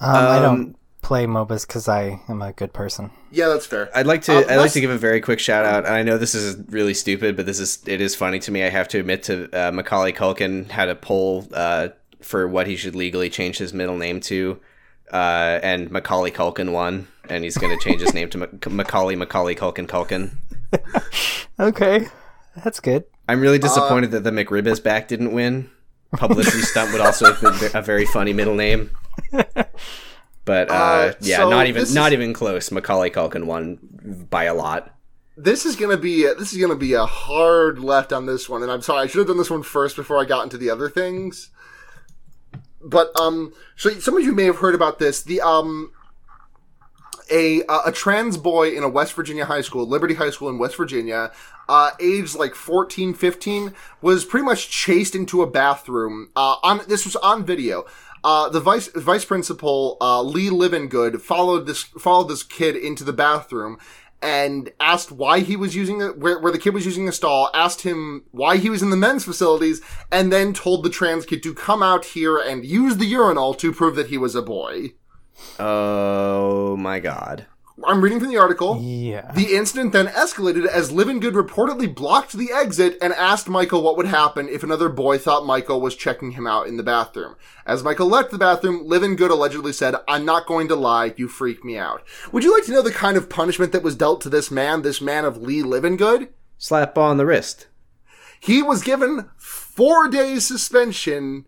[0.00, 3.10] um, I Um, don't play MOBAs because I am a good person.
[3.30, 3.90] yeah, that's fair.
[3.94, 4.36] I'd like to.
[4.36, 5.84] Uh, I'd like to give a very quick shout out.
[5.86, 8.64] And I know this is really stupid, but this is it is funny to me.
[8.64, 11.88] I have to admit to uh, Macaulay Culkin had a poll uh,
[12.20, 14.58] for what he should legally change his middle name to,
[15.12, 19.14] uh, and Macaulay Culkin won, and he's going to change his name to Mac- Macaulay
[19.16, 20.30] Macaulay Culkin Culkin.
[21.60, 22.08] Okay,
[22.64, 23.04] that's good.
[23.28, 25.70] I'm Uh, really disappointed that the McRibis back didn't win.
[26.16, 28.90] Publicity stunt would also have been a very funny middle name.
[30.46, 32.70] But uh, Uh, yeah, so not even not is- even close.
[32.70, 33.78] Macaulay Culkin won
[34.30, 34.90] by a lot.
[35.38, 38.70] this is gonna be this is gonna be a hard left on this one, and
[38.70, 40.90] I'm sorry I should have done this one first before I got into the other
[40.90, 41.50] things.
[42.82, 45.22] But um, so some of you may have heard about this.
[45.22, 45.92] The um,
[47.30, 50.58] a uh, a trans boy in a West Virginia high school, Liberty High School in
[50.58, 51.32] West Virginia,
[51.70, 56.28] uh, aged like 14, 15, was pretty much chased into a bathroom.
[56.36, 57.86] Uh, on this was on video.
[58.24, 63.12] Uh, the vice vice principal uh, Lee Livengood followed this followed this kid into the
[63.12, 63.78] bathroom
[64.22, 67.50] and asked why he was using it, where, where the kid was using a stall,
[67.52, 71.42] asked him why he was in the men's facilities, and then told the trans kid
[71.42, 74.94] to come out here and use the urinal to prove that he was a boy.
[75.58, 77.46] Oh my god.
[77.82, 78.80] I'm reading from the article.
[78.80, 79.32] Yeah.
[79.32, 84.06] The incident then escalated as Livengood reportedly blocked the exit and asked Michael what would
[84.06, 87.34] happen if another boy thought Michael was checking him out in the bathroom.
[87.66, 91.64] As Michael left the bathroom, Livengood allegedly said, I'm not going to lie, you freak
[91.64, 92.04] me out.
[92.30, 94.82] Would you like to know the kind of punishment that was dealt to this man,
[94.82, 96.28] this man of Lee Livengood?
[96.58, 97.66] Slap on the wrist.
[98.38, 101.46] He was given four days suspension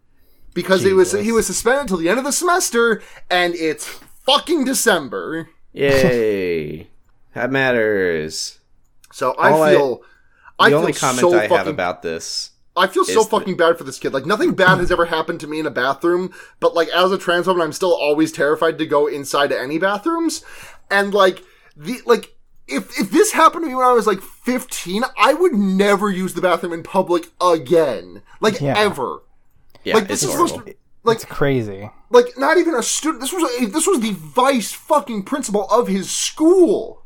[0.54, 3.86] because he was he was suspended until the end of the semester, and it's
[4.24, 5.50] fucking December.
[5.76, 6.88] Yay.
[7.34, 8.58] that matters.
[9.12, 10.02] So I All I- feel
[10.58, 12.50] I The feel only comment so I have about this.
[12.78, 14.12] I feel so is that- fucking bad for this kid.
[14.14, 17.18] Like nothing bad has ever happened to me in a bathroom, but like as a
[17.18, 20.42] trans woman, I'm still always terrified to go inside any bathrooms.
[20.90, 21.42] And like
[21.76, 22.34] the like
[22.68, 26.34] if if this happened to me when I was like 15, I would never use
[26.34, 28.22] the bathroom in public again.
[28.40, 28.74] Like Yeah.
[28.76, 29.22] ever.
[29.84, 30.48] Yeah, like this it's is horrible.
[30.48, 30.74] supposed to
[31.06, 31.90] like it's crazy.
[32.10, 33.20] like not even a student.
[33.22, 37.02] This was a, this was the vice fucking principal of his school.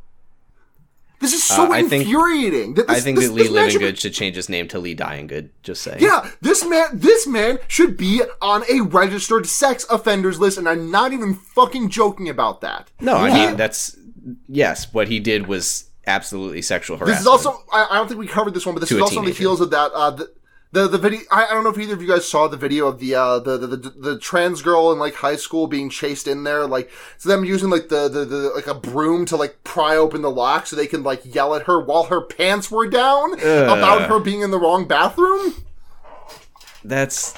[1.20, 2.74] This is so Uh, I think- infuriating.
[2.74, 4.68] that I think this- that Lee this man Living should Good should change his name
[4.68, 5.50] to Lee Dying Good.
[5.62, 5.98] Just saying.
[6.00, 10.90] Yeah, this man, this man should be on a registered sex offenders list, and I'm
[10.90, 12.90] not even fucking joking about that.
[13.00, 13.96] No, I He- mean that's
[14.48, 14.92] yes.
[14.94, 17.18] What he did was absolutely sexual harassment.
[17.18, 19.02] This is also, I, I don't think we covered this one, but this is a
[19.02, 19.92] also on the heels of that.
[19.92, 20.30] Uh, the,
[20.72, 21.20] the the video.
[21.30, 23.38] I, I don't know if either of you guys saw the video of the uh
[23.40, 26.66] the, the the the trans girl in like high school being chased in there.
[26.66, 30.22] Like, so them using like the the, the like a broom to like pry open
[30.22, 34.08] the lock so they can like yell at her while her pants were down about
[34.08, 35.54] her being in the wrong bathroom.
[36.84, 37.34] that's.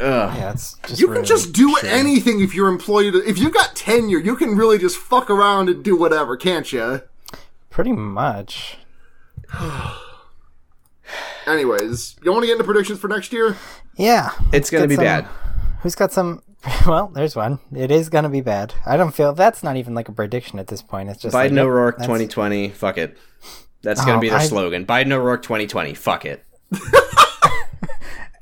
[0.00, 0.36] Ugh.
[0.36, 1.84] Yeah, it's just You can just do shitty.
[1.84, 3.14] anything if you're employed.
[3.14, 7.02] If you've got tenure, you can really just fuck around and do whatever, can't you?
[7.70, 8.78] Pretty much.
[11.46, 13.56] Anyways, you want to get into predictions for next year?
[13.96, 14.30] Yeah.
[14.52, 15.26] It's gonna be some- bad.
[15.82, 16.42] Who's got some?
[16.86, 17.58] Well, there's one.
[17.74, 18.72] It is gonna be bad.
[18.86, 21.08] I don't feel that's not even like a prediction at this point.
[21.10, 22.68] It's just like, Biden yep, O'Rourke that's- 2020.
[22.70, 23.16] Fuck it.
[23.82, 24.86] That's gonna Oh, be their I- slogan.
[24.86, 25.94] Biden O'Rourke 2020.
[25.94, 26.44] Fuck it.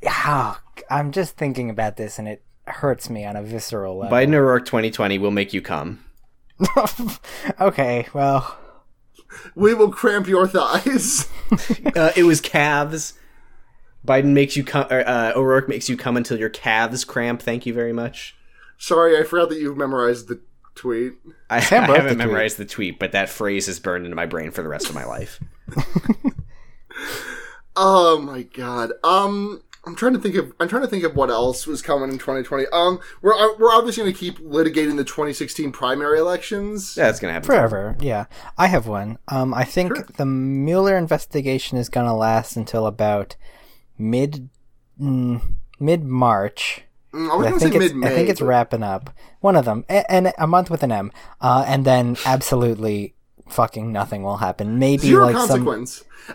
[0.07, 0.61] Ah,
[0.91, 4.17] I'm just thinking about this and it hurts me on a visceral level.
[4.17, 6.05] Biden O'Rourke 2020 will make you come.
[7.61, 8.57] okay, well,
[9.55, 11.29] We will cramp your thighs.
[11.97, 13.15] Uh, it was calves.
[14.07, 14.87] Biden makes you come.
[14.89, 17.43] Uh, O'Rourke makes you come until your calves cramp.
[17.43, 18.37] Thank you very much.
[18.79, 20.41] Sorry, I forgot that you memorized the
[20.77, 21.15] tweet.
[21.51, 22.19] I, I Sam wrote haven't the tweet.
[22.29, 24.95] memorized the tweet, but that phrase is burned into my brain for the rest of
[24.95, 25.41] my life.
[27.77, 28.93] Oh my god.
[29.03, 30.53] Um, I'm trying to think of.
[30.61, 32.67] I'm trying to think of what else was coming in 2020.
[32.73, 36.97] Um, we're uh, we're obviously going to keep litigating the 2016 primary elections.
[36.97, 37.47] Yeah, that's gonna happen.
[37.47, 37.97] forever.
[38.01, 38.27] Yeah,
[38.59, 39.19] I have one.
[39.29, 43.37] Um, I think the Mueller investigation is gonna last until about
[43.99, 44.51] mid
[45.01, 45.41] mm,
[45.79, 46.83] mid March.
[47.15, 48.07] Mm, I was I going to think say it's mid May.
[48.07, 49.11] I think it's wrapping up.
[49.41, 51.11] One of them, a- and a month with an M,
[51.41, 53.15] uh, and then absolutely
[53.53, 54.79] fucking nothing will happen.
[54.79, 55.67] Maybe zero like some.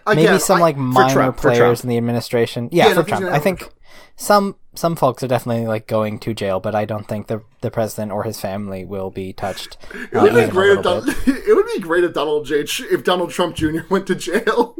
[0.07, 2.69] Again, maybe some I- like minor Trump, players in the administration.
[2.71, 3.25] Yeah, Yeah, for Trump.
[3.25, 3.69] I think
[4.15, 7.71] some some folks are definitely like going to jail, but I don't think the the
[7.71, 9.77] president or his family will be touched.
[9.93, 12.59] It uh, would be great if little Don- it would be great if Donald J.
[12.91, 13.79] if Donald Trump Jr.
[13.89, 14.75] went to jail.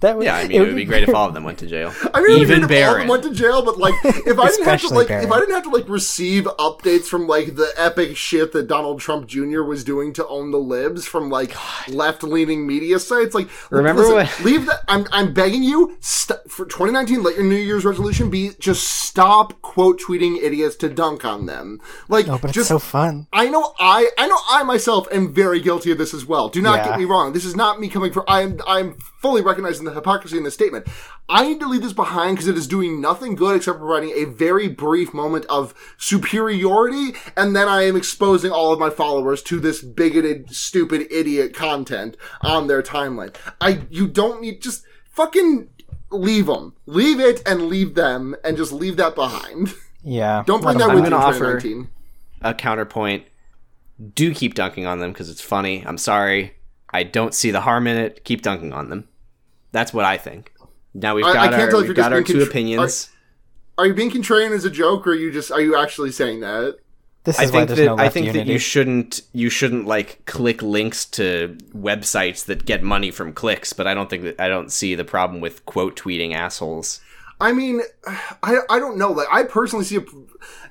[0.00, 1.66] That would, Yeah, I mean, it would be great if all of them went to
[1.66, 1.92] jail.
[2.14, 3.08] I mean, it would be Even great if all of them Barron.
[3.08, 5.24] went to jail, but like, if I didn't have to like, Barron.
[5.26, 9.00] if I didn't have to like receive updates from like the epic shit that Donald
[9.00, 9.62] Trump Jr.
[9.62, 11.54] was doing to own the libs from like
[11.88, 14.80] left leaning media sites, like, Remember listen, what- leave that.
[14.88, 19.60] I'm I'm begging you, st- for 2019, let your New Year's resolution be just stop
[19.62, 21.80] quote tweeting idiots to dunk on them.
[22.08, 23.26] Like, Oh, but it's just so fun.
[23.32, 26.48] I know I I know I myself am very guilty of this as well.
[26.48, 26.88] Do not Yeah.
[26.90, 27.32] get me wrong.
[27.32, 30.86] This is not me coming from I'm I'm fully recognizing the hypocrisy in this statement.
[31.28, 34.24] I need to leave this behind because it is doing nothing good except providing a
[34.24, 39.60] very brief moment of superiority, and then I am exposing all of my followers to
[39.60, 43.34] this bigoted, stupid, idiot content on their timeline.
[43.60, 45.68] I you don't need just fucking
[46.10, 49.74] leave them, leave it, and leave them, and just leave that behind.
[50.08, 51.88] Yeah, Don't bring that with I'm you offer- 2019.
[52.42, 53.24] A counterpoint.
[54.14, 55.84] Do keep dunking on them because it's funny.
[55.84, 56.54] I'm sorry.
[56.92, 58.24] I don't see the harm in it.
[58.24, 59.08] Keep dunking on them.
[59.72, 60.52] That's what I think.
[60.94, 63.10] Now we've I- I got can't our tell if we've got our two contr- opinions.
[63.76, 66.40] Are you being contrarian as a joke, or are you just are you actually saying
[66.40, 66.78] that?
[67.24, 68.38] This I is why think there's that no I think unity.
[68.46, 73.72] that you shouldn't you shouldn't like click links to websites that get money from clicks,
[73.72, 77.00] but I don't think that I don't see the problem with quote tweeting assholes.
[77.40, 77.82] I mean,
[78.42, 79.12] I, I don't know.
[79.12, 80.04] Like, I personally see a.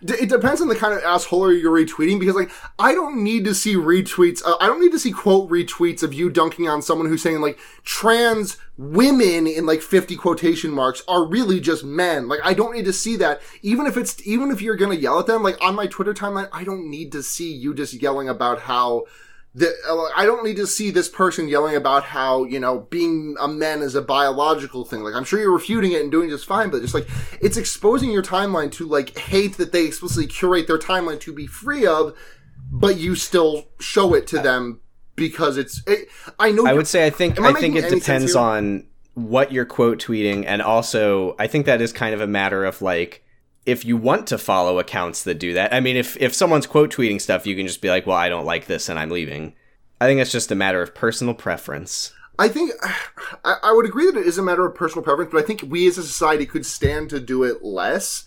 [0.01, 3.55] It depends on the kind of asshole you're retweeting because, like, I don't need to
[3.55, 4.41] see retweets.
[4.45, 7.39] Uh, I don't need to see quote retweets of you dunking on someone who's saying
[7.39, 12.27] like trans women in like 50 quotation marks are really just men.
[12.27, 13.41] Like, I don't need to see that.
[13.61, 16.49] Even if it's even if you're gonna yell at them, like on my Twitter timeline,
[16.51, 19.05] I don't need to see you just yelling about how
[19.57, 23.47] the, I don't need to see this person yelling about how, you know, being a
[23.47, 25.01] man is a biological thing.
[25.01, 27.07] Like, I'm sure you're refuting it and doing just fine, but just like,
[27.41, 31.47] it's exposing your timeline to like hate that they explicitly curate their timeline to be
[31.47, 32.15] free of,
[32.71, 34.79] but you still show it to them
[35.15, 36.67] because it's, it, I know.
[36.67, 38.85] I would say I think I I think it depends on
[39.15, 42.83] what you're quote tweeting, and also I think that is kind of a matter of
[42.83, 43.25] like
[43.67, 45.73] if you want to follow accounts that do that.
[45.73, 48.29] I mean, if if someone's quote tweeting stuff, you can just be like, "Well, I
[48.29, 49.53] don't like this, and I'm leaving."
[49.99, 52.13] I think it's just a matter of personal preference.
[52.39, 52.71] I think
[53.43, 55.63] I, I would agree that it is a matter of personal preference, but I think
[55.67, 58.25] we as a society could stand to do it less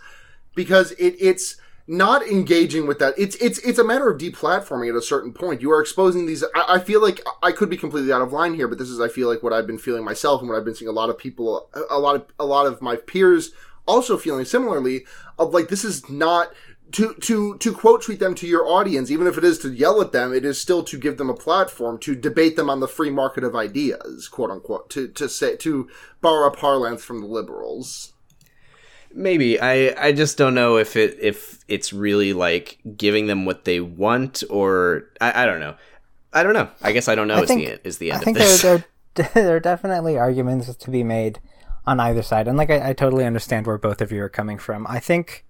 [0.54, 3.14] because it, it's not engaging with that.
[3.16, 5.62] It's it's it's a matter of deplatforming at a certain point.
[5.62, 6.44] You are exposing these.
[6.54, 9.00] I, I feel like I could be completely out of line here, but this is
[9.00, 11.08] I feel like what I've been feeling myself and what I've been seeing a lot
[11.08, 13.52] of people, a lot of a lot of my peers
[13.86, 15.04] also feeling similarly.
[15.40, 16.52] Of like this is not
[16.92, 20.00] to to to quote tweet them to your audience, even if it is to yell
[20.00, 22.86] at them, it is still to give them a platform to debate them on the
[22.88, 24.90] free market of ideas, quote unquote.
[24.90, 25.88] To to say to
[26.20, 28.12] borrow a parlance from the liberals.
[29.14, 33.64] Maybe I I just don't know if it if it's really like giving them what
[33.64, 35.74] they want or I, I don't know.
[36.32, 36.68] I don't know.
[36.82, 37.36] I guess I don't know.
[37.36, 38.62] I is think- the is the end I end think of this.
[38.62, 38.84] there,
[39.14, 41.40] there, there are definitely arguments to be made
[41.86, 44.58] on either side, and like I, I totally understand where both of you are coming
[44.58, 44.86] from.
[44.86, 45.44] I think,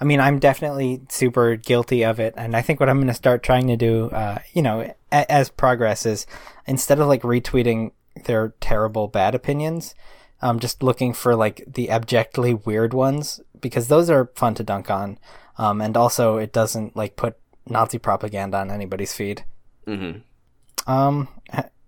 [0.00, 3.14] I mean, I'm definitely super guilty of it, and I think what I'm going to
[3.14, 6.26] start trying to do, uh, you know, a, as progress is
[6.66, 7.92] instead of like retweeting
[8.24, 9.94] their terrible bad opinions,
[10.40, 14.90] I'm just looking for like the abjectly weird ones because those are fun to dunk
[14.90, 15.18] on,
[15.58, 19.44] um, and also it doesn't like put Nazi propaganda on anybody's feed.
[19.86, 20.90] Mm-hmm.
[20.90, 21.28] Um,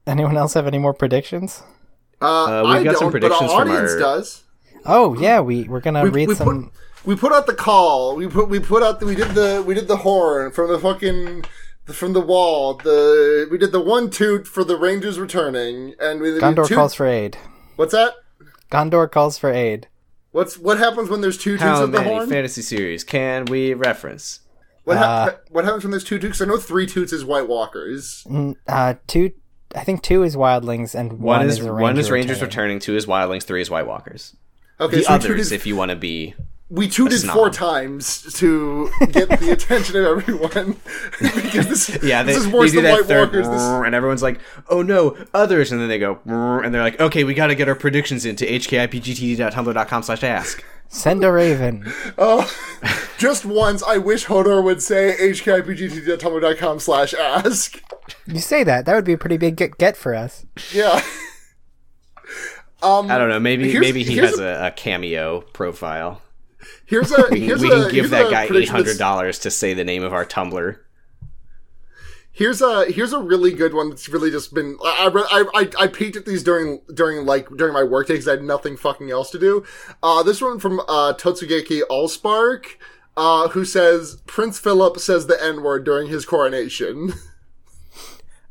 [0.06, 1.62] anyone else have any more predictions?
[2.24, 4.42] Uh, Uh, we've I got some don't, but predictions our from audience our- does.
[4.86, 6.64] Oh yeah, we we're gonna We, read we some.
[6.64, 6.72] put
[7.06, 8.16] we put out the call.
[8.16, 10.78] We put we put out the, we did the we did the horn from the
[10.78, 11.44] fucking
[11.86, 12.74] from the wall.
[12.74, 16.76] The we did the one toot for the Rangers returning, and we we Gondor toot-
[16.76, 17.36] calls for aid.
[17.76, 18.14] What's that?
[18.70, 19.88] Gondor calls for aid.
[20.32, 22.28] What's what happens when there's two toots How of the horn?
[22.28, 24.40] fantasy series can we reference?
[24.84, 26.42] what, ha- Uh, what happens when there's two toots?
[26.42, 28.26] I know three toots is White Walkers.
[28.68, 29.30] Uh, two.
[29.74, 32.76] I think two is wildlings and one, One, is, a one is Rangers returning.
[32.76, 34.36] returning, two is Wildlings, three is White Walkers.
[34.80, 36.34] Okay, The so we others, tooted, if you want to be
[36.70, 37.34] we tooted snob.
[37.34, 40.76] four times to get the attention of everyone
[41.20, 43.48] because this, yeah, they, this is they worse do than White third, Walkers.
[43.48, 47.22] This, and everyone's like, "Oh no, others!" And then they go, and they're like, "Okay,
[47.24, 51.92] we got to get our predictions into hkipgtd.tumblr.com/ask." Send a raven.
[52.16, 52.48] Oh,
[53.18, 57.82] just once, I wish Hodor would say hkipgt.tumblr.com slash ask.
[58.26, 60.46] You say that that would be a pretty big get, for us.
[60.72, 61.02] Yeah.
[62.82, 63.40] Um, I don't know.
[63.40, 66.20] Maybe maybe he has a, a cameo profile.
[66.86, 69.72] here's a We, here's we a can give that guy eight hundred dollars to say
[69.72, 70.76] the name of our Tumblr.
[72.36, 75.84] Here's a here's a really good one that's really just been I I I, I,
[75.84, 78.76] I peeked at these during during like during my work day because I had nothing
[78.76, 79.64] fucking else to do.
[80.02, 82.64] Uh, this one from uh, Totsugeki Allspark,
[83.16, 87.12] uh, who says Prince Philip says the N word during his coronation.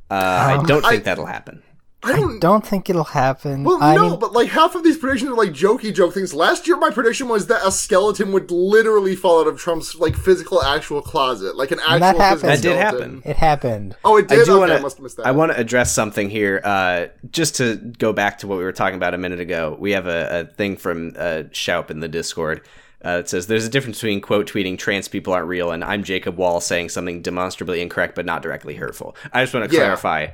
[0.09, 1.63] Uh, I don't I- think that'll happen.
[2.03, 3.63] I don't Don't think it'll happen.
[3.63, 6.33] Well, I no, mean, but like half of these predictions are like jokey joke things.
[6.33, 10.15] Last year, my prediction was that a skeleton would literally fall out of Trump's like
[10.15, 12.49] physical actual closet, like an actual that physical happened.
[12.49, 13.21] That did happen.
[13.25, 13.95] it happened.
[14.03, 14.41] Oh, it did.
[14.41, 14.81] I do okay, want I to.
[14.81, 15.25] must have missed that.
[15.25, 16.61] I want to address something here.
[16.63, 19.77] Uh, just to go back to what we were talking about a minute ago.
[19.79, 22.61] We have a, a thing from uh, Shoup in the Discord.
[23.05, 26.03] Uh, it says there's a difference between quote tweeting trans people aren't real and I'm
[26.05, 29.15] Jacob Wohl saying something demonstrably incorrect but not directly hurtful.
[29.33, 29.81] I just want to Yeah.
[29.83, 30.27] clarify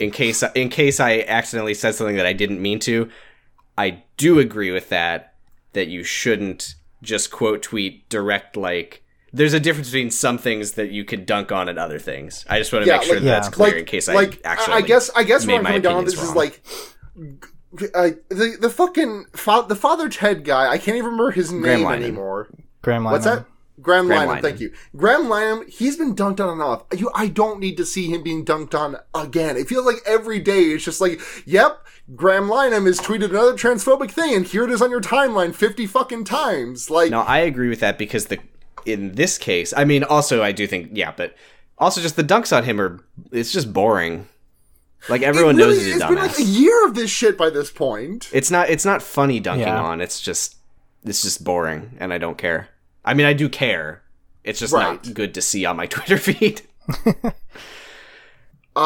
[0.00, 3.08] in case in case I accidentally said something that I didn't mean to.
[3.78, 5.34] I do agree with that
[5.72, 10.90] that you shouldn't just quote tweet direct like there's a difference between some things that
[10.90, 12.44] you could dunk on and other things.
[12.48, 14.40] I just want to Yeah, make sure like- that that's clear like, in case like,
[14.46, 16.22] I actually I guess I guess made what I'm my coming down on opinions this
[16.22, 16.36] is wrong.
[16.36, 16.62] like.
[17.94, 20.70] Uh, the the fucking fa- the father Ted guy.
[20.70, 22.48] I can't even remember his name Graham anymore.
[22.80, 23.44] Graham What's that?
[23.80, 24.42] Graham, Graham Lynham, Linehan.
[24.42, 24.72] thank you.
[24.96, 26.84] Graham Lynham, he's been dunked on enough.
[26.96, 29.56] You, I don't need to see him being dunked on again.
[29.56, 34.10] It feels like every day it's just like, yep, Graham Lynham has tweeted another transphobic
[34.10, 36.88] thing, and here it is on your timeline fifty fucking times.
[36.90, 38.38] Like, No, I agree with that because the
[38.86, 41.34] in this case, I mean, also I do think yeah, but
[41.76, 43.00] also just the dunks on him are
[43.32, 44.26] it's just boring.
[45.08, 47.36] Like everyone it really, knows he's a it's been like a year of this shit
[47.36, 48.30] by this point.
[48.32, 49.82] It's not it's not funny dunking Yeah.
[49.82, 50.00] on.
[50.00, 50.56] It's just
[51.04, 52.68] it's just boring, and I don't care.
[53.06, 54.02] I mean, I do care.
[54.44, 55.02] It's just Right.
[55.04, 56.62] not good to see on my Twitter feed.
[57.14, 57.14] Um,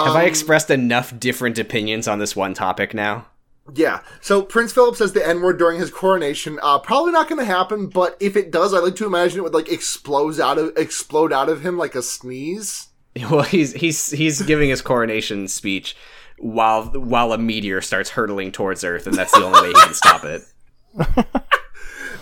[0.06, 3.26] Have I expressed enough different opinions on this one topic now?
[3.74, 4.00] Yeah.
[4.20, 6.58] So Prince Philip says the N word during his coronation.
[6.62, 9.42] Uh, probably not going to happen, but if it does, I like to imagine it
[9.42, 12.86] would like explode out of explode out of him like a sneeze.
[13.28, 15.96] Well, he's he's he's giving his coronation speech
[16.38, 19.94] while while a meteor starts hurtling towards Earth, and that's the only way he can
[19.94, 20.42] stop it.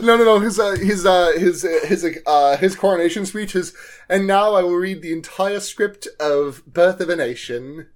[0.00, 0.40] No, no, no.
[0.40, 3.74] His uh, his uh, his uh, his uh, his coronation speech is,
[4.08, 7.88] and now I will read the entire script of Birth of a Nation.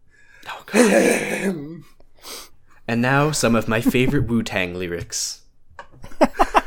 [0.48, 1.84] Oh, God.
[2.88, 5.42] and now some of my favorite Wu Tang lyrics.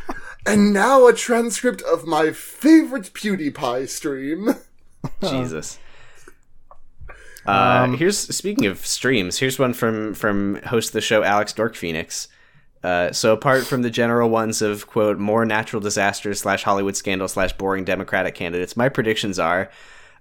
[0.46, 4.54] And now a transcript of my favorite PewDiePie stream.
[5.22, 5.80] Jesus.
[7.48, 9.40] Uh, here's speaking of streams.
[9.40, 12.28] Here's one from from host of the show Alex Dork Phoenix.
[12.86, 17.28] Uh, so apart from the general ones of quote more natural disasters slash Hollywood scandal
[17.28, 19.72] slash boring Democratic candidates, my predictions are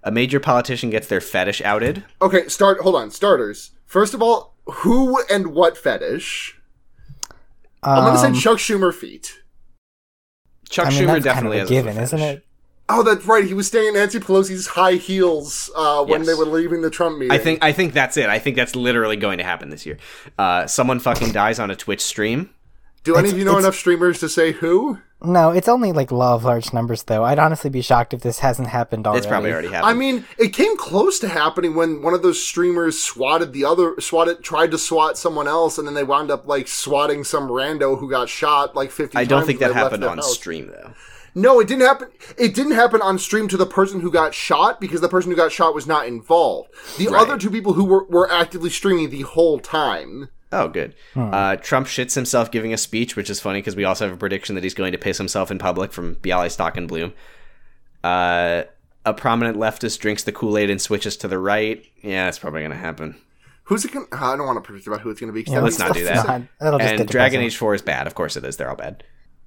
[0.03, 2.03] a major politician gets their fetish outed.
[2.21, 2.79] Okay, start.
[2.79, 3.11] Hold on.
[3.11, 3.71] Starters.
[3.85, 6.57] First of all, who and what fetish?
[7.83, 9.41] I'm gonna say Um, Chuck Schumer feet.
[10.69, 12.45] Chuck I mean, Schumer that's definitely kind of a has given, a isn't it?
[12.89, 13.43] Oh, that's right.
[13.43, 16.27] He was staying at Nancy Pelosi's high heels uh, when Yes.
[16.27, 17.31] they were leaving the Trump meeting.
[17.31, 18.27] I think I think that's it.
[18.29, 19.97] I think that's literally going to happen this year.
[20.37, 22.49] Uh, someone fucking dies on a Twitch stream.
[23.05, 24.99] Do any of you know enough streamers to say who?
[25.23, 27.23] No, it's only like law of large numbers, though.
[27.23, 29.19] I'd honestly be shocked if this hasn't happened already.
[29.19, 29.89] It's probably already happened.
[29.89, 33.99] I mean, it came close to happening when one of those streamers swatted the other,
[34.01, 37.97] swatted, tried to swat someone else, and then they wound up like swatting some rando
[37.99, 39.17] who got shot like fifty.
[39.17, 40.33] I don't times think that happened on house.
[40.33, 40.93] stream though.
[41.37, 42.09] No, it didn't happen.
[42.37, 45.37] It didn't happen on stream to the person who got shot because the person who
[45.37, 46.69] got shot was not involved.
[46.97, 47.21] The Right.
[47.21, 50.29] other two people who were were actively streaming the whole time.
[50.51, 50.93] Oh, good.
[51.15, 54.17] Uh, Trump shits himself giving a speech, which is funny because we also have a
[54.17, 57.13] prediction that he's going to piss himself in public from Bialy Stock and Bloom.
[58.03, 58.63] Uh,
[59.05, 61.83] a prominent leftist drinks the Kool Aid and switches to the right.
[62.01, 63.15] Yeah, that's probably going to happen.
[63.65, 64.05] Who's it going?
[64.07, 65.49] to I don't want to predict about who it's going to be.
[65.49, 66.27] Yeah, let's not do that.
[66.27, 67.45] Not- that'll just And get Dragon depressing.
[67.47, 68.07] Age 4 is bad.
[68.07, 68.57] Of course it is.
[68.57, 69.03] They're all bad.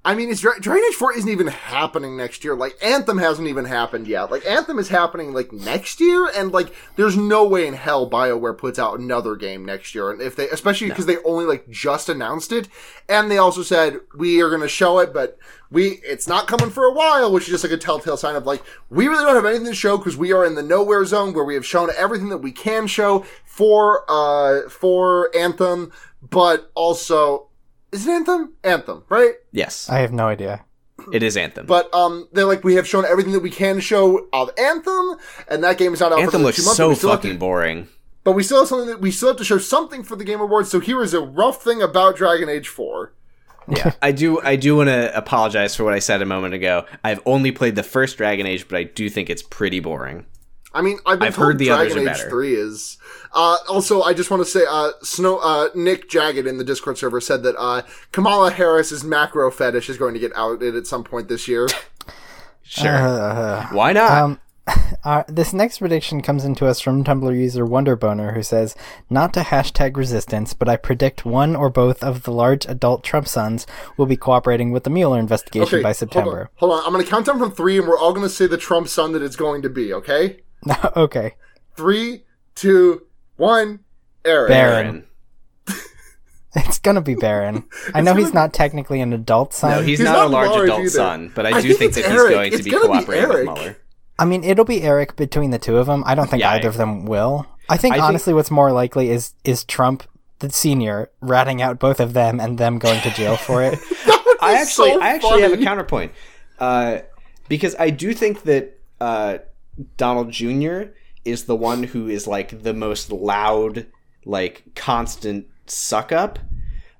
[0.09, 2.55] I mean, it's Dra- Dragon Age 4 isn't even happening next year.
[2.55, 4.31] Like, Anthem hasn't even happened yet.
[4.31, 8.57] Like, Anthem is happening, like, next year, and, like, there's no way in hell BioWare
[8.57, 10.09] puts out another game next year.
[10.09, 12.69] And if they, especially because they only, like, just announced it,
[13.07, 15.37] and they also said, we are gonna show it, but
[15.69, 18.47] we, it's not coming for a while, which is just like a telltale sign of,
[18.47, 21.33] like, we really don't have anything to show because we are in the nowhere zone
[21.33, 25.91] where we have shown everything that we can show for, uh, for Anthem,
[26.27, 27.48] but also,
[27.91, 28.53] is it Anthem?
[28.63, 29.33] Anthem, right?
[29.51, 30.63] Yes, I have no idea.
[31.13, 31.65] it is Anthem.
[31.65, 35.15] But um, they're like, we have shown everything that we can show of Anthem,
[35.47, 36.77] and that game is not out for Anthem another looks two months.
[36.77, 37.87] so we still have to- fucking boring.
[38.23, 40.41] but we still have something that we still have to show something for the Game
[40.41, 40.69] Awards.
[40.69, 43.13] So here is a rough thing about Dragon Age Four.
[43.67, 44.41] Yeah, I do.
[44.41, 46.85] I do want to apologize for what I said a moment ago.
[47.03, 50.25] I've only played the first Dragon Age, but I do think it's pretty boring.
[50.73, 52.29] I mean, I've been I've heard the Dragon others are Age better.
[52.29, 52.97] Three is.
[53.33, 56.97] Uh, also, I just want to say, uh, Snow, uh, Nick Jagged in the Discord
[56.97, 61.03] server said that uh, Kamala Harris's macro fetish is going to get outed at some
[61.03, 61.67] point this year.
[62.61, 64.11] Sure, Uh, why not?
[64.11, 64.39] um,
[65.03, 68.75] uh, this next prediction comes into us from Tumblr user Wonderboner, who says,
[69.09, 73.27] "Not to hashtag resistance, but I predict one or both of the large adult Trump
[73.27, 73.65] sons
[73.97, 76.83] will be cooperating with the Mueller investigation Okay, by hold on, September." hold on.
[76.85, 78.87] I'm going to count down from three, and we're all going to say the Trump
[78.87, 79.91] son that it's going to be.
[79.91, 80.41] Okay,
[80.95, 81.35] okay,
[81.75, 82.23] three,
[82.55, 83.03] two,
[83.37, 83.79] one.
[84.25, 84.49] Eric.
[84.49, 85.05] Barron.
[86.55, 87.63] it's gonna be Barron.
[87.93, 89.71] I know gonna he's not technically an adult son.
[89.71, 90.89] no, he's, he's not, not a large large adult either.
[90.89, 92.83] son, but I, I do think think it's that he's going to It's be gonna
[92.83, 93.77] be cooperating with Mueller.
[94.17, 96.03] I mean, it'll be Eric between the two of them.
[96.05, 97.47] I don't think Yeah, either I- of them will.
[97.69, 100.03] I think I think- honestly, what's more likely is is Trump,
[100.39, 103.79] the senior, ratting out both of them and them going to jail for it.
[104.41, 106.11] I actually, so I actually have a counterpoint,
[106.59, 106.99] uh,
[107.47, 109.37] because I do think that uh,
[109.97, 110.83] Donald Jr.
[111.25, 113.87] is the one who is like the most loud,
[114.25, 116.39] like constant suck up.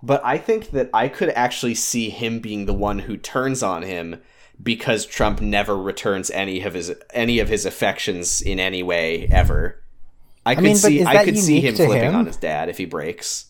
[0.01, 3.83] But I think that I could actually see him being the one who turns on
[3.83, 4.21] him
[4.61, 9.81] because Trump never returns any of his any of his affections in any way ever.
[10.45, 12.15] I could mean, see I could see him flipping him?
[12.15, 13.48] on his dad if he breaks.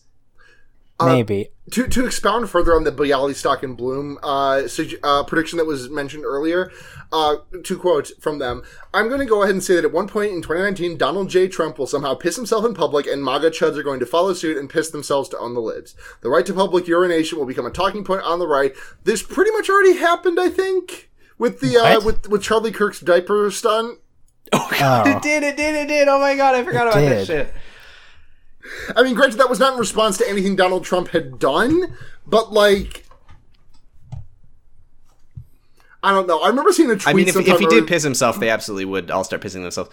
[1.06, 1.50] Maybe.
[1.72, 5.66] to to expound further on the Bialy Stock and Bloom uh, sug- uh, prediction that
[5.66, 6.70] was mentioned earlier,
[7.12, 8.62] uh, two quotes from them.
[8.92, 11.48] I'm going to go ahead and say that at one point in 2019, Donald J.
[11.48, 14.56] Trump will somehow piss himself in public, and MAGA chuds are going to follow suit
[14.56, 15.94] and piss themselves to own the libs.
[16.22, 18.72] The right to public urination will become a talking point on the right.
[19.04, 22.04] This pretty much already happened, I think, with the uh, What?
[22.04, 23.98] with with Charlie Kirk's diaper stunt.
[24.52, 25.16] Oh god, Oh.
[25.16, 26.08] it did, it did, it did.
[26.08, 27.54] Oh my god, I forgot about that shit.
[28.96, 31.96] I mean, granted, that was not in response to anything Donald Trump had done,
[32.26, 33.04] but like.
[36.02, 36.40] I don't know.
[36.40, 37.08] I remember seeing a tweet.
[37.08, 39.90] I mean, if, if he did piss himself, they absolutely would all start pissing themselves.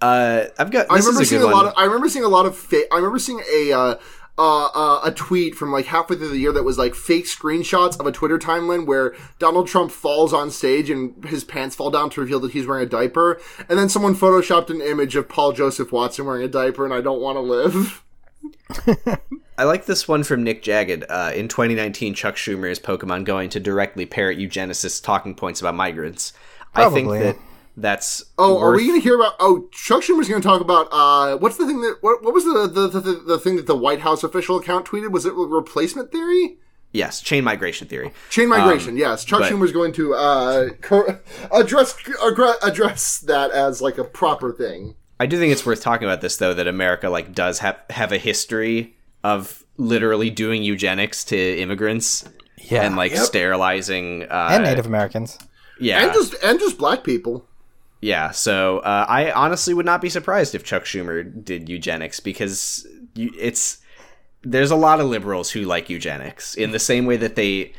[0.00, 1.74] Uh, I've got I remember is a seeing a lot of.
[1.76, 2.56] I remember seeing a lot of.
[2.56, 3.94] Fa- I remember seeing a uh,
[4.38, 7.98] uh, uh, a tweet from like halfway through the year that was like fake screenshots
[7.98, 12.10] of a Twitter timeline where Donald Trump falls on stage and his pants fall down
[12.10, 15.52] to reveal that he's wearing a diaper, and then someone photoshopped an image of Paul
[15.52, 18.02] Joseph Watson wearing a diaper, and I don't want to live.
[19.58, 21.04] I like this one from Nick Jagged.
[21.08, 25.74] Uh, in 2019, Chuck Schumer is Pokemon going to directly parrot eugenicists' talking points about
[25.74, 26.32] migrants.
[26.74, 27.36] I think that
[27.76, 29.34] that's Oh, are we going to hear about?
[29.38, 30.88] Oh, Chuck Schumer's going to talk about.
[30.90, 31.98] Uh, what's the thing that?
[32.00, 35.10] What, what was the the, the the thing that the White House official account tweeted?
[35.10, 36.58] Was it replacement theory?
[36.92, 38.10] yes, chain migration theory.
[38.30, 39.22] Chain migration, yes.
[39.24, 41.20] Chuck but- Schumer's going to uh, cor-
[41.52, 44.94] address aggr- address that as like a proper thing.
[45.20, 48.12] I do think it's worth talking about this though that America like does have have
[48.12, 52.24] a history of literally doing eugenics to immigrants
[52.56, 52.82] Yeah.
[52.82, 53.20] and like Yep.
[53.24, 55.38] sterilizing uh, and Native Americans.
[55.80, 57.46] yeah And just and just black people.
[58.06, 62.86] Yeah so uh, I honestly would not be surprised if Chuck Schumer did eugenics because
[63.14, 63.78] you, it's
[64.42, 67.72] there's a lot of liberals who like eugenics in the same way that they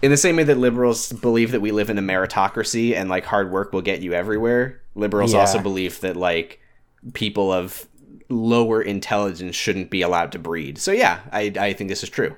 [0.00, 3.24] in the same way that liberals believe that we live in a meritocracy and like
[3.26, 5.40] hard work will get you everywhere liberals Yeah.
[5.40, 6.60] also believe that like
[7.12, 7.86] people of
[8.30, 12.34] lower intelligence shouldn't be allowed to breed so yeah i, I think this is true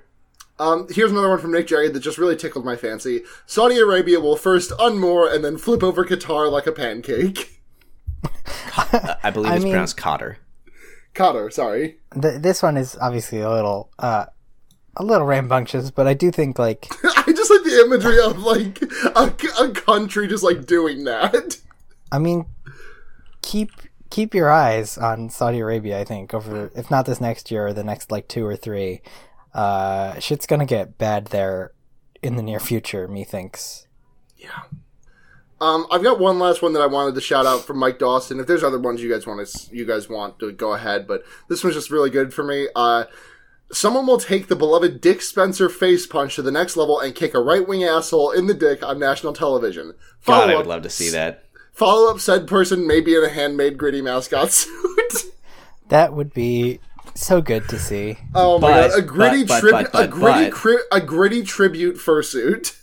[0.58, 3.22] Um, here's another one from Nick Jagged that just really tickled my fancy.
[3.44, 7.60] Saudi Arabia will first unmoor and then flip over Qatar like a pancake.
[9.22, 10.38] i believe I it's mean- pronounced cotter
[11.14, 11.96] Cotter, sorry.
[12.20, 14.26] Th- this one is obviously a little, uh,
[14.98, 18.82] a little rambunctious, but I do think like I just like the imagery of like
[19.16, 21.58] a, a country just like doing that.
[22.12, 22.44] I mean,
[23.40, 23.70] keep
[24.10, 25.98] keep your eyes on Saudi Arabia.
[25.98, 29.00] I think over if not this next year, or the next like two or three,
[29.56, 31.72] uh, shit's gonna get bad there
[32.22, 33.08] in the near future.
[33.08, 33.86] Methinks.
[34.36, 34.62] Yeah.
[35.58, 38.38] Um, I've got one last one that I wanted to shout out from Mike Dawson.
[38.38, 41.24] If there's other ones you guys want to, you guys want to go ahead, but
[41.48, 42.68] this one's just really good for me.
[42.76, 43.04] Uh,
[43.72, 47.32] someone will take the beloved Dick Spencer face punch to the next level and kick
[47.32, 49.94] a right wing asshole in the dick on national television.
[50.20, 53.28] Follow god i would love to see that Follow up said person maybe in a
[53.28, 55.32] handmade gritty mascot suit.
[55.88, 56.80] That would be
[57.16, 58.18] so good to see.
[58.34, 61.00] oh my But- god, a gritty but- but- tribute, but- a gritty, but- cri- a
[61.00, 62.76] gritty tribute fursuit.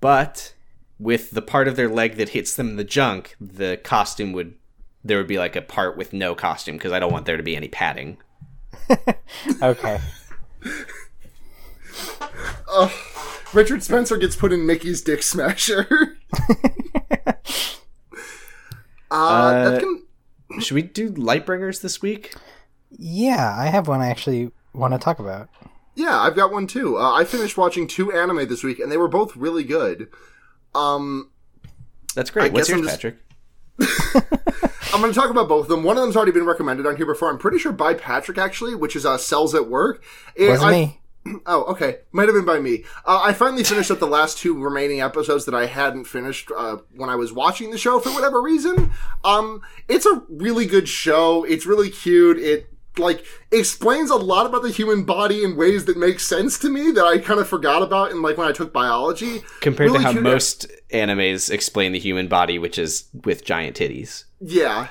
[0.00, 0.52] but
[0.98, 4.54] with the part of their leg that hits them in the junk the costume would
[5.04, 7.42] there would be like a part with no costume because i don't want there to
[7.42, 8.18] be any padding
[9.62, 10.00] Okay.
[13.52, 16.16] Richard Spencer gets put in Mickey's Dick Smasher.
[19.10, 20.02] uh, that can,
[20.60, 22.34] should we do lightbringers this week
[22.98, 25.48] Yeah, I have one I actually want to talk about.
[25.94, 26.96] yeah, I've got one too.
[26.98, 30.08] Uh, I finished watching two anime this week, and they were both really good.
[30.74, 31.30] Um,
[32.14, 33.16] that's great I what's yours just- patrick
[34.94, 35.82] I'm going to talk about both of them.
[35.84, 37.30] One of them's already been recommended on here before.
[37.30, 40.04] I'm pretty sure by Patrick actually, which is uh, Cells at Work.
[40.34, 40.98] It- Wasn't I- me.
[41.46, 41.98] Oh, okay.
[42.10, 42.82] Might have been by me.
[43.06, 46.78] Uh, I finally finished up the last two remaining episodes that I hadn't finished uh,
[46.96, 48.90] when I was watching the show for whatever reason.
[49.22, 51.44] Um, it's a really good show.
[51.44, 52.38] It's really cute.
[52.40, 52.68] It
[52.98, 56.90] like explains a lot about the human body in ways that make sense to me
[56.90, 59.42] that I kind of forgot about in like when I took biology.
[59.60, 63.76] compared Really to how cute- most animes explain the human body which is with giant
[63.76, 64.88] titties Yeah.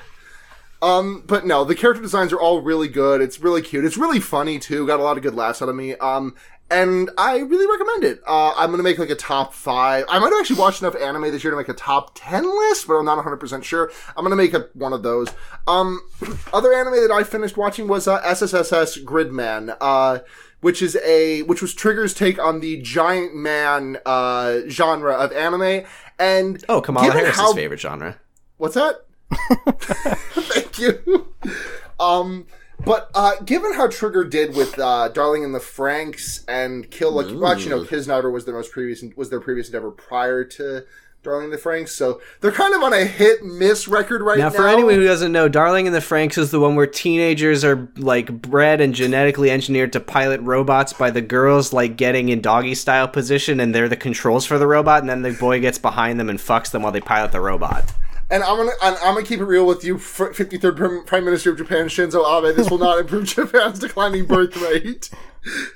[0.80, 3.20] Um, but no, the character designs are all really good.
[3.20, 3.84] It's really cute.
[3.84, 4.84] It's really funny too.
[4.84, 5.94] Got a lot of good laughs out of me.
[5.98, 6.34] Um,
[6.72, 8.22] and I really recommend it.
[8.26, 10.04] Uh, I'm gonna make like a top five.
[10.08, 12.86] I might have actually watched enough anime this year to make a top ten list,
[12.86, 13.92] but I'm not 100 percent sure.
[14.16, 15.28] I'm gonna make a, one of those.
[15.66, 16.00] Um,
[16.52, 19.76] other anime that I finished watching was uh, SSSS Gridman.
[19.80, 20.20] Uh,
[20.60, 25.84] which is a which was Trigger's take on the giant man uh, genre of anime.
[26.18, 28.18] And oh kamala given harris's how- favorite genre
[28.58, 29.04] What's that?
[30.30, 31.34] Thank you.
[32.00, 32.46] Um,
[32.84, 37.22] but uh, given how Trigger did with uh, Darling in the Franxx and Kill la
[37.22, 40.44] Kill, well, you know, His Endeavor was their most previous was their previous endeavor prior
[40.44, 40.84] to
[41.22, 44.48] Darling in the Franxx, so they're kind of on a hit miss record right now.
[44.48, 44.54] now.
[44.54, 47.88] for anyone who doesn't know darling in the franxx is the one where teenagers are
[47.96, 52.74] like bred and genetically engineered to pilot robots by the girls like getting in doggy
[52.74, 56.18] style position and they're the controls for the robot and then the boy gets behind
[56.18, 57.84] them and fucks them while they pilot the robot
[58.32, 61.58] and I'm gonna and I'm gonna keep it real with you, 53rd Prime Minister of
[61.58, 62.56] Japan Shinzo Abe.
[62.56, 65.10] This will not improve Japan's declining birth rate.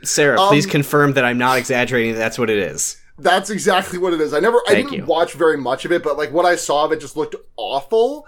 [0.03, 3.99] sarah Um, please confirm that i'm not exaggerating that that's what it is That's exactly
[3.99, 4.33] what it is.
[4.35, 5.05] I never, I didn't you.
[5.05, 8.27] watch very much of it, but like what I saw of it just looked awful.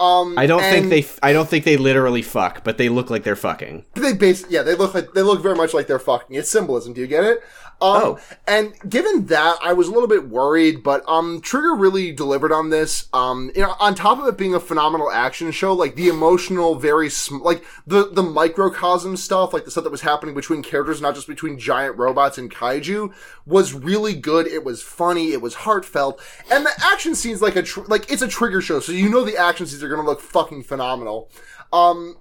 [0.00, 3.22] Um, i don't think they i don't think they literally fuck but they look like
[3.22, 6.34] they're fucking They base, yeah, they look like they look very much like they're fucking.
[6.36, 6.92] It's symbolism.
[6.94, 7.42] Do you get it?
[7.80, 8.18] Um, Oh.
[8.46, 12.70] and given that, I was a little bit worried, but um, Trigger really delivered on
[12.70, 13.08] this.
[13.12, 16.76] Um, you know, on top of it being a phenomenal action show, like the emotional,
[16.76, 21.02] very sm- like the the microcosm stuff, like the stuff that was happening between characters,
[21.02, 23.12] not just between giant robots and kaiju,
[23.44, 24.46] was really good.
[24.46, 26.20] It was funny, it was heartfelt,
[26.50, 29.24] and the action scenes like a tr- like it's a Trigger show, so you know
[29.24, 31.30] the action scenes are gonna look fucking phenomenal.
[31.72, 32.16] Um,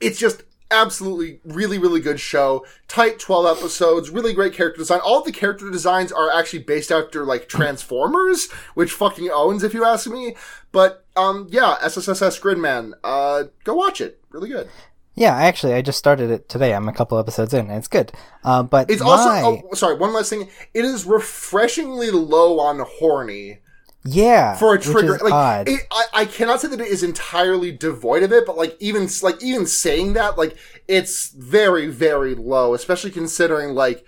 [0.00, 0.42] it's just
[0.74, 2.66] absolutely really really good show.
[2.88, 5.00] Tight 12 episodes really great character design.
[5.04, 9.84] All the character designs are actually based after like transformers which fucking owns if you
[9.84, 10.36] ask me.
[10.72, 14.20] But um yeah ssss gridman uh go watch it.
[14.30, 14.68] Really good.
[15.16, 16.74] Yeah, actually, I just started it today.
[16.74, 18.10] I'm a couple episodes in, and it's good.
[18.42, 19.10] Uh, but it's my...
[19.10, 20.48] also oh, sorry one last thing.
[20.74, 23.60] It is refreshingly low on horny
[24.06, 25.68] yeah for a which trigger is like odd.
[25.68, 29.08] it, I, I cannot say that it is entirely devoid of it but like even
[29.22, 30.56] like even saying that like
[30.86, 34.04] it's very very low especially considering like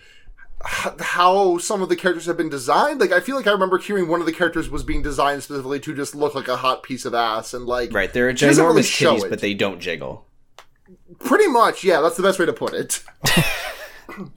[0.67, 3.79] h- how some of the characters have been designed like i feel like i remember
[3.79, 6.83] hearing one of the characters was being designed specifically to just look like a hot
[6.83, 9.31] piece of ass and like Right, They're she doesn't ginormous really show titties, it.
[9.31, 10.27] but they don't jiggle.
[11.21, 13.03] pretty much yeah that's the best way to put it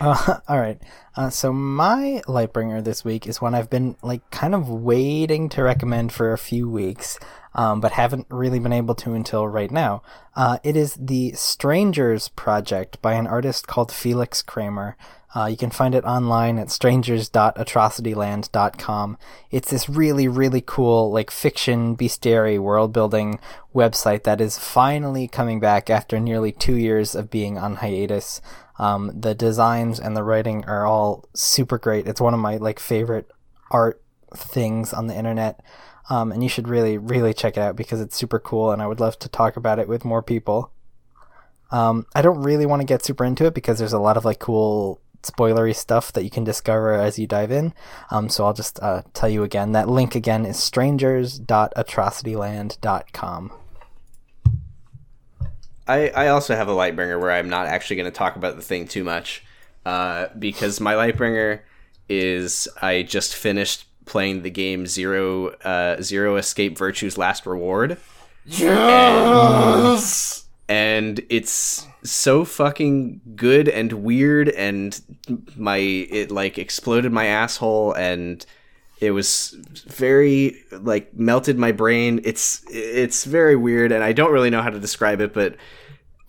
[0.00, 0.80] Uh, all right.
[1.16, 5.62] Uh, so my Lightbringer this week is one I've been like kind of waiting to
[5.62, 7.18] recommend for a few weeks,
[7.54, 10.02] um, but haven't really been able to until right now.
[10.34, 14.96] Uh, it is the Strangers Project by an artist called Felix Kramer.
[15.36, 19.18] Uh, you can find it online at strangers.atrocityland.com.
[19.50, 23.38] It's this really, really cool, like fiction bestiary world building
[23.74, 28.40] website that is finally coming back after nearly two years of being on hiatus.
[28.78, 32.06] Um, the designs and the writing are all super great.
[32.06, 33.30] It's one of my like favorite
[33.70, 34.02] art
[34.34, 35.60] things on the internet.
[36.08, 38.86] Um, and you should really, really check it out because it's super cool and I
[38.86, 40.70] would love to talk about it with more people.
[41.72, 44.24] Um, I don't really want to get super into it because there's a lot of
[44.24, 47.74] like cool spoilery stuff that you can discover as you dive in.
[48.10, 49.72] Um, so I'll just uh, tell you again.
[49.72, 53.52] That link again is strangers.atrocityland.com.
[55.88, 58.62] I, I also have a Lightbringer where I'm not actually going to talk about the
[58.62, 59.44] thing too much,
[59.84, 61.60] uh, because my Lightbringer
[62.08, 67.98] is I just finished playing the game Zero uh, Zero Escape Virtue's Last Reward,
[68.44, 70.44] yes!
[70.68, 75.00] And it's so fucking good and weird, and
[75.56, 78.44] my it like exploded my asshole, and
[79.00, 79.50] it was
[79.86, 82.20] very like melted my brain.
[82.24, 85.56] It's it's very weird, and I don't really know how to describe it, but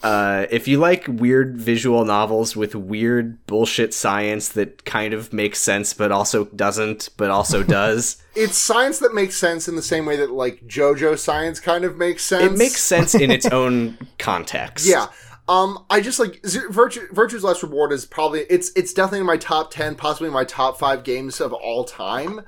[0.03, 5.59] uh, if you like weird visual novels with weird bullshit science that kind of makes
[5.59, 10.05] sense but also doesn't, but also does, it's science that makes sense in the same
[10.05, 13.97] way that like jojo science kind of makes sense it makes sense in its own
[14.19, 14.85] context.
[14.85, 15.07] Yeah.
[15.49, 19.37] Um, I just like Virtue, Virtue's Last Reward is probably it's it's definitely in my
[19.37, 22.41] top ten, possibly my top five games of all time.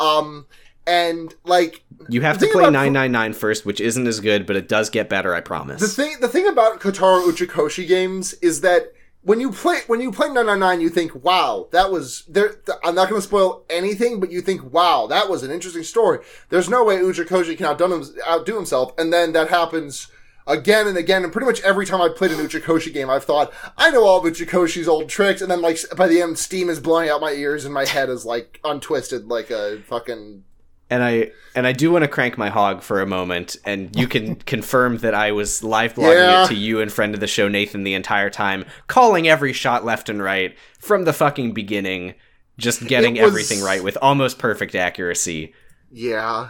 [0.00, 0.46] Um,
[0.86, 4.68] and like You have to play about- 999 first, which isn't as good, but it
[4.68, 5.80] does get better, I promise.
[5.80, 8.92] the thing the thing about Kotaro Uchikoshi games is that
[9.22, 12.94] when you play when you play 999 you think wow that was there th- I'm
[12.94, 16.20] not going to spoil anything but you think wow that was an interesting story
[16.50, 20.06] there's no way Uchikoshi can outdo, him, outdo himself and then that happens
[20.48, 23.52] again and again and pretty much every time I've played an Uchikoshi game I've thought
[23.76, 26.80] I know all of Uchikoshi's old tricks and then like by the end steam is
[26.80, 30.44] blowing out my ears and my head is like untwisted like a fucking
[30.90, 34.08] and I and I do want to crank my hog for a moment, and you
[34.08, 36.44] can confirm that I was live blogging Yeah.
[36.44, 39.84] it to you and friend of the show Nathan the entire time, calling every shot
[39.84, 42.14] left and right from the fucking beginning,
[42.56, 45.52] just getting was- everything right with almost perfect accuracy.
[45.92, 46.48] yeah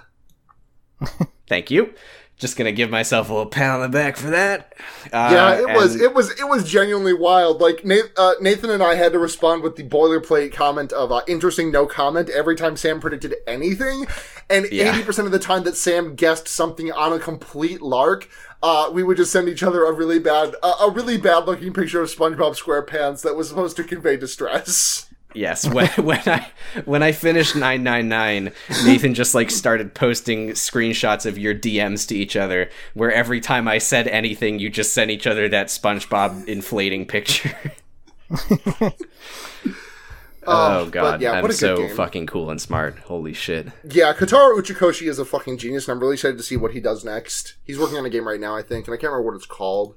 [1.49, 1.95] Thank you.
[2.39, 4.73] Just gonna give myself a little pat on the back for that.
[5.13, 7.61] Uh, Yeah, it was it was it was genuinely wild.
[7.61, 11.23] Like Nathan, uh, Nathan and I had to respond with the boilerplate comment of uh,
[11.27, 14.07] "interesting, no comment" every time Sam predicted anything,
[14.49, 14.93] and Yeah.
[14.95, 18.29] eighty percent of the time that Sam guessed something on a complete lark,
[18.63, 21.73] uh, we would just send each other a really bad uh, a really bad looking
[21.73, 25.07] picture of SpongeBob SquarePants that was supposed to convey distress.
[25.35, 26.49] Yes, when when I
[26.85, 28.53] when I finished 999,
[28.85, 33.69] Nathan just like started posting screenshots of your DMs to each other where every time
[33.69, 37.55] I said anything you just sent each other that SpongeBob inflating picture.
[40.49, 41.95] Um, oh but god, yeah, I'm what a good so game.
[41.95, 42.99] fucking cool and smart.
[43.01, 43.67] Holy shit.
[43.85, 46.81] Yeah, Kotaro Uchikoshi is a fucking genius, and I'm really excited to see what he
[46.81, 47.57] does next.
[47.65, 49.45] He's working on a game right now, I think, and I can't remember what it's
[49.45, 49.97] called,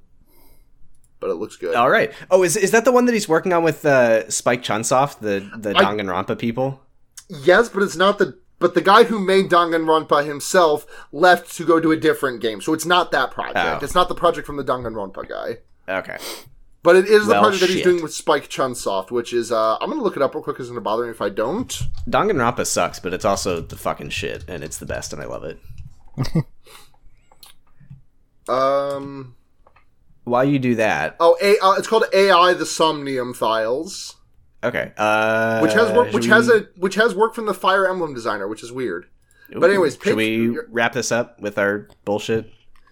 [1.21, 1.75] but it looks good.
[1.75, 2.11] All right.
[2.29, 5.49] Oh, is is that the one that he's working on with uh, Spike Chunsoft, the
[5.57, 6.81] the I- Danganronpa people?
[7.29, 8.37] Yes, but it's not the.
[8.59, 12.73] But the guy who made Danganronpa himself left to go to a different game, so
[12.75, 13.57] it's not that project.
[13.57, 13.79] Oh.
[13.83, 15.57] It's not the project from the Danganronpa guy.
[15.89, 16.17] Okay.
[16.83, 19.77] But it is the Well, project that he's doing with Spike Chunsoft, which is uh,
[19.81, 20.59] I'm gonna look it up real quick.
[20.59, 21.69] It's gonna bother me if I don't.
[22.07, 25.43] Danganronpa sucks, but it's also the fucking shit, and it's the best, and I love
[25.43, 25.59] it.
[28.49, 29.35] Um,
[30.31, 34.15] While you do that, oh, a, uh, it's called AI: The Somnium Files,
[34.63, 37.87] okay, uh, which has work, which we- has a which has work from the Fire
[37.87, 39.07] Emblem designer, which is weird.
[39.53, 42.49] but anyways, should pitch- we you're- wrap this up with our bullshit?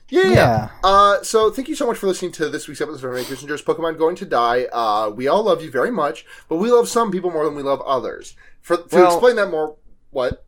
[0.09, 0.29] Yeah, yeah.
[0.33, 0.69] Yeah.
[0.83, 3.47] Uh, so thank you so much for listening to this week's episode of Makers and
[3.47, 4.65] Just Pokemon Going to Die.
[4.73, 7.61] Uh, we all love you very much, but we love some people more than we
[7.63, 8.35] love others.
[8.61, 9.75] For to Well- explain that more,
[10.09, 10.43] what?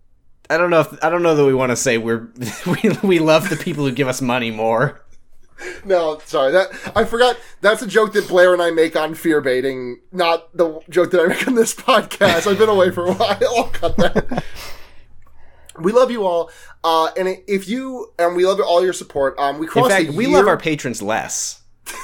[0.49, 0.81] I don't know.
[0.81, 2.27] If, I don't know that we want to say we're
[2.65, 5.00] we, we love the people who give us money more.
[5.85, 6.51] No, sorry.
[6.51, 7.37] That I forgot.
[7.61, 11.21] That's a joke that Blair and I make on fear baiting, not the joke that
[11.21, 12.45] I make on this podcast.
[12.45, 13.39] I've been away for a while.
[13.57, 14.43] I'll cut that.
[15.79, 16.51] We love you all,
[16.83, 19.37] uh, and if you and we love all your support.
[19.39, 19.91] Um, we crossed.
[19.91, 21.61] In fact, a we love our patrons less.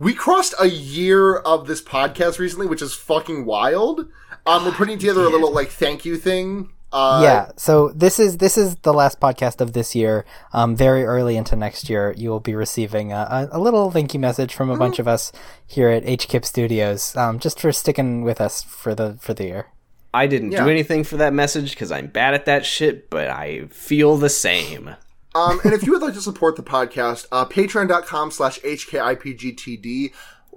[0.00, 4.06] We crossed a year of this podcast recently, which is fucking wild.
[4.46, 6.70] Um, we're putting together a little like thank you thing.
[6.90, 10.24] Uh, yeah, so this is this is the last podcast of this year.
[10.54, 14.14] Um, very early into next year, you will be receiving a, a, a little thank
[14.14, 14.78] you message from a Mm-hmm.
[14.80, 15.30] bunch of us
[15.66, 19.66] here at HKIP Studios, um, just for sticking with us for the for the year.
[20.14, 20.64] I didn't Yeah.
[20.64, 24.30] do anything for that message because I'm bad at that shit, but I feel the
[24.30, 24.96] same.
[25.34, 30.12] Um, and if you would like to support the podcast, uh, patreon.com slash HKIPGTD,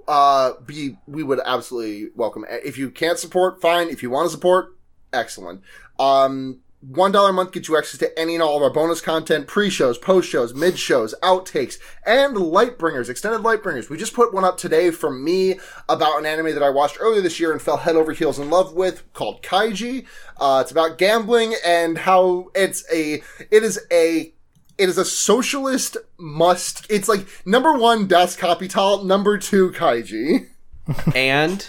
[0.08, 2.44] uh, be, we would absolutely welcome.
[2.48, 3.88] If you can't support, fine.
[3.88, 4.74] If you want to support,
[5.12, 5.60] excellent.
[5.98, 9.00] Um, one dollar a month gets you access to any and all of our bonus
[9.00, 13.88] content, pre-shows, post-shows, mid-shows, outtakes, and Lightbringers, extended Lightbringers.
[13.88, 17.20] We just put one up today from me about an anime that I watched earlier
[17.20, 20.06] this year and fell head over heels in love with, called Kaiji.
[20.40, 24.32] Uh, it's about gambling and how it's a, it is a
[24.78, 26.86] it is a socialist must.
[26.90, 30.48] It's like number one Das Kapital, number two Kaiji.
[31.14, 31.64] And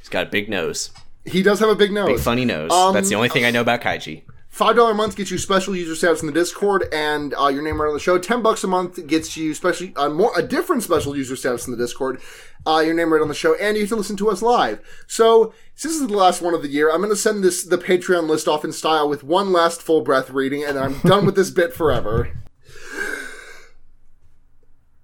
[0.00, 0.90] he's got a big nose,
[1.28, 2.08] He does have a big nose.
[2.08, 2.70] big funny nose.
[2.72, 4.22] Um, That's the only thing I know about Kaiji.
[4.48, 7.62] Five dollar a month gets you special user status in the Discord and uh, your
[7.62, 8.18] name right on the show.
[8.18, 11.70] Ten bucks a month gets you special, uh, more a different special user status in
[11.70, 12.20] the Discord,
[12.66, 14.80] uh, your name right on the show, and you get to listen to us live.
[15.06, 17.62] So since this is the last one of the year, I'm going to send this
[17.62, 21.24] the Patreon list off in style with one last full breath reading, and I'm done
[21.24, 22.32] with this bit forever.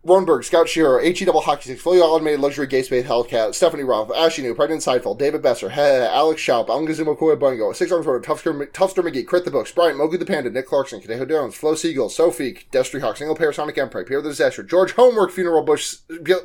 [0.05, 4.11] Ronberg, Scout Shiro, HE Double Hockey Six, Fully Automated Luxury Gay Space Hellcat, Stephanie Roth,
[4.15, 8.23] Ashley New, Pregnant Seidfeld, David Besser, Heh, Alex Schaup, Alngazuma Koi Bungo, Six Arms Road,
[8.23, 12.09] Tuffster McGee, Crit the Books, Brian, Mogu the Panda, Nick Clarkson, Kadeho Jones, Flo Siegel,
[12.09, 15.97] Sophie, Destry Hawk, Single Pair Sonic Emperor, Pierre the Disaster, George Homework, Funeral Bush,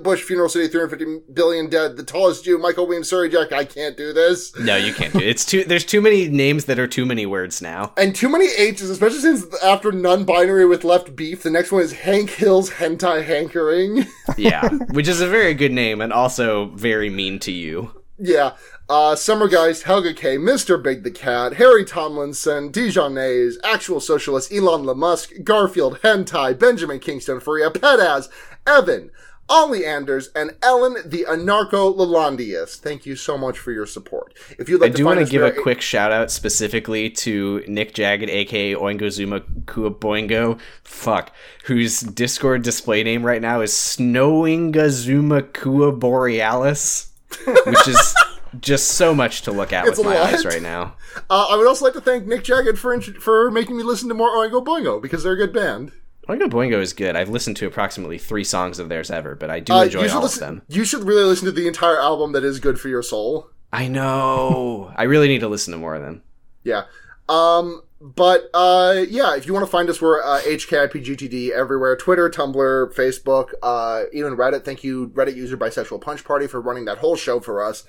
[0.01, 3.97] Bush Funeral City, 350 billion dead, The Tallest Jew, Michael Williams, Surrey Jack, I can't
[3.97, 4.57] do this.
[4.57, 5.27] No, you can't do it.
[5.27, 5.63] It's too.
[5.63, 7.93] There's too many names that are too many words now.
[7.97, 11.91] And too many H's, especially since after non-binary with left beef, the next one is
[11.91, 14.07] Hank Hill's Hentai Hankering.
[14.37, 17.91] Yeah, which is a very good name and also very mean to you.
[18.17, 18.55] Yeah.
[18.87, 20.81] Uh, Summergeist, Helga K, Mr.
[20.81, 27.39] Big the Cat, Harry Tomlinson, Dijon Nays, Actual Socialist, Elon Musk, Garfield, Hentai, Benjamin Kingston,
[27.39, 28.29] Faria Pedaz,
[28.65, 29.11] Evan,
[29.49, 32.77] Ollie Anders, and Ellen the Anarcho Lalandius.
[32.79, 34.33] Thank you so much for your support.
[34.59, 37.63] If you'd like I do want to give a there- quick shout out specifically to
[37.67, 41.31] Nick Jagged, aka oingo Oingozuma Kuaboingo, fuck,
[41.65, 47.11] whose Discord display name right now is Snowingazuma Kua Borealis,
[47.65, 48.15] which is
[48.59, 50.33] just so much to look at It's with my lot.
[50.33, 50.95] eyes right now.
[51.29, 54.09] Uh, I would also like to thank Nick Jagged for int- for making me listen
[54.09, 55.91] to more Oingo Boingo because they're a good band.
[56.29, 57.15] Oingo Boingo is good.
[57.15, 60.21] I've listened to approximately three songs of theirs ever, but I do Uh, enjoy all
[60.21, 60.61] listen, of them.
[60.67, 62.33] You should really listen to the entire album.
[62.33, 63.49] That is good for your soul.
[63.73, 64.91] I know.
[64.95, 66.21] I really need to listen to more of them.
[66.63, 66.83] Yeah.
[67.27, 72.29] Um, but uh, yeah, if you want to find us, we're uh, HKIPGTD everywhere: Twitter,
[72.29, 74.63] Tumblr, Facebook, uh, even Reddit.
[74.65, 77.83] Thank you, Reddit user Bisexual Punch Party, for running that whole show for us.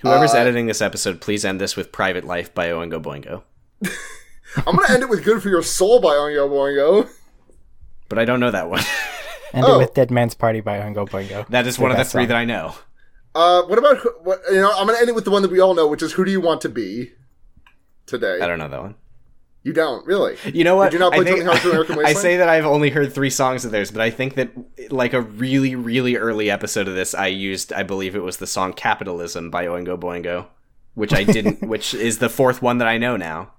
[0.00, 3.42] Whoever's Uh, editing this episode, please end this with "Private Life" by Oingo Boingo.
[4.66, 7.08] I'm gonna end it with "Good for Your Soul" by Oingo Boingo.
[8.08, 8.82] But I don't know that one.
[9.52, 9.78] And Oh.
[9.78, 11.46] with Dead Man's Party by Oingo Boingo.
[11.46, 12.28] that is one of the three song.
[12.30, 12.74] that I know.
[13.36, 14.40] Uh, what about what?
[14.50, 16.14] You know, I'm gonna end it with the one that we all know, which is
[16.14, 17.12] "Who Do You Want to Be?"
[18.06, 18.96] Today, I don't know that one.
[19.62, 20.36] you don't really.
[20.52, 20.90] You know what?
[20.90, 23.14] Did you not I play think- Tony Hawk's American I say that I've only heard
[23.14, 24.50] three songs of theirs, but I think that
[24.90, 28.48] like a really, really early episode of this, I used, I believe it was the
[28.48, 30.46] song "Capitalism" by Oingo Boingo,
[30.94, 33.52] which I didn't, which is the fourth one that I know now.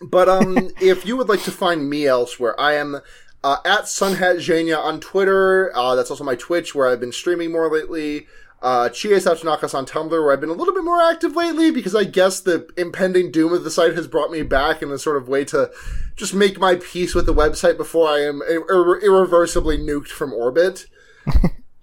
[0.00, 3.00] But um, if you would like to find me elsewhere, I am
[3.48, 5.74] uh, at SunhatJania on Twitter.
[5.74, 8.26] Uh, that's also my Twitch, where I've been streaming more lately.
[8.60, 12.04] Uh, Chie on Tumblr, where I've been a little bit more active lately, because I
[12.04, 15.28] guess the impending doom of the site has brought me back in a sort of
[15.28, 15.70] way to
[16.14, 20.86] just make my peace with the website before I am ir- irreversibly nuked from orbit.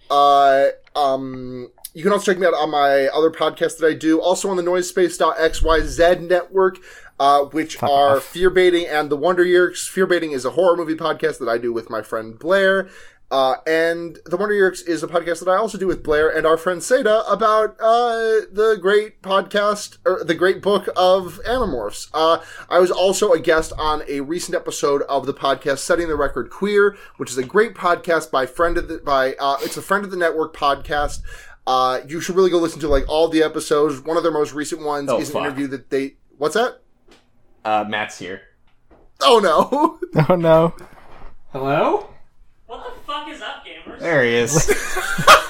[0.07, 4.21] Uh, um, you can also check me out on my other podcast that I do,
[4.21, 6.77] also on the Noisepace.xyz network,
[7.19, 8.23] uh, which Fuck are off.
[8.23, 9.87] Fear Baiting and The Wonder Years.
[9.87, 12.89] Fear Baiting is a horror movie podcast that I do with my friend Blair.
[13.31, 16.45] Uh, and The Wonder Years is a podcast that I also do with Blair and
[16.45, 22.07] our friend Seda about uh, the great podcast, or the great book of Animorphs.
[22.13, 22.37] Uh,
[22.69, 26.51] I was also a guest on a recent episode of the podcast Setting the Record
[26.51, 30.05] Queer, which is a great podcast by friend of the, by, uh, it's a friend
[30.05, 31.21] of the network podcast.
[31.65, 33.99] Uh, you should really go listen to like all the episodes.
[34.01, 35.45] One of their most recent ones Oh, is an fuck.
[35.45, 36.79] interview that they, what's that?
[37.65, 38.41] Uh, Matt's here.
[39.21, 39.99] Oh no.
[40.29, 40.73] Oh no.
[41.51, 42.09] Hello?
[42.67, 43.99] What the fuck is up, gamers?
[43.99, 44.53] There he is.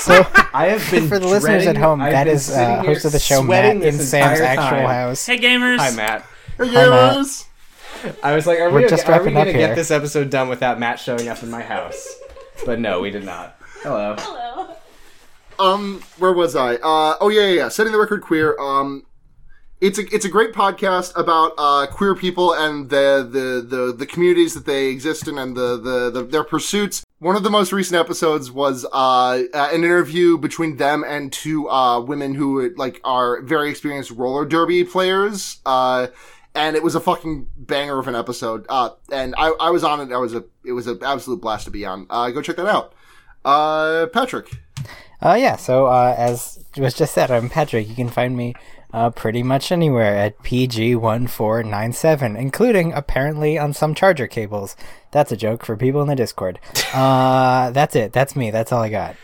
[0.00, 2.52] So I have been for the listeners at dreading- home, I've that been is uh,
[2.54, 4.88] sitting here host of the show Matt sweating in this Sam's entire actual time.
[4.88, 5.24] house.
[5.26, 5.78] Hey, gamers.
[5.78, 6.26] Hi, Matt.
[6.58, 6.88] Hey, Matt.
[7.14, 7.44] guys.
[8.22, 10.28] I was like, are We're we, just are we wrapping gonna up get this episode
[10.28, 12.06] done without Matt showing up in my house?
[12.66, 13.56] But no, we did not.
[13.82, 14.14] Hello.
[14.18, 14.76] Hello.
[15.58, 16.74] Um, where was I?
[16.74, 17.68] Uh, oh yeah, yeah, yeah.
[17.68, 18.58] Setting the record queer.
[18.60, 19.04] Um,
[19.84, 24.06] it's a it's a great podcast about uh, queer people and the, the the the
[24.06, 27.04] communities that they exist in and the, the the their pursuits.
[27.18, 31.68] One of the most recent episodes was uh, uh, an interview between them and two
[31.68, 35.60] uh, women who like are very experienced roller derby players.
[35.66, 36.06] Uh,
[36.54, 38.64] and it was a fucking banger of an episode.
[38.68, 40.14] Uh, and I, I was on it.
[40.14, 42.06] I was a it was an absolute blast to be on.
[42.08, 42.94] Uh, go check that out.
[43.44, 44.50] Uh, Patrick.
[45.20, 47.88] Uh, yeah, so uh, as was just said, I'm Patrick.
[47.88, 48.54] You can find me
[48.94, 54.76] uh, pretty much anywhere at PG1497, including apparently on some charger cables.
[55.10, 56.58] That's a joke for people in the Discord.
[56.94, 58.12] Uh, that's it.
[58.12, 58.52] That's me.
[58.52, 59.16] That's all I got.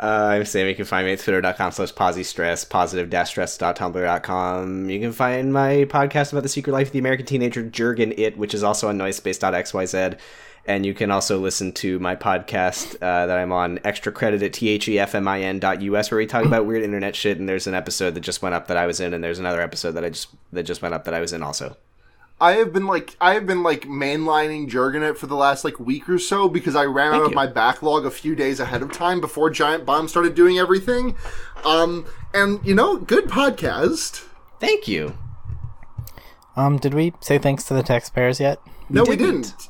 [0.00, 0.66] Uh, I'm Sam.
[0.66, 4.88] You can find me at twitter.com slash posistress, positive-stress.tumblr.com.
[4.88, 8.38] You can find my podcast about the secret life of the American teenager Jurgen It,
[8.38, 10.18] which is also on noisepace.xyz.
[10.64, 14.62] And you can also listen to my podcast uh, that I'm on, extra credit at
[14.62, 17.38] E thefmin.us, where we talk about weird internet shit.
[17.38, 19.60] And there's an episode that just went up that I was in, and there's another
[19.60, 21.76] episode that I just that just went up that I was in also.
[22.40, 26.08] I have been like I have been like mainlining Jurgenet for the last like week
[26.08, 28.92] or so because I ran out Thank of my backlog a few days ahead of
[28.92, 31.14] time before Giant Bomb started doing everything.
[31.64, 34.26] Um and you know, good podcast.
[34.58, 35.16] Thank you.
[36.56, 38.58] Um, did we say thanks to the taxpayers yet?
[38.88, 39.42] No, we didn't.
[39.42, 39.68] didn't.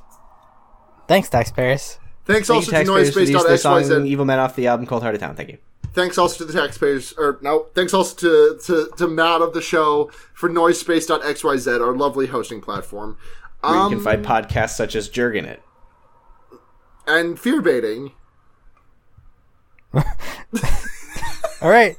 [1.09, 1.99] Thanks, taxpayers.
[2.25, 4.07] Thanks Thank also to taxpayers, for the use of Noisespace.xyz.
[4.07, 5.35] Evil Men off the album Cold Hearted Town.
[5.35, 5.59] Thank you.
[5.95, 9.61] Thanks also to the taxpayers or no, thanks also to, to, to Matt of the
[9.61, 13.19] show for Noisespace.xyz, our lovely hosting platform.
[13.61, 15.63] Where Um, you can find podcasts such as Jurgen It.
[17.07, 18.13] and fear baiting.
[19.95, 21.97] All right.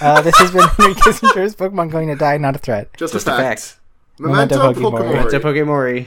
[0.00, 2.88] Uh, this has been Henry Kissinger's Pokemon Going to Die, not a threat.
[2.96, 3.60] Just, Just a fact.
[3.60, 3.80] fact.
[4.18, 4.92] Memento, Memento Pokemon.
[5.00, 5.12] Pokemon.
[5.12, 6.06] Memento Pokemori.